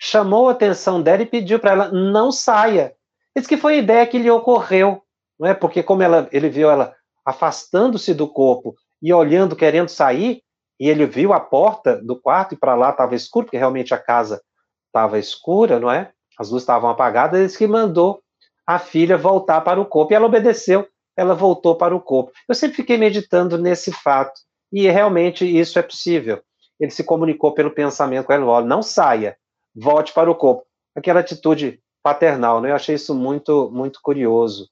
chamou 0.00 0.48
a 0.48 0.52
atenção 0.52 1.02
dela 1.02 1.22
e 1.22 1.26
pediu 1.26 1.58
para 1.58 1.72
ela 1.72 1.90
não 1.90 2.30
saia. 2.30 2.94
Isso 3.34 3.48
que 3.48 3.56
foi 3.56 3.74
a 3.74 3.78
ideia 3.78 4.06
que 4.06 4.20
lhe 4.20 4.30
ocorreu, 4.30 5.02
não 5.36 5.48
é? 5.48 5.52
Porque 5.52 5.82
como 5.82 6.04
ela, 6.04 6.28
ele 6.30 6.48
viu 6.48 6.70
ela 6.70 6.94
afastando-se 7.26 8.14
do 8.14 8.28
corpo 8.28 8.76
e 9.02 9.12
olhando, 9.12 9.56
querendo 9.56 9.88
sair, 9.88 10.44
e 10.78 10.88
ele 10.88 11.06
viu 11.06 11.32
a 11.32 11.40
porta 11.40 12.00
do 12.00 12.14
quarto 12.14 12.54
e 12.54 12.56
para 12.56 12.76
lá 12.76 12.90
estava 12.90 13.16
escuro, 13.16 13.46
porque 13.46 13.58
realmente 13.58 13.92
a 13.92 13.98
casa 13.98 14.40
estava 14.86 15.18
escura, 15.18 15.80
não 15.80 15.90
é? 15.90 16.12
As 16.38 16.50
luzes 16.50 16.62
estavam 16.62 16.88
apagadas, 16.88 17.40
ele 17.40 17.58
que 17.58 17.66
mandou 17.66 18.22
a 18.64 18.78
filha 18.78 19.18
voltar 19.18 19.60
para 19.62 19.80
o 19.80 19.86
corpo, 19.86 20.12
e 20.12 20.14
ela 20.14 20.26
obedeceu, 20.26 20.86
ela 21.16 21.34
voltou 21.34 21.74
para 21.74 21.96
o 21.96 22.00
corpo. 22.00 22.30
Eu 22.48 22.54
sempre 22.54 22.76
fiquei 22.76 22.96
meditando 22.96 23.58
nesse 23.58 23.90
fato, 23.90 24.40
e 24.72 24.88
realmente 24.88 25.44
isso 25.44 25.76
é 25.76 25.82
possível 25.82 26.40
ele 26.80 26.90
se 26.90 27.04
comunicou 27.04 27.52
pelo 27.52 27.70
pensamento 27.70 28.26
com 28.26 28.32
ela, 28.32 28.62
não 28.62 28.82
saia, 28.82 29.36
volte 29.74 30.12
para 30.12 30.30
o 30.30 30.34
corpo. 30.34 30.66
Aquela 30.96 31.20
atitude 31.20 31.80
paternal, 32.02 32.60
né? 32.60 32.70
Eu 32.70 32.74
achei 32.74 32.94
isso 32.94 33.14
muito, 33.14 33.70
muito 33.70 34.00
curioso. 34.02 34.68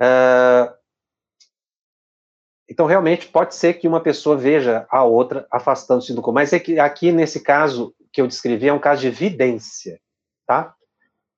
Uh, 0.00 0.74
então, 2.68 2.86
realmente, 2.86 3.28
pode 3.28 3.54
ser 3.54 3.74
que 3.74 3.86
uma 3.86 4.00
pessoa 4.00 4.36
veja 4.36 4.86
a 4.90 5.04
outra 5.04 5.46
afastando-se 5.50 6.12
do 6.12 6.20
corpo, 6.20 6.34
mas 6.34 6.52
é 6.52 6.58
que 6.58 6.78
aqui, 6.78 7.12
nesse 7.12 7.40
caso 7.40 7.94
que 8.12 8.20
eu 8.20 8.26
descrevi, 8.26 8.68
é 8.68 8.72
um 8.72 8.80
caso 8.80 9.02
de 9.02 9.10
vidência, 9.10 10.00
tá? 10.46 10.74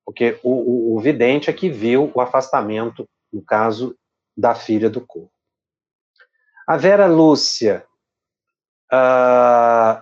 Porque 0.05 0.39
o, 0.43 0.93
o, 0.93 0.97
o 0.97 0.99
vidente 0.99 1.49
é 1.49 1.53
que 1.53 1.69
viu 1.69 2.11
o 2.13 2.21
afastamento, 2.21 3.07
no 3.31 3.43
caso 3.43 3.95
da 4.35 4.55
filha 4.55 4.89
do 4.89 5.05
corpo. 5.05 5.31
A 6.67 6.77
Vera 6.77 7.05
Lúcia, 7.05 7.85
Uh, 8.95 10.01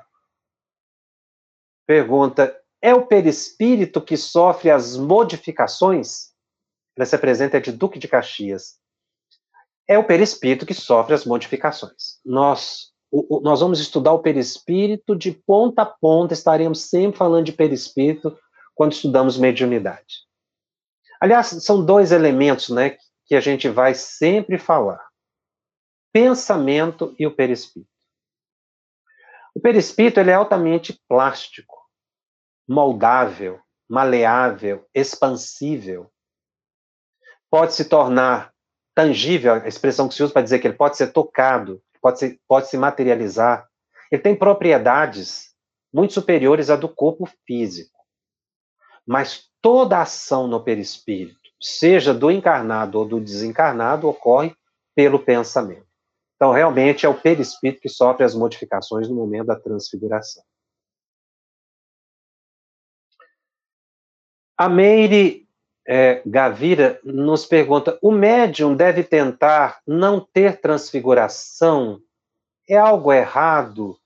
pergunta: 1.87 2.55
é 2.81 2.93
o 2.93 3.07
perispírito 3.07 4.01
que 4.01 4.17
sofre 4.17 4.69
as 4.69 4.97
modificações? 4.97 6.33
Ela 6.97 7.05
se 7.05 7.15
apresenta 7.15 7.59
de 7.59 7.71
Duque 7.71 7.97
de 7.97 8.07
Caxias. 8.07 8.77
É 9.87 9.97
o 9.97 10.03
perispírito 10.03 10.65
que 10.65 10.73
sofre 10.73 11.13
as 11.13 11.25
modificações. 11.25 12.19
Nós, 12.23 12.91
o, 13.11 13.37
o, 13.37 13.41
nós 13.41 13.61
vamos 13.61 13.79
estudar 13.79 14.13
o 14.13 14.19
perispírito 14.19 15.15
de 15.15 15.31
ponta 15.31 15.81
a 15.81 15.85
ponta, 15.85 16.33
estaremos 16.33 16.81
sempre 16.81 17.17
falando 17.17 17.45
de 17.45 17.53
perispírito 17.53 18.37
quando 18.75 18.93
estudamos 18.93 19.37
mediunidade. 19.37 20.23
Aliás, 21.19 21.47
são 21.63 21.85
dois 21.85 22.11
elementos 22.11 22.69
né, 22.69 22.97
que 23.25 23.35
a 23.35 23.41
gente 23.41 23.69
vai 23.69 23.93
sempre 23.93 24.57
falar: 24.57 25.07
pensamento 26.11 27.15
e 27.17 27.25
o 27.25 27.35
perispírito. 27.35 27.92
O 29.55 29.59
perispírito 29.59 30.19
ele 30.19 30.31
é 30.31 30.33
altamente 30.33 30.99
plástico, 31.07 31.77
moldável, 32.67 33.59
maleável, 33.87 34.87
expansível. 34.93 36.11
Pode 37.49 37.73
se 37.73 37.85
tornar 37.85 38.51
tangível, 38.95 39.53
a 39.53 39.67
expressão 39.67 40.07
que 40.07 40.15
se 40.15 40.23
usa 40.23 40.33
para 40.33 40.41
dizer 40.41 40.59
que 40.59 40.67
ele 40.67 40.77
pode 40.77 40.97
ser 40.97 41.11
tocado, 41.11 41.81
pode, 42.01 42.19
ser, 42.19 42.39
pode 42.47 42.67
se 42.67 42.77
materializar. 42.77 43.67
Ele 44.11 44.21
tem 44.21 44.35
propriedades 44.35 45.53
muito 45.93 46.13
superiores 46.13 46.69
à 46.69 46.75
do 46.75 46.89
corpo 46.89 47.29
físico. 47.45 47.93
Mas 49.05 49.49
toda 49.61 50.01
ação 50.01 50.47
no 50.47 50.63
perispírito, 50.63 51.39
seja 51.61 52.13
do 52.13 52.31
encarnado 52.31 52.97
ou 52.97 53.05
do 53.05 53.19
desencarnado, 53.19 54.07
ocorre 54.07 54.55
pelo 54.95 55.19
pensamento. 55.19 55.92
Então, 56.43 56.51
realmente, 56.51 57.05
é 57.05 57.09
o 57.09 57.17
perispírito 57.17 57.79
que 57.79 57.87
sofre 57.87 58.25
as 58.25 58.35
modificações 58.35 59.07
no 59.07 59.15
momento 59.15 59.45
da 59.45 59.55
transfiguração. 59.57 60.43
A 64.57 64.67
Meire 64.67 65.47
é, 65.87 66.21
Gavira 66.25 66.99
nos 67.01 67.45
pergunta: 67.45 67.97
o 68.01 68.11
médium 68.11 68.75
deve 68.75 69.05
tentar 69.05 69.79
não 69.87 70.19
ter 70.19 70.59
transfiguração? 70.59 72.01
É 72.67 72.75
algo 72.75 73.13
errado? 73.13 73.97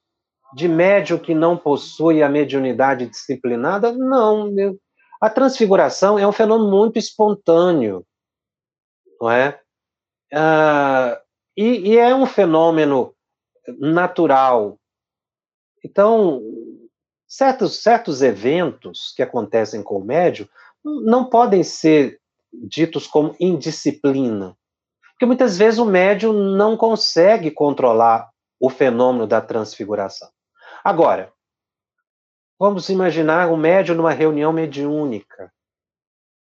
De 0.53 0.67
médium 0.67 1.17
que 1.17 1.33
não 1.33 1.57
possui 1.57 2.21
a 2.21 2.29
mediunidade 2.29 3.07
disciplinada? 3.07 3.91
Não. 3.91 4.53
A 5.19 5.27
transfiguração 5.27 6.19
é 6.19 6.27
um 6.27 6.31
fenômeno 6.31 6.69
muito 6.69 6.99
espontâneo, 6.99 8.05
não 9.19 9.31
é? 9.31 9.59
Ah, 10.31 11.19
e, 11.57 11.89
e 11.89 11.97
é 11.97 12.15
um 12.15 12.27
fenômeno 12.27 13.15
natural. 13.79 14.79
Então, 15.83 16.41
certos, 17.27 17.81
certos 17.81 18.21
eventos 18.21 19.13
que 19.15 19.23
acontecem 19.23 19.81
com 19.81 19.97
o 19.97 20.05
médium 20.05 20.47
não 20.83 21.29
podem 21.29 21.63
ser 21.63 22.21
ditos 22.53 23.07
como 23.07 23.35
indisciplina. 23.39 24.55
Porque 25.11 25.25
muitas 25.25 25.57
vezes 25.57 25.79
o 25.79 25.85
médium 25.85 26.31
não 26.31 26.77
consegue 26.77 27.49
controlar 27.49 28.29
o 28.59 28.69
fenômeno 28.69 29.25
da 29.25 29.41
transfiguração. 29.41 30.29
Agora, 30.83 31.33
vamos 32.59 32.87
imaginar 32.89 33.49
um 33.49 33.57
médium 33.57 33.95
numa 33.95 34.13
reunião 34.13 34.53
mediúnica, 34.53 35.51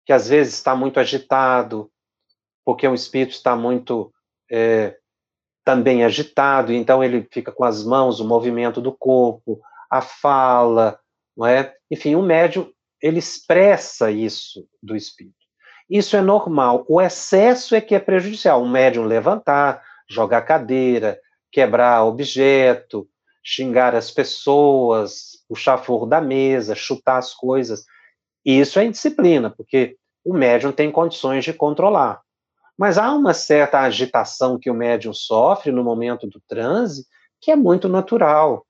que 0.05 0.11
às 0.11 0.27
vezes 0.27 0.55
está 0.55 0.75
muito 0.75 0.99
agitado, 0.99 1.91
porque 2.63 2.87
o 2.87 2.93
espírito 2.93 3.33
está 3.33 3.55
muito 3.55 4.11
é, 4.51 4.97
também 5.63 6.03
agitado, 6.03 6.71
então 6.71 7.03
ele 7.03 7.27
fica 7.31 7.51
com 7.51 7.63
as 7.63 7.83
mãos, 7.83 8.19
o 8.19 8.27
movimento 8.27 8.79
do 8.79 8.91
corpo, 8.91 9.59
a 9.89 10.01
fala, 10.01 10.99
não 11.35 11.45
é? 11.45 11.73
Enfim, 11.89 12.15
o 12.15 12.21
médium 12.21 12.69
ele 13.01 13.19
expressa 13.19 14.09
isso 14.09 14.67
do 14.81 14.95
espírito. 14.95 15.35
Isso 15.89 16.15
é 16.15 16.21
normal. 16.21 16.85
O 16.87 16.99
excesso 16.99 17.75
é 17.75 17.81
que 17.81 17.93
é 17.93 17.99
prejudicial. 17.99 18.63
Um 18.63 18.69
médium 18.69 19.05
levantar, 19.05 19.83
jogar 20.09 20.41
cadeira, 20.41 21.19
quebrar 21.51 22.03
objeto, 22.03 23.07
xingar 23.43 23.93
as 23.93 24.09
pessoas, 24.09 25.43
puxar 25.47 25.77
fogo 25.77 26.05
da 26.05 26.19
mesa, 26.19 26.73
chutar 26.73 27.17
as 27.17 27.33
coisas. 27.33 27.85
Isso 28.43 28.79
é 28.79 28.85
indisciplina, 28.85 29.51
porque 29.51 29.97
o 30.23 30.33
médium 30.33 30.71
tem 30.71 30.91
condições 30.91 31.43
de 31.43 31.53
controlar. 31.53 32.21
Mas 32.77 32.97
há 32.97 33.13
uma 33.13 33.33
certa 33.33 33.79
agitação 33.79 34.59
que 34.59 34.69
o 34.69 34.73
médium 34.73 35.13
sofre 35.13 35.71
no 35.71 35.83
momento 35.83 36.27
do 36.27 36.41
transe 36.47 37.05
que 37.39 37.51
é 37.51 37.55
muito 37.55 37.87
natural, 37.87 38.65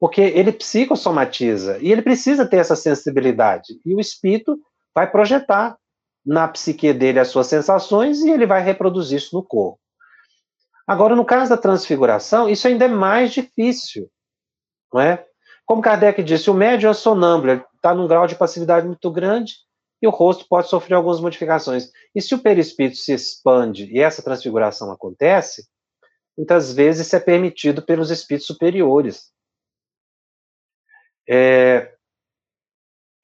porque 0.00 0.20
ele 0.20 0.52
psicossomatiza 0.52 1.78
e 1.80 1.92
ele 1.92 2.02
precisa 2.02 2.46
ter 2.46 2.56
essa 2.56 2.74
sensibilidade. 2.74 3.80
E 3.84 3.94
o 3.94 4.00
espírito 4.00 4.58
vai 4.94 5.10
projetar 5.10 5.76
na 6.24 6.48
psique 6.48 6.92
dele 6.92 7.20
as 7.20 7.28
suas 7.28 7.46
sensações 7.46 8.20
e 8.20 8.30
ele 8.30 8.46
vai 8.46 8.62
reproduzir 8.62 9.18
isso 9.18 9.36
no 9.36 9.42
corpo. 9.42 9.78
Agora, 10.86 11.14
no 11.14 11.24
caso 11.24 11.50
da 11.50 11.56
transfiguração, 11.56 12.48
isso 12.48 12.66
ainda 12.66 12.84
é 12.86 12.88
mais 12.88 13.32
difícil, 13.32 14.10
não 14.92 15.00
é? 15.00 15.24
Como 15.66 15.80
Kardec 15.80 16.22
disse, 16.22 16.50
o 16.50 16.54
médium 16.54 16.90
é 16.90 16.94
sonâmbulo, 16.94 17.64
está 17.74 17.94
num 17.94 18.06
grau 18.06 18.26
de 18.26 18.36
passividade 18.36 18.86
muito 18.86 19.10
grande 19.10 19.54
e 20.04 20.06
o 20.06 20.10
rosto 20.10 20.46
pode 20.46 20.68
sofrer 20.68 20.96
algumas 20.96 21.18
modificações. 21.18 21.90
E 22.14 22.20
se 22.20 22.34
o 22.34 22.38
perispírito 22.38 22.98
se 22.98 23.14
expande 23.14 23.86
e 23.86 24.00
essa 24.00 24.22
transfiguração 24.22 24.92
acontece, 24.92 25.66
muitas 26.36 26.74
vezes 26.74 27.06
isso 27.06 27.16
é 27.16 27.20
permitido 27.20 27.80
pelos 27.80 28.10
espíritos 28.10 28.46
superiores. 28.46 29.32
É, 31.26 31.94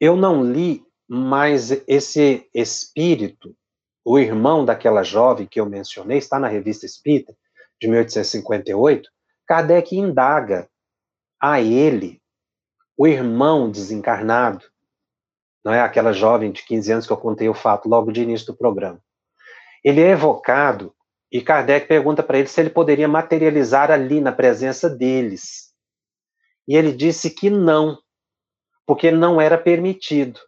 eu 0.00 0.16
não 0.16 0.42
li, 0.42 0.82
mas 1.06 1.70
esse 1.86 2.48
espírito, 2.54 3.54
o 4.02 4.18
irmão 4.18 4.64
daquela 4.64 5.02
jovem 5.02 5.46
que 5.46 5.60
eu 5.60 5.66
mencionei, 5.66 6.16
está 6.16 6.38
na 6.38 6.48
revista 6.48 6.86
Espírita, 6.86 7.36
de 7.78 7.88
1858, 7.88 9.10
Kardec 9.46 9.94
indaga 9.94 10.66
a 11.38 11.60
ele, 11.60 12.22
o 12.96 13.06
irmão 13.06 13.70
desencarnado, 13.70 14.64
não 15.64 15.72
é 15.72 15.80
aquela 15.80 16.12
jovem 16.12 16.50
de 16.50 16.64
15 16.64 16.92
anos 16.92 17.06
que 17.06 17.12
eu 17.12 17.16
contei 17.16 17.48
o 17.48 17.54
fato 17.54 17.88
logo 17.88 18.10
de 18.10 18.22
início 18.22 18.46
do 18.46 18.56
programa. 18.56 19.00
Ele 19.84 20.00
é 20.00 20.10
evocado 20.10 20.94
e 21.30 21.40
Kardec 21.40 21.86
pergunta 21.86 22.22
para 22.22 22.38
ele 22.38 22.48
se 22.48 22.60
ele 22.60 22.70
poderia 22.70 23.06
materializar 23.06 23.90
ali 23.90 24.20
na 24.20 24.32
presença 24.32 24.90
deles. 24.90 25.70
E 26.66 26.76
ele 26.76 26.92
disse 26.92 27.30
que 27.30 27.48
não, 27.48 27.98
porque 28.86 29.10
não 29.10 29.40
era 29.40 29.56
permitido. 29.56 30.40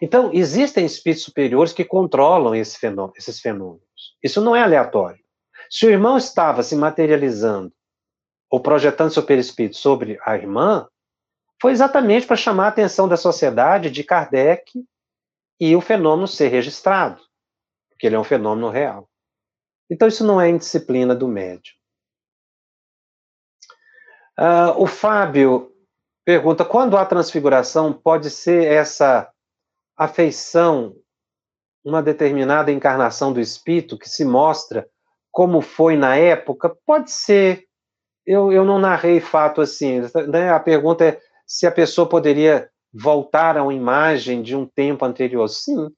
Então, 0.00 0.30
existem 0.32 0.84
espíritos 0.84 1.24
superiores 1.24 1.72
que 1.72 1.84
controlam 1.84 2.54
esse 2.54 2.78
fenômeno, 2.78 3.14
esses 3.16 3.40
fenômenos. 3.40 4.16
Isso 4.22 4.40
não 4.40 4.56
é 4.56 4.62
aleatório. 4.62 5.22
Se 5.70 5.86
o 5.86 5.90
irmão 5.90 6.16
estava 6.16 6.62
se 6.62 6.74
materializando 6.74 7.72
ou 8.50 8.60
projetando 8.60 9.12
seu 9.12 9.22
perispírito 9.22 9.76
sobre 9.76 10.18
a 10.24 10.36
irmã, 10.36 10.88
foi 11.64 11.72
exatamente 11.72 12.26
para 12.26 12.36
chamar 12.36 12.66
a 12.66 12.68
atenção 12.68 13.08
da 13.08 13.16
sociedade 13.16 13.90
de 13.90 14.04
Kardec 14.04 14.84
e 15.58 15.74
o 15.74 15.80
fenômeno 15.80 16.28
ser 16.28 16.48
registrado, 16.48 17.22
porque 17.88 18.06
ele 18.06 18.16
é 18.16 18.18
um 18.18 18.24
fenômeno 18.24 18.68
real. 18.68 19.08
Então, 19.90 20.06
isso 20.06 20.26
não 20.26 20.38
é 20.38 20.50
indisciplina 20.50 21.14
do 21.14 21.26
médium. 21.26 21.74
Uh, 24.38 24.76
o 24.76 24.86
Fábio 24.86 25.72
pergunta: 26.22 26.66
quando 26.66 26.98
há 26.98 27.06
transfiguração, 27.06 27.94
pode 27.94 28.28
ser 28.28 28.70
essa 28.70 29.32
afeição, 29.96 30.94
uma 31.82 32.02
determinada 32.02 32.70
encarnação 32.70 33.32
do 33.32 33.40
espírito 33.40 33.98
que 33.98 34.10
se 34.10 34.22
mostra 34.22 34.86
como 35.32 35.62
foi 35.62 35.96
na 35.96 36.14
época? 36.14 36.76
Pode 36.84 37.10
ser. 37.10 37.64
Eu, 38.26 38.52
eu 38.52 38.66
não 38.66 38.78
narrei 38.78 39.18
fato 39.18 39.62
assim. 39.62 40.02
Né? 40.28 40.50
A 40.50 40.60
pergunta 40.60 41.06
é 41.06 41.24
se 41.46 41.66
a 41.66 41.72
pessoa 41.72 42.08
poderia 42.08 42.70
voltar 42.92 43.56
a 43.56 43.62
uma 43.62 43.74
imagem 43.74 44.42
de 44.42 44.54
um 44.54 44.66
tempo 44.66 45.04
anterior. 45.04 45.48
Sim. 45.48 45.90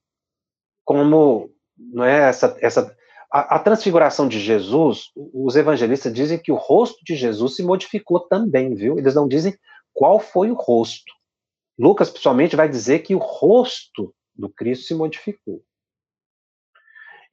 Como 0.83 1.51
não 1.77 2.03
é 2.03 2.29
essa, 2.29 2.57
essa 2.59 2.95
a, 3.31 3.55
a, 3.55 3.59
transfiguração 3.59 4.27
de 4.27 4.39
Jesus, 4.39 5.11
os 5.15 5.55
evangelistas 5.55 6.13
dizem 6.13 6.39
que 6.39 6.51
o 6.51 6.55
rosto 6.55 7.03
de 7.03 7.15
Jesus 7.15 7.55
se 7.55 7.63
modificou 7.63 8.19
também, 8.21 8.73
viu? 8.73 8.97
Eles 8.97 9.13
não 9.13 9.27
dizem 9.27 9.57
qual 9.93 10.19
foi 10.19 10.49
o 10.49 10.55
rosto. 10.55 11.13
Lucas, 11.77 12.09
pessoalmente, 12.09 12.55
vai 12.55 12.67
dizer 12.67 12.99
que 12.99 13.13
o 13.13 13.19
rosto 13.19 14.13
do 14.35 14.49
Cristo 14.49 14.85
se 14.85 14.95
modificou. 14.95 15.61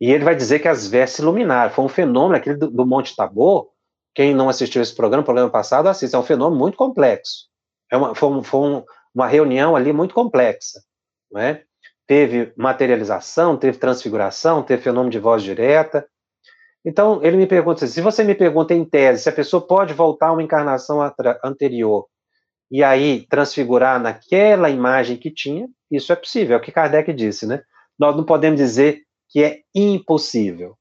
E 0.01 0.11
ele 0.11 0.25
vai 0.25 0.35
dizer 0.35 0.59
que 0.59 0.69
as 0.69 0.87
vestes 0.87 1.21
iluminaram. 1.21 1.73
Foi 1.73 1.85
um 1.85 1.89
fenômeno, 1.89 2.37
aquele 2.37 2.57
do, 2.57 2.71
do 2.71 2.87
Monte 2.87 3.15
Tabor. 3.15 3.71
Quem 4.15 4.35
não 4.35 4.49
assistiu 4.49 4.83
esse 4.83 4.95
programa, 4.95 5.25
programa 5.25 5.51
passado, 5.51 5.89
assista. 5.89 6.17
É 6.17 6.21
um 6.21 6.25
fenômeno 6.25 6.59
muito 6.59 6.77
complexo. 6.77 7.49
É 7.91 7.97
uma, 7.97 8.15
foi, 8.15 8.29
um, 8.29 8.43
foi 8.43 8.61
um, 8.61 8.85
uma 9.15 9.27
reunião 9.27 9.77
ali 9.77 9.93
muito 9.93 10.15
complexa. 10.15 10.81
Não 11.31 11.41
é? 11.41 11.63
Teve 12.07 12.53
materialização, 12.57 13.57
teve 13.57 13.79
transfiguração, 13.79 14.63
teve 14.63 14.83
fenômeno 14.83 15.11
de 15.11 15.19
voz 15.19 15.43
direta. 15.43 16.07
Então, 16.85 17.23
ele 17.23 17.37
me 17.37 17.47
pergunta 17.47 17.87
se 17.87 18.01
você 18.01 18.23
me 18.23 18.35
pergunta 18.35 18.75
em 18.75 18.85
tese 18.85 19.23
se 19.23 19.29
a 19.29 19.33
pessoa 19.33 19.67
pode 19.67 19.95
voltar 19.95 20.29
a 20.29 20.33
uma 20.33 20.43
encarnação 20.43 21.01
anterior 21.43 22.07
e 22.71 22.83
aí 22.83 23.27
transfigurar 23.29 24.01
naquela 24.01 24.69
imagem 24.69 25.17
que 25.17 25.31
tinha, 25.31 25.67
isso 25.91 26.13
é 26.13 26.17
possível, 26.17 26.57
é 26.57 26.59
o 26.59 26.63
que 26.63 26.73
Kardec 26.73 27.13
disse, 27.13 27.47
né? 27.47 27.63
Nós 27.99 28.17
não 28.17 28.25
podemos 28.25 28.59
dizer 28.59 29.03
que 29.29 29.43
é 29.43 29.61
impossível. 29.75 30.77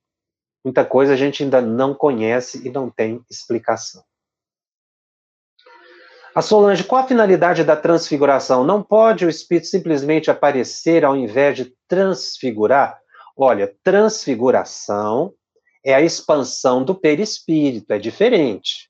Muita 0.64 0.84
coisa 0.84 1.14
a 1.14 1.16
gente 1.18 1.44
ainda 1.44 1.62
não 1.62 1.94
conhece 1.94 2.68
e 2.68 2.72
não 2.72 2.90
tem 2.90 3.22
explicação. 3.30 4.04
A 6.36 6.42
Solange, 6.42 6.84
qual 6.84 7.04
a 7.04 7.08
finalidade 7.08 7.64
da 7.64 7.76
transfiguração? 7.76 8.64
Não 8.64 8.82
pode 8.82 9.24
o 9.24 9.30
espírito 9.30 9.68
simplesmente 9.68 10.32
aparecer 10.32 11.06
ao 11.06 11.16
invés 11.16 11.56
de 11.56 11.76
transfigurar? 11.88 13.00
Olha, 13.38 13.76
transfiguração 13.84 15.32
é 15.86 15.94
a 15.94 16.02
expansão 16.02 16.84
do 16.84 16.96
perispírito, 16.96 17.94
é 17.94 18.00
diferente. 18.00 18.90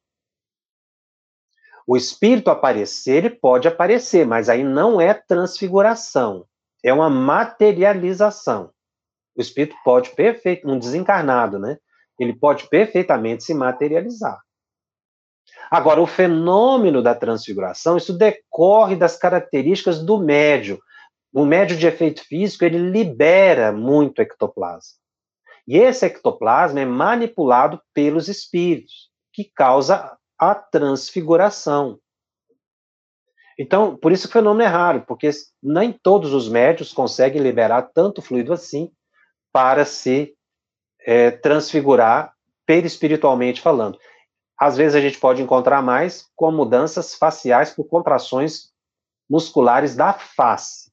O 1.85 1.97
espírito 1.97 2.49
aparecer, 2.49 3.25
ele 3.25 3.29
pode 3.29 3.67
aparecer, 3.67 4.25
mas 4.25 4.47
aí 4.47 4.63
não 4.63 5.01
é 5.01 5.13
transfiguração, 5.13 6.45
é 6.81 6.93
uma 6.93 7.09
materialização. 7.09 8.71
O 9.35 9.41
espírito 9.41 9.75
pode 9.83 10.11
perfeito, 10.11 10.65
um 10.69 10.79
desencarnado, 10.79 11.59
né? 11.59 11.77
Ele 12.17 12.33
pode 12.33 12.69
perfeitamente 12.69 13.43
se 13.43 13.53
materializar. 13.53 14.39
Agora, 15.69 16.01
o 16.01 16.07
fenômeno 16.07 17.01
da 17.01 17.15
transfiguração, 17.15 17.97
isso 17.97 18.13
decorre 18.13 18.95
das 18.95 19.17
características 19.17 20.03
do 20.03 20.19
médio. 20.19 20.79
O 21.33 21.45
médio 21.45 21.75
de 21.75 21.87
efeito 21.87 22.23
físico, 22.23 22.63
ele 22.63 22.77
libera 22.77 23.71
muito 23.71 24.21
ectoplasma. 24.21 24.97
E 25.67 25.77
esse 25.77 26.05
ectoplasma 26.05 26.79
é 26.79 26.85
manipulado 26.85 27.81
pelos 27.93 28.27
espíritos, 28.27 29.09
que 29.31 29.45
causa 29.45 30.15
a 30.37 30.53
transfiguração. 30.53 31.99
Então, 33.57 33.95
por 33.95 34.11
isso 34.11 34.27
que 34.27 34.31
o 34.31 34.39
fenômeno 34.39 34.63
é 34.63 34.71
raro, 34.71 35.03
porque 35.07 35.29
nem 35.61 35.91
todos 35.91 36.33
os 36.33 36.49
médios 36.49 36.91
conseguem 36.91 37.41
liberar 37.41 37.83
tanto 37.93 38.21
fluido 38.21 38.51
assim 38.51 38.91
para 39.51 39.85
se 39.85 40.35
é, 41.05 41.31
transfigurar 41.31 42.33
perispiritualmente 42.65 43.61
falando. 43.61 43.97
Às 44.59 44.77
vezes 44.77 44.95
a 44.95 45.01
gente 45.01 45.19
pode 45.19 45.41
encontrar 45.41 45.81
mais 45.81 46.27
com 46.35 46.51
mudanças 46.51 47.15
faciais 47.15 47.71
por 47.71 47.85
contrações 47.85 48.71
musculares 49.29 49.95
da 49.95 50.13
face. 50.13 50.91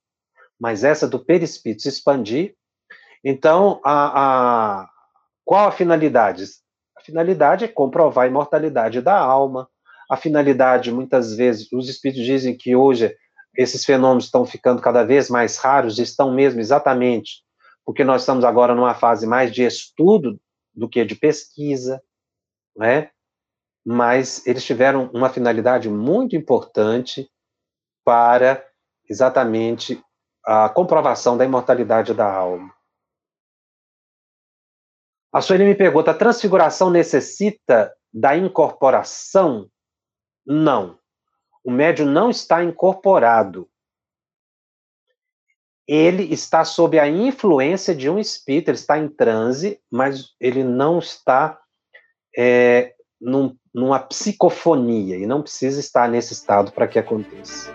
Mas 0.59 0.85
essa 0.85 1.09
do 1.09 1.19
perispírito 1.19 1.83
se 1.83 1.89
expandir. 1.89 2.55
Então, 3.25 3.81
a, 3.85 4.83
a, 4.83 4.89
qual 5.45 5.69
a 5.69 5.73
finalidade? 5.73 6.45
A 6.97 7.01
finalidade 7.01 7.65
é 7.65 7.69
comprovar 7.69 8.25
a 8.25 8.29
imortalidade 8.29 9.01
da 9.01 9.19
alma. 9.19 9.69
A 10.11 10.17
finalidade, 10.17 10.91
muitas 10.93 11.35
vezes, 11.35 11.71
os 11.73 11.89
espíritos 11.89 12.25
dizem 12.25 12.57
que 12.57 12.75
hoje 12.75 13.15
esses 13.57 13.85
fenômenos 13.85 14.25
estão 14.25 14.45
ficando 14.47 14.81
cada 14.81 15.05
vez 15.05 15.29
mais 15.29 15.57
raros, 15.57 15.99
estão 15.99 16.33
mesmo 16.33 16.61
exatamente 16.61 17.45
porque 17.91 18.05
nós 18.05 18.23
estamos 18.23 18.45
agora 18.45 18.73
numa 18.73 18.95
fase 18.95 19.27
mais 19.27 19.53
de 19.53 19.65
estudo 19.65 20.41
do 20.73 20.89
que 20.89 21.05
de 21.05 21.17
pesquisa, 21.17 22.01
né? 22.77 23.11
Mas 23.85 24.47
eles 24.47 24.65
tiveram 24.65 25.11
uma 25.13 25.31
finalidade 25.31 25.89
muito 25.89 26.37
importante 26.37 27.31
para 28.05 28.65
exatamente 29.09 30.03
a 30.45 30.69
comprovação 30.69 31.37
da 31.37 31.45
imortalidade 31.45 32.15
da 32.15 32.33
alma. 32.33 32.75
A 35.33 35.41
Sueli 35.41 35.65
me 35.65 35.75
pergunta: 35.75 36.11
a 36.11 36.15
transfiguração 36.15 36.91
necessita 36.91 37.95
da 38.13 38.37
incorporação? 38.37 39.71
Não. 40.47 40.99
O 41.63 41.71
médium 41.71 42.07
não 42.07 42.31
está 42.31 42.65
incorporado 42.65 43.71
ele 45.93 46.33
está 46.33 46.65
sob 46.65 47.01
a 47.01 47.09
influência 47.09 47.93
de 47.93 48.09
um 48.09 48.17
espírito, 48.17 48.69
ele 48.69 48.79
está 48.79 48.97
em 48.97 49.09
transe, 49.09 49.83
mas 49.91 50.37
ele 50.39 50.63
não 50.63 51.01
está 51.01 51.61
é, 52.39 52.95
num, 53.21 53.59
numa 53.75 53.99
psicofonia 53.99 55.17
e 55.17 55.27
não 55.27 55.43
precisa 55.43 55.79
estar 55.79 56.09
nesse 56.09 56.33
estado 56.33 56.73
para 56.73 56.89
que 56.89 56.99
aconteça. 56.99 57.73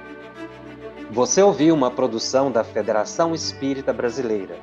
Você 1.11 1.41
ouviu 1.41 1.73
uma 1.73 1.91
produção 1.91 2.51
da 2.51 2.63
Federação 2.63 3.33
Espírita 3.33 3.93
Brasileira. 3.93 4.57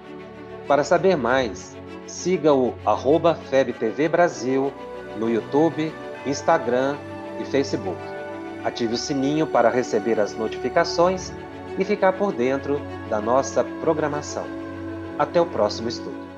Para 0.66 0.84
saber 0.84 1.16
mais, 1.16 1.76
siga 2.06 2.52
o 2.52 2.74
arroba 2.84 3.34
FebTV 3.34 4.08
Brasil 4.08 4.72
no 5.18 5.30
YouTube, 5.30 5.92
Instagram 6.26 6.96
e 7.40 7.44
Facebook. 7.44 8.00
Ative 8.64 8.94
o 8.94 8.98
sininho 8.98 9.46
para 9.46 9.70
receber 9.70 10.20
as 10.20 10.34
notificações 10.34 11.32
e 11.78 11.84
ficar 11.84 12.12
por 12.12 12.32
dentro 12.32 12.80
da 13.08 13.20
nossa 13.20 13.64
programação. 13.80 14.44
Até 15.18 15.40
o 15.40 15.46
próximo 15.46 15.88
estudo. 15.88 16.31